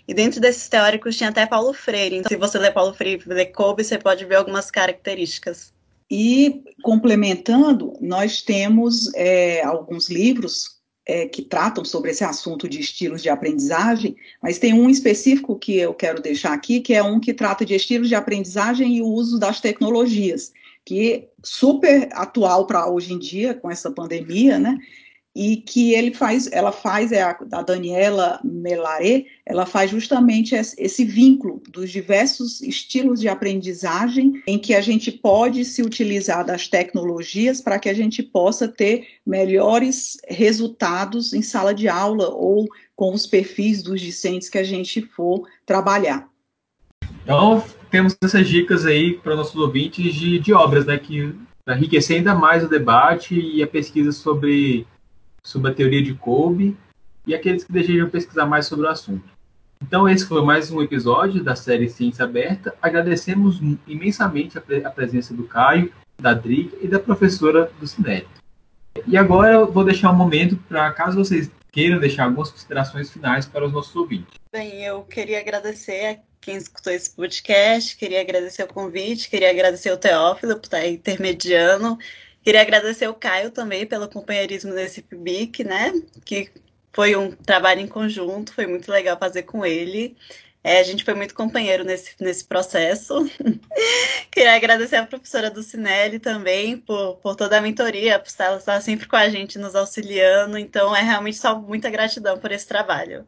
E 0.08 0.14
dentro 0.14 0.40
desses 0.40 0.66
teóricos 0.70 1.18
tinha 1.18 1.28
até 1.28 1.44
Paulo 1.44 1.74
Freire. 1.74 2.16
Então, 2.16 2.30
se 2.30 2.36
você 2.36 2.58
ler 2.58 2.72
Paulo 2.72 2.94
Freire 2.94 3.22
e 3.26 3.28
ler 3.28 3.46
Kobe, 3.52 3.84
você 3.84 3.98
pode 3.98 4.24
ver 4.24 4.36
algumas 4.36 4.70
características. 4.70 5.70
E, 6.10 6.62
complementando, 6.82 7.92
nós 8.00 8.40
temos 8.40 9.12
é, 9.14 9.62
alguns 9.62 10.08
livros 10.08 10.80
é, 11.06 11.28
que 11.28 11.42
tratam 11.42 11.84
sobre 11.84 12.10
esse 12.10 12.24
assunto 12.24 12.66
de 12.66 12.80
estilos 12.80 13.22
de 13.22 13.28
aprendizagem, 13.28 14.16
mas 14.42 14.58
tem 14.58 14.72
um 14.72 14.88
específico 14.88 15.58
que 15.58 15.76
eu 15.76 15.92
quero 15.92 16.22
deixar 16.22 16.54
aqui, 16.54 16.80
que 16.80 16.94
é 16.94 17.02
um 17.02 17.20
que 17.20 17.34
trata 17.34 17.66
de 17.66 17.74
estilos 17.74 18.08
de 18.08 18.14
aprendizagem 18.14 18.96
e 18.96 19.02
o 19.02 19.08
uso 19.08 19.38
das 19.38 19.60
tecnologias 19.60 20.50
que 20.84 21.28
super 21.42 22.08
atual 22.12 22.66
para 22.66 22.88
hoje 22.88 23.12
em 23.12 23.18
dia 23.18 23.54
com 23.54 23.70
essa 23.70 23.90
pandemia, 23.90 24.58
né? 24.58 24.78
E 25.36 25.56
que 25.56 25.92
ele 25.92 26.14
faz, 26.14 26.48
ela 26.52 26.70
faz 26.70 27.10
é 27.10 27.20
a, 27.20 27.36
a 27.52 27.62
Daniela 27.62 28.38
Melaré, 28.44 29.24
ela 29.44 29.66
faz 29.66 29.90
justamente 29.90 30.54
esse 30.54 31.04
vínculo 31.04 31.60
dos 31.68 31.90
diversos 31.90 32.60
estilos 32.60 33.18
de 33.18 33.28
aprendizagem 33.28 34.40
em 34.46 34.56
que 34.56 34.72
a 34.74 34.80
gente 34.80 35.10
pode 35.10 35.64
se 35.64 35.82
utilizar 35.82 36.44
das 36.44 36.68
tecnologias 36.68 37.60
para 37.60 37.80
que 37.80 37.88
a 37.88 37.94
gente 37.94 38.22
possa 38.22 38.68
ter 38.68 39.08
melhores 39.26 40.18
resultados 40.28 41.32
em 41.32 41.42
sala 41.42 41.74
de 41.74 41.88
aula 41.88 42.28
ou 42.28 42.68
com 42.94 43.12
os 43.12 43.26
perfis 43.26 43.82
dos 43.82 44.00
discentes 44.00 44.48
que 44.48 44.58
a 44.58 44.64
gente 44.64 45.02
for 45.02 45.48
trabalhar. 45.66 46.28
Então, 47.24 47.64
temos 47.94 48.16
essas 48.20 48.48
dicas 48.48 48.84
aí 48.84 49.14
para 49.14 49.36
nossos 49.36 49.54
ouvintes 49.54 50.12
de, 50.12 50.40
de 50.40 50.52
obras, 50.52 50.84
né, 50.84 50.98
que 50.98 51.32
enriquecer 51.68 52.16
ainda 52.16 52.34
mais 52.34 52.64
o 52.64 52.68
debate 52.68 53.38
e 53.38 53.62
a 53.62 53.68
pesquisa 53.68 54.10
sobre, 54.10 54.84
sobre 55.44 55.70
a 55.70 55.74
teoria 55.74 56.02
de 56.02 56.12
Kolbe 56.12 56.76
e 57.24 57.32
aqueles 57.32 57.62
que 57.62 57.72
desejam 57.72 58.10
pesquisar 58.10 58.46
mais 58.46 58.66
sobre 58.66 58.84
o 58.84 58.88
assunto. 58.88 59.22
Então, 59.80 60.08
esse 60.08 60.26
foi 60.26 60.42
mais 60.42 60.72
um 60.72 60.82
episódio 60.82 61.40
da 61.44 61.54
série 61.54 61.88
Ciência 61.88 62.24
Aberta. 62.24 62.74
Agradecemos 62.82 63.60
imensamente 63.86 64.58
a, 64.58 64.60
pre 64.60 64.84
a 64.84 64.90
presença 64.90 65.32
do 65.32 65.44
Caio, 65.44 65.92
da 66.20 66.34
Drica 66.34 66.76
e 66.82 66.88
da 66.88 66.98
professora 66.98 67.70
do 67.78 67.86
Cinete. 67.86 68.26
E 69.06 69.16
agora 69.16 69.52
eu 69.52 69.70
vou 69.70 69.84
deixar 69.84 70.10
um 70.10 70.16
momento 70.16 70.56
para, 70.68 70.90
caso 70.90 71.16
vocês 71.16 71.48
queiram 71.74 71.98
deixar 71.98 72.24
algumas 72.24 72.52
considerações 72.52 73.10
finais 73.10 73.46
para 73.46 73.66
os 73.66 73.72
nossos 73.72 73.94
ouvintes. 73.96 74.32
Bem, 74.52 74.84
eu 74.84 75.02
queria 75.02 75.40
agradecer 75.40 76.06
a 76.06 76.16
quem 76.40 76.56
escutou 76.56 76.92
esse 76.92 77.10
podcast, 77.10 77.96
queria 77.96 78.20
agradecer 78.20 78.62
o 78.62 78.72
convite, 78.72 79.28
queria 79.28 79.50
agradecer 79.50 79.90
o 79.90 79.96
Teófilo 79.96 80.54
por 80.54 80.66
estar 80.66 80.86
intermediando, 80.86 81.98
queria 82.44 82.60
agradecer 82.60 83.08
o 83.08 83.14
Caio 83.14 83.50
também 83.50 83.84
pelo 83.84 84.08
companheirismo 84.08 84.72
nesse 84.72 85.02
PIBIC, 85.02 85.64
né? 85.64 85.92
Que 86.24 86.48
foi 86.92 87.16
um 87.16 87.32
trabalho 87.32 87.80
em 87.80 87.88
conjunto, 87.88 88.54
foi 88.54 88.68
muito 88.68 88.88
legal 88.92 89.18
fazer 89.18 89.42
com 89.42 89.66
ele. 89.66 90.16
É, 90.64 90.78
a 90.78 90.82
gente 90.82 91.04
foi 91.04 91.12
muito 91.12 91.34
companheiro 91.34 91.84
nesse, 91.84 92.14
nesse 92.18 92.42
processo. 92.42 93.30
Queria 94.32 94.56
agradecer 94.56 94.96
a 94.96 95.04
professora 95.04 95.50
do 95.50 95.62
Cinelli 95.62 96.18
também 96.18 96.78
por, 96.78 97.16
por 97.16 97.36
toda 97.36 97.58
a 97.58 97.60
mentoria, 97.60 98.18
por 98.18 98.28
estar, 98.28 98.56
estar 98.56 98.80
sempre 98.80 99.06
com 99.06 99.14
a 99.14 99.28
gente, 99.28 99.58
nos 99.58 99.74
auxiliando. 99.74 100.56
Então, 100.56 100.96
é 100.96 101.02
realmente 101.02 101.36
só 101.36 101.54
muita 101.60 101.90
gratidão 101.90 102.38
por 102.38 102.50
esse 102.50 102.66
trabalho. 102.66 103.26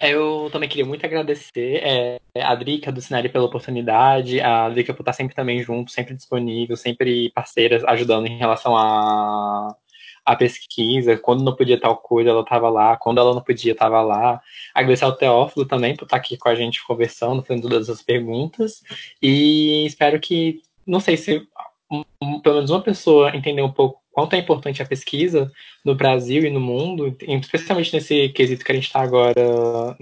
Eu 0.00 0.48
também 0.50 0.68
queria 0.68 0.86
muito 0.86 1.04
agradecer 1.04 1.82
é, 1.82 2.20
a 2.40 2.54
Drica 2.54 2.90
do 2.90 3.02
Cinelli 3.02 3.28
pela 3.28 3.44
oportunidade, 3.44 4.40
a 4.40 4.70
Drica 4.70 4.94
por 4.94 5.02
estar 5.02 5.12
sempre 5.12 5.34
também 5.34 5.62
junto, 5.62 5.90
sempre 5.90 6.14
disponível, 6.14 6.76
sempre 6.76 7.30
parceiras, 7.34 7.84
ajudando 7.84 8.26
em 8.26 8.38
relação 8.38 8.74
a 8.74 9.76
a 10.28 10.36
pesquisa, 10.36 11.16
quando 11.16 11.42
não 11.42 11.56
podia 11.56 11.80
tal 11.80 11.96
coisa, 11.96 12.28
ela 12.28 12.42
estava 12.42 12.68
lá, 12.68 12.98
quando 12.98 13.16
ela 13.16 13.32
não 13.34 13.40
podia, 13.40 13.72
estava 13.72 14.02
lá. 14.02 14.42
Agradecer 14.74 15.06
ao 15.06 15.16
Teófilo 15.16 15.64
também 15.64 15.96
por 15.96 16.04
estar 16.04 16.18
aqui 16.18 16.36
com 16.36 16.50
a 16.50 16.54
gente 16.54 16.86
conversando, 16.86 17.42
fazendo 17.42 17.62
todas 17.62 17.88
as 17.88 18.02
perguntas. 18.02 18.82
E 19.22 19.86
espero 19.86 20.20
que, 20.20 20.60
não 20.86 21.00
sei 21.00 21.16
se 21.16 21.48
um, 21.90 22.40
pelo 22.40 22.56
menos 22.56 22.70
uma 22.70 22.82
pessoa 22.82 23.34
entender 23.34 23.62
um 23.62 23.72
pouco 23.72 24.02
quanto 24.12 24.34
é 24.34 24.38
importante 24.38 24.82
a 24.82 24.86
pesquisa 24.86 25.50
no 25.82 25.94
Brasil 25.94 26.44
e 26.44 26.50
no 26.50 26.60
mundo, 26.60 27.16
especialmente 27.26 27.94
nesse 27.94 28.28
quesito 28.28 28.66
que 28.66 28.72
a 28.72 28.74
gente 28.74 28.88
está 28.88 29.00
agora 29.00 29.96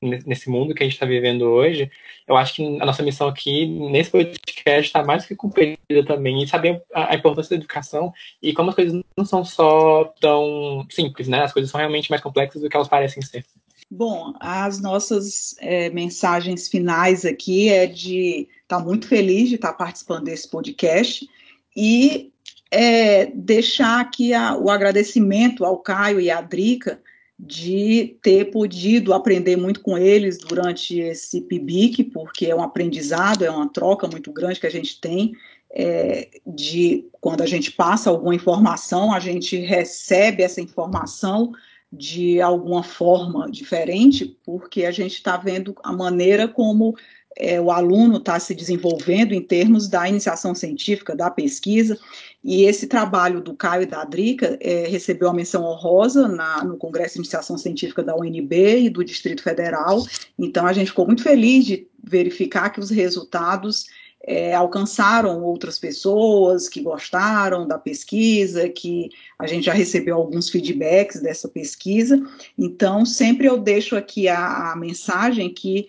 nesse 0.00 0.48
mundo 0.48 0.74
que 0.74 0.82
a 0.82 0.86
gente 0.86 0.94
está 0.94 1.06
vivendo 1.06 1.42
hoje, 1.42 1.90
eu 2.26 2.36
acho 2.36 2.54
que 2.54 2.80
a 2.80 2.86
nossa 2.86 3.02
missão 3.02 3.28
aqui 3.28 3.66
nesse 3.66 4.10
podcast 4.10 4.80
está 4.80 5.02
mais 5.02 5.26
que 5.26 5.34
cumprida 5.34 6.04
também, 6.06 6.42
e 6.42 6.48
saber 6.48 6.82
a, 6.94 7.12
a, 7.12 7.16
importância 7.16 7.50
da 7.50 7.56
educação 7.56 8.12
e 8.42 8.52
como 8.52 8.70
as 8.70 8.76
coisas 8.76 9.02
não 9.16 9.24
são 9.24 9.44
só 9.44 10.04
tão 10.20 10.86
simples, 10.90 11.28
né? 11.28 11.42
As 11.42 11.52
coisas 11.52 11.70
são 11.70 11.78
realmente 11.78 12.10
mais 12.10 12.22
complexas 12.22 12.62
do 12.62 12.68
que 12.68 12.76
elas 12.76 12.88
parecem 12.88 13.22
ser. 13.22 13.44
Bom, 13.90 14.32
as 14.38 14.80
nossas 14.80 15.56
é, 15.58 15.90
mensagens 15.90 16.68
finais 16.68 17.24
aqui 17.24 17.68
é 17.68 17.86
de 17.86 18.48
estar 18.62 18.78
tá 18.78 18.84
muito 18.84 19.08
feliz 19.08 19.48
de 19.48 19.56
estar 19.56 19.72
tá 19.72 19.78
participando 19.78 20.24
desse 20.24 20.48
podcast 20.48 21.28
e 21.76 22.30
é, 22.70 23.26
deixar 23.26 24.00
aqui 24.00 24.32
a, 24.32 24.56
o 24.56 24.70
agradecimento 24.70 25.64
ao 25.64 25.78
Caio 25.78 26.20
e 26.20 26.30
à 26.30 26.40
Drica 26.40 27.00
de 27.42 28.18
ter 28.20 28.50
podido 28.50 29.14
aprender 29.14 29.56
muito 29.56 29.80
com 29.80 29.96
eles 29.96 30.36
durante 30.36 30.98
esse 30.98 31.40
PIBIC, 31.40 32.04
porque 32.04 32.46
é 32.46 32.54
um 32.54 32.62
aprendizado, 32.62 33.42
é 33.42 33.50
uma 33.50 33.68
troca 33.68 34.06
muito 34.06 34.30
grande 34.30 34.60
que 34.60 34.66
a 34.66 34.70
gente 34.70 35.00
tem, 35.00 35.32
é, 35.72 36.28
de 36.46 37.06
quando 37.18 37.40
a 37.40 37.46
gente 37.46 37.72
passa 37.72 38.10
alguma 38.10 38.34
informação, 38.34 39.10
a 39.10 39.18
gente 39.18 39.56
recebe 39.56 40.42
essa 40.42 40.60
informação 40.60 41.52
de 41.90 42.42
alguma 42.42 42.82
forma 42.82 43.50
diferente, 43.50 44.36
porque 44.44 44.84
a 44.84 44.90
gente 44.90 45.14
está 45.14 45.36
vendo 45.38 45.74
a 45.82 45.92
maneira 45.92 46.46
como 46.46 46.94
é, 47.36 47.60
o 47.60 47.70
aluno 47.70 48.16
está 48.16 48.38
se 48.38 48.54
desenvolvendo 48.54 49.32
em 49.32 49.40
termos 49.40 49.88
da 49.88 50.08
iniciação 50.08 50.54
científica, 50.54 51.14
da 51.14 51.30
pesquisa, 51.30 51.98
e 52.42 52.64
esse 52.64 52.86
trabalho 52.86 53.40
do 53.40 53.54
Caio 53.54 53.82
e 53.82 53.86
da 53.86 54.04
Drica 54.04 54.58
é, 54.60 54.86
recebeu 54.88 55.28
a 55.28 55.34
menção 55.34 55.64
honrosa 55.64 56.26
na, 56.26 56.64
no 56.64 56.76
Congresso 56.76 57.14
de 57.14 57.20
Iniciação 57.20 57.58
Científica 57.58 58.02
da 58.02 58.16
UNB 58.16 58.84
e 58.84 58.90
do 58.90 59.04
Distrito 59.04 59.42
Federal, 59.42 60.04
então 60.38 60.66
a 60.66 60.72
gente 60.72 60.88
ficou 60.88 61.06
muito 61.06 61.22
feliz 61.22 61.64
de 61.64 61.86
verificar 62.02 62.70
que 62.70 62.80
os 62.80 62.90
resultados 62.90 63.86
é, 64.22 64.54
alcançaram 64.54 65.42
outras 65.42 65.78
pessoas 65.78 66.68
que 66.68 66.82
gostaram 66.82 67.66
da 67.66 67.78
pesquisa, 67.78 68.68
que 68.68 69.08
a 69.38 69.46
gente 69.46 69.64
já 69.64 69.72
recebeu 69.72 70.16
alguns 70.16 70.50
feedbacks 70.50 71.20
dessa 71.20 71.48
pesquisa. 71.48 72.22
Então, 72.58 73.06
sempre 73.06 73.46
eu 73.46 73.58
deixo 73.58 73.96
aqui 73.96 74.28
a, 74.28 74.72
a 74.72 74.76
mensagem 74.76 75.52
que 75.52 75.88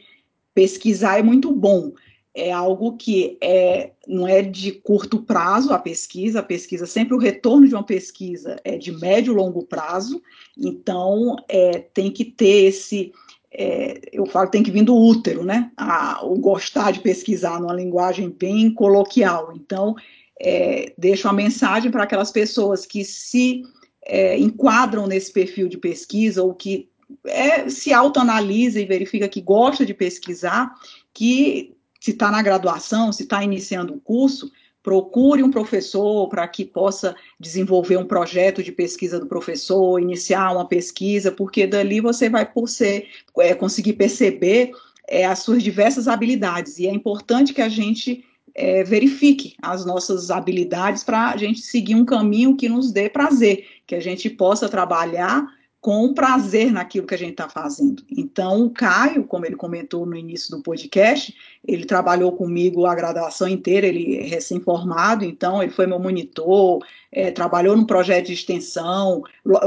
pesquisar 0.53 1.19
é 1.19 1.23
muito 1.23 1.51
bom. 1.51 1.91
É 2.33 2.51
algo 2.51 2.95
que 2.95 3.37
é, 3.41 3.91
não 4.07 4.25
é 4.25 4.41
de 4.41 4.71
curto 4.71 5.21
prazo 5.21 5.73
a 5.73 5.79
pesquisa, 5.79 6.39
a 6.39 6.43
pesquisa, 6.43 6.85
sempre 6.85 7.13
o 7.13 7.19
retorno 7.19 7.67
de 7.67 7.75
uma 7.75 7.83
pesquisa 7.83 8.55
é 8.63 8.77
de 8.77 8.91
médio 8.91 9.33
e 9.33 9.35
longo 9.35 9.65
prazo, 9.65 10.21
então 10.57 11.35
é, 11.49 11.79
tem 11.93 12.09
que 12.09 12.23
ter 12.23 12.67
esse, 12.67 13.11
é, 13.53 13.99
eu 14.13 14.25
falo 14.25 14.49
tem 14.49 14.63
que 14.63 14.71
vir 14.71 14.85
do 14.85 14.95
útero, 14.95 15.43
né? 15.43 15.71
A, 15.75 16.25
o 16.25 16.39
gostar 16.39 16.91
de 16.91 17.01
pesquisar 17.01 17.59
numa 17.59 17.73
linguagem 17.73 18.29
bem 18.29 18.73
coloquial. 18.73 19.51
Então, 19.53 19.93
é, 20.39 20.93
deixo 20.97 21.27
a 21.27 21.33
mensagem 21.33 21.91
para 21.91 22.03
aquelas 22.03 22.31
pessoas 22.31 22.85
que 22.85 23.03
se 23.03 23.61
é, 24.05 24.37
enquadram 24.37 25.05
nesse 25.05 25.31
perfil 25.31 25.67
de 25.67 25.77
pesquisa 25.77 26.41
ou 26.41 26.53
que 26.53 26.89
é, 27.25 27.69
se 27.69 27.93
autoanalisa 27.93 28.79
e 28.79 28.85
verifica 28.85 29.27
que 29.27 29.41
gosta 29.41 29.85
de 29.85 29.93
pesquisar, 29.93 30.73
que 31.13 31.75
se 31.99 32.11
está 32.11 32.31
na 32.31 32.41
graduação, 32.41 33.11
se 33.11 33.23
está 33.23 33.43
iniciando 33.43 33.93
o 33.93 33.99
curso, 33.99 34.51
procure 34.83 35.43
um 35.43 35.51
professor 35.51 36.27
para 36.27 36.47
que 36.47 36.65
possa 36.65 37.15
desenvolver 37.39 37.97
um 37.97 38.05
projeto 38.05 38.63
de 38.63 38.71
pesquisa 38.71 39.19
do 39.19 39.27
professor, 39.27 39.99
iniciar 39.99 40.51
uma 40.51 40.67
pesquisa, 40.67 41.31
porque 41.31 41.67
dali 41.67 42.01
você 42.01 42.29
vai 42.29 42.51
por 42.51 42.67
ser, 42.67 43.07
é, 43.37 43.53
conseguir 43.53 43.93
perceber 43.93 44.71
é, 45.07 45.25
as 45.25 45.39
suas 45.39 45.61
diversas 45.61 46.07
habilidades. 46.07 46.79
E 46.79 46.87
é 46.87 46.91
importante 46.91 47.53
que 47.53 47.61
a 47.61 47.69
gente 47.69 48.25
é, 48.55 48.83
verifique 48.83 49.55
as 49.61 49.85
nossas 49.85 50.31
habilidades 50.31 51.03
para 51.03 51.29
a 51.29 51.37
gente 51.37 51.61
seguir 51.61 51.95
um 51.95 52.05
caminho 52.05 52.55
que 52.55 52.67
nos 52.67 52.91
dê 52.91 53.09
prazer, 53.09 53.67
que 53.85 53.95
a 53.95 53.99
gente 53.99 54.29
possa 54.29 54.67
trabalhar 54.67 55.47
com 55.81 56.13
prazer 56.13 56.71
naquilo 56.71 57.07
que 57.07 57.15
a 57.15 57.17
gente 57.17 57.31
está 57.31 57.49
fazendo. 57.49 58.03
Então, 58.15 58.65
o 58.65 58.69
Caio, 58.69 59.23
como 59.23 59.47
ele 59.47 59.55
comentou 59.55 60.05
no 60.05 60.15
início 60.15 60.55
do 60.55 60.61
podcast, 60.61 61.35
ele 61.67 61.85
trabalhou 61.85 62.31
comigo 62.33 62.85
a 62.85 62.93
graduação 62.93 63.47
inteira, 63.47 63.87
ele 63.87 64.15
é 64.17 64.21
recém-formado, 64.21 65.25
então 65.25 65.61
ele 65.61 65.71
foi 65.71 65.87
meu 65.87 65.99
monitor, 65.99 66.85
é, 67.11 67.31
trabalhou 67.31 67.75
no 67.75 67.87
projeto 67.87 68.27
de 68.27 68.33
extensão, 68.33 69.23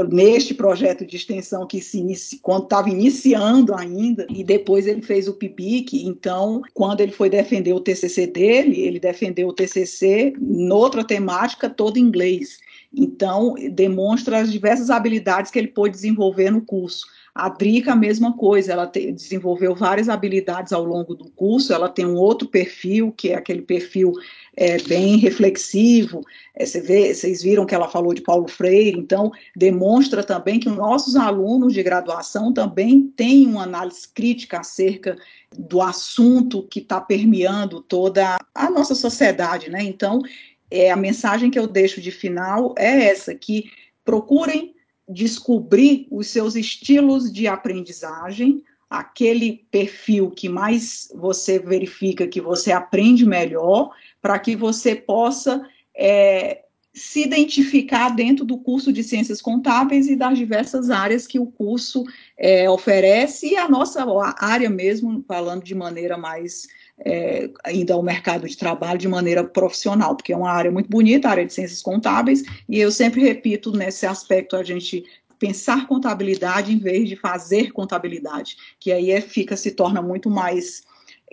neste 0.09 0.53
projeto 0.53 1.05
de 1.05 1.17
extensão 1.17 1.67
que 1.67 1.81
se 1.81 1.97
inici, 1.99 2.39
quando 2.41 2.63
estava 2.63 2.89
iniciando 2.89 3.75
ainda, 3.75 4.25
e 4.29 4.41
depois 4.41 4.87
ele 4.87 5.01
fez 5.01 5.27
o 5.27 5.33
PIBIC, 5.33 6.05
então, 6.05 6.61
quando 6.73 7.01
ele 7.01 7.11
foi 7.11 7.29
defender 7.29 7.73
o 7.73 7.81
TCC 7.81 8.25
dele, 8.27 8.79
ele 8.79 9.01
defendeu 9.01 9.49
o 9.49 9.53
TCC 9.53 10.33
noutra 10.39 11.03
temática, 11.03 11.69
todo 11.69 11.97
em 11.97 12.01
inglês. 12.01 12.63
Então, 12.95 13.55
demonstra 13.71 14.39
as 14.39 14.51
diversas 14.51 14.89
habilidades 14.89 15.51
que 15.51 15.59
ele 15.59 15.67
pôde 15.67 15.95
desenvolver 15.95 16.49
no 16.49 16.61
curso. 16.61 17.05
A 17.35 17.49
Drica, 17.49 17.91
a 17.91 17.95
mesma 17.97 18.31
coisa, 18.37 18.71
ela 18.71 18.87
te, 18.87 19.11
desenvolveu 19.11 19.75
várias 19.75 20.07
habilidades 20.07 20.71
ao 20.71 20.85
longo 20.85 21.13
do 21.13 21.29
curso, 21.31 21.73
ela 21.73 21.89
tem 21.89 22.05
um 22.05 22.15
outro 22.15 22.47
perfil, 22.47 23.11
que 23.11 23.31
é 23.31 23.35
aquele 23.35 23.61
perfil 23.61 24.13
é, 24.55 24.81
bem 24.83 25.17
reflexivo, 25.17 26.21
é, 26.55 26.65
você 26.65 26.79
vê, 26.79 27.13
vocês 27.13 27.43
viram 27.43 27.65
que 27.65 27.75
ela 27.75 27.89
falou 27.89 28.13
de 28.13 28.21
Paulo 28.21 28.47
Freire, 28.47 28.97
então 28.97 29.33
demonstra 29.53 30.23
também 30.23 30.61
que 30.61 30.69
os 30.69 30.77
nossos 30.77 31.17
alunos 31.17 31.73
de 31.73 31.83
graduação 31.83 32.53
também 32.53 33.01
têm 33.17 33.47
uma 33.47 33.63
análise 33.63 34.07
crítica 34.07 34.61
acerca 34.61 35.17
do 35.57 35.81
assunto 35.81 36.63
que 36.63 36.79
está 36.79 37.01
permeando 37.01 37.81
toda 37.81 38.37
a 38.53 38.69
nossa 38.69 38.95
sociedade, 38.95 39.69
né? 39.69 39.83
Então, 39.83 40.21
é, 40.69 40.91
a 40.91 40.95
mensagem 40.95 41.49
que 41.51 41.59
eu 41.59 41.67
deixo 41.67 42.01
de 42.01 42.11
final 42.11 42.73
é 42.77 43.05
essa: 43.05 43.33
que 43.35 43.71
procurem 44.03 44.75
descobrir 45.07 46.07
os 46.09 46.27
seus 46.27 46.55
estilos 46.55 47.31
de 47.31 47.47
aprendizagem, 47.47 48.63
aquele 48.89 49.65
perfil 49.69 50.31
que 50.31 50.49
mais 50.49 51.09
você 51.13 51.59
verifica 51.59 52.27
que 52.27 52.41
você 52.41 52.71
aprende 52.71 53.25
melhor, 53.25 53.91
para 54.21 54.39
que 54.39 54.55
você 54.55 54.95
possa 54.95 55.67
é, 55.95 56.63
se 56.93 57.23
identificar 57.23 58.09
dentro 58.09 58.45
do 58.45 58.57
curso 58.57 58.91
de 58.91 59.03
ciências 59.03 59.41
contábeis 59.41 60.07
e 60.07 60.15
das 60.15 60.37
diversas 60.37 60.89
áreas 60.89 61.27
que 61.27 61.37
o 61.37 61.45
curso 61.45 62.03
é, 62.37 62.69
oferece, 62.69 63.49
e 63.49 63.57
a 63.57 63.67
nossa 63.67 64.05
área 64.39 64.69
mesmo, 64.69 65.23
falando 65.27 65.63
de 65.63 65.75
maneira 65.75 66.17
mais 66.17 66.67
é, 66.99 67.49
ainda 67.63 67.93
ao 67.93 68.03
mercado 68.03 68.47
de 68.47 68.57
trabalho 68.57 68.99
de 68.99 69.07
maneira 69.07 69.43
profissional, 69.43 70.15
porque 70.15 70.33
é 70.33 70.37
uma 70.37 70.51
área 70.51 70.71
muito 70.71 70.89
bonita, 70.89 71.27
a 71.27 71.31
área 71.31 71.45
de 71.45 71.53
ciências 71.53 71.81
contábeis, 71.81 72.43
e 72.69 72.79
eu 72.79 72.91
sempre 72.91 73.21
repito 73.21 73.71
nesse 73.71 74.05
aspecto 74.05 74.55
a 74.55 74.63
gente 74.63 75.03
pensar 75.37 75.87
contabilidade 75.87 76.71
em 76.71 76.79
vez 76.79 77.09
de 77.09 77.15
fazer 77.15 77.71
contabilidade, 77.71 78.55
que 78.79 78.91
aí 78.91 79.11
é, 79.11 79.19
fica 79.21 79.57
se 79.57 79.71
torna 79.71 80.01
muito 80.01 80.29
mais 80.29 80.83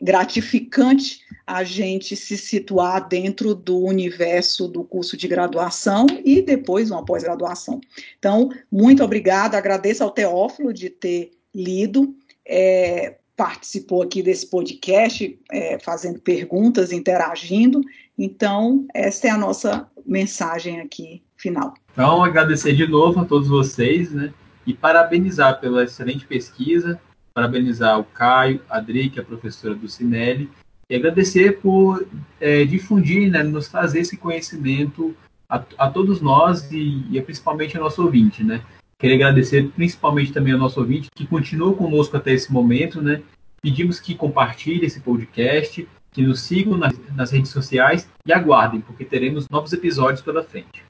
gratificante 0.01 1.21
a 1.47 1.63
gente 1.63 2.17
se 2.17 2.37
situar 2.37 3.07
dentro 3.09 3.55
do 3.55 3.79
universo 3.79 4.67
do 4.67 4.83
curso 4.83 5.17
de 5.17 5.29
graduação 5.29 6.07
e 6.25 6.43
depois 6.43 6.91
uma 6.91 7.05
pós-graduação. 7.05 7.81
Então, 8.19 8.51
muito 8.71 9.05
obrigada, 9.05 9.57
agradeço 9.57 10.03
ao 10.03 10.11
Teófilo 10.11 10.73
de 10.73 10.91
ter 10.91 11.33
lido, 11.55 12.15
é, 12.45 13.17
participou 13.43 14.03
aqui 14.03 14.23
desse 14.23 14.47
podcast, 14.47 15.37
é, 15.51 15.77
fazendo 15.81 16.21
perguntas, 16.21 16.93
interagindo. 16.93 17.81
Então, 18.17 18.87
essa 18.95 19.27
é 19.27 19.31
a 19.31 19.37
nossa 19.37 19.89
mensagem 20.07 20.81
aqui 20.81 21.21
final. 21.37 21.75
Então, 21.93 22.23
agradecer 22.23 22.73
de 22.73 22.87
novo 22.87 23.19
a 23.19 23.25
todos 23.25 23.49
vocês, 23.49 24.13
né? 24.13 24.33
E 24.65 24.73
parabenizar 24.73 25.59
pela 25.61 25.83
excelente 25.83 26.25
pesquisa, 26.25 27.01
parabenizar 27.35 27.99
o 27.99 28.05
Caio, 28.05 28.61
a 28.71 28.77
Adri, 28.77 29.11
que 29.11 29.19
é 29.19 29.23
a 29.23 29.27
professora 29.27 29.75
do 29.75 29.89
Cinelli, 29.89 30.49
e 30.89 30.95
agradecer 30.95 31.59
por 31.59 32.07
é, 32.41 32.65
difundir, 32.65 33.29
né, 33.29 33.43
nos 33.43 33.67
trazer 33.67 34.01
esse 34.03 34.17
conhecimento 34.17 35.17
a, 35.49 35.61
a 35.79 35.91
todos 35.91 36.21
nós 36.21 36.71
e, 36.71 37.05
e, 37.11 37.21
principalmente 37.21 37.77
ao 37.77 37.83
nosso 37.83 38.05
ouvinte, 38.05 38.45
né? 38.45 38.63
Queria 39.03 39.17
agradecer 39.17 39.69
principalmente 39.71 40.33
também 40.33 40.53
ao 40.53 40.61
nosso 40.61 40.79
ouvinte 40.79 41.11
que 41.13 41.27
continua 41.27 41.75
conosco 41.75 42.17
até 42.17 42.33
esse 42.33 42.53
momento, 42.53 43.03
né? 43.03 43.21
Pedimos 43.61 43.99
que 43.99 44.15
compartilhe 44.15 44.87
esse 44.87 45.01
podcast, 45.01 45.89
que 46.13 46.23
nos 46.23 46.39
sigam 46.43 46.79
nas 46.79 47.33
redes 47.33 47.51
sociais 47.51 48.09
e 48.25 48.33
aguardem, 48.33 48.81
porque 48.81 49.05
teremos 49.05 49.49
novos 49.49 49.73
episódios 49.73 50.23
pela 50.23 50.45
frente. 50.45 50.85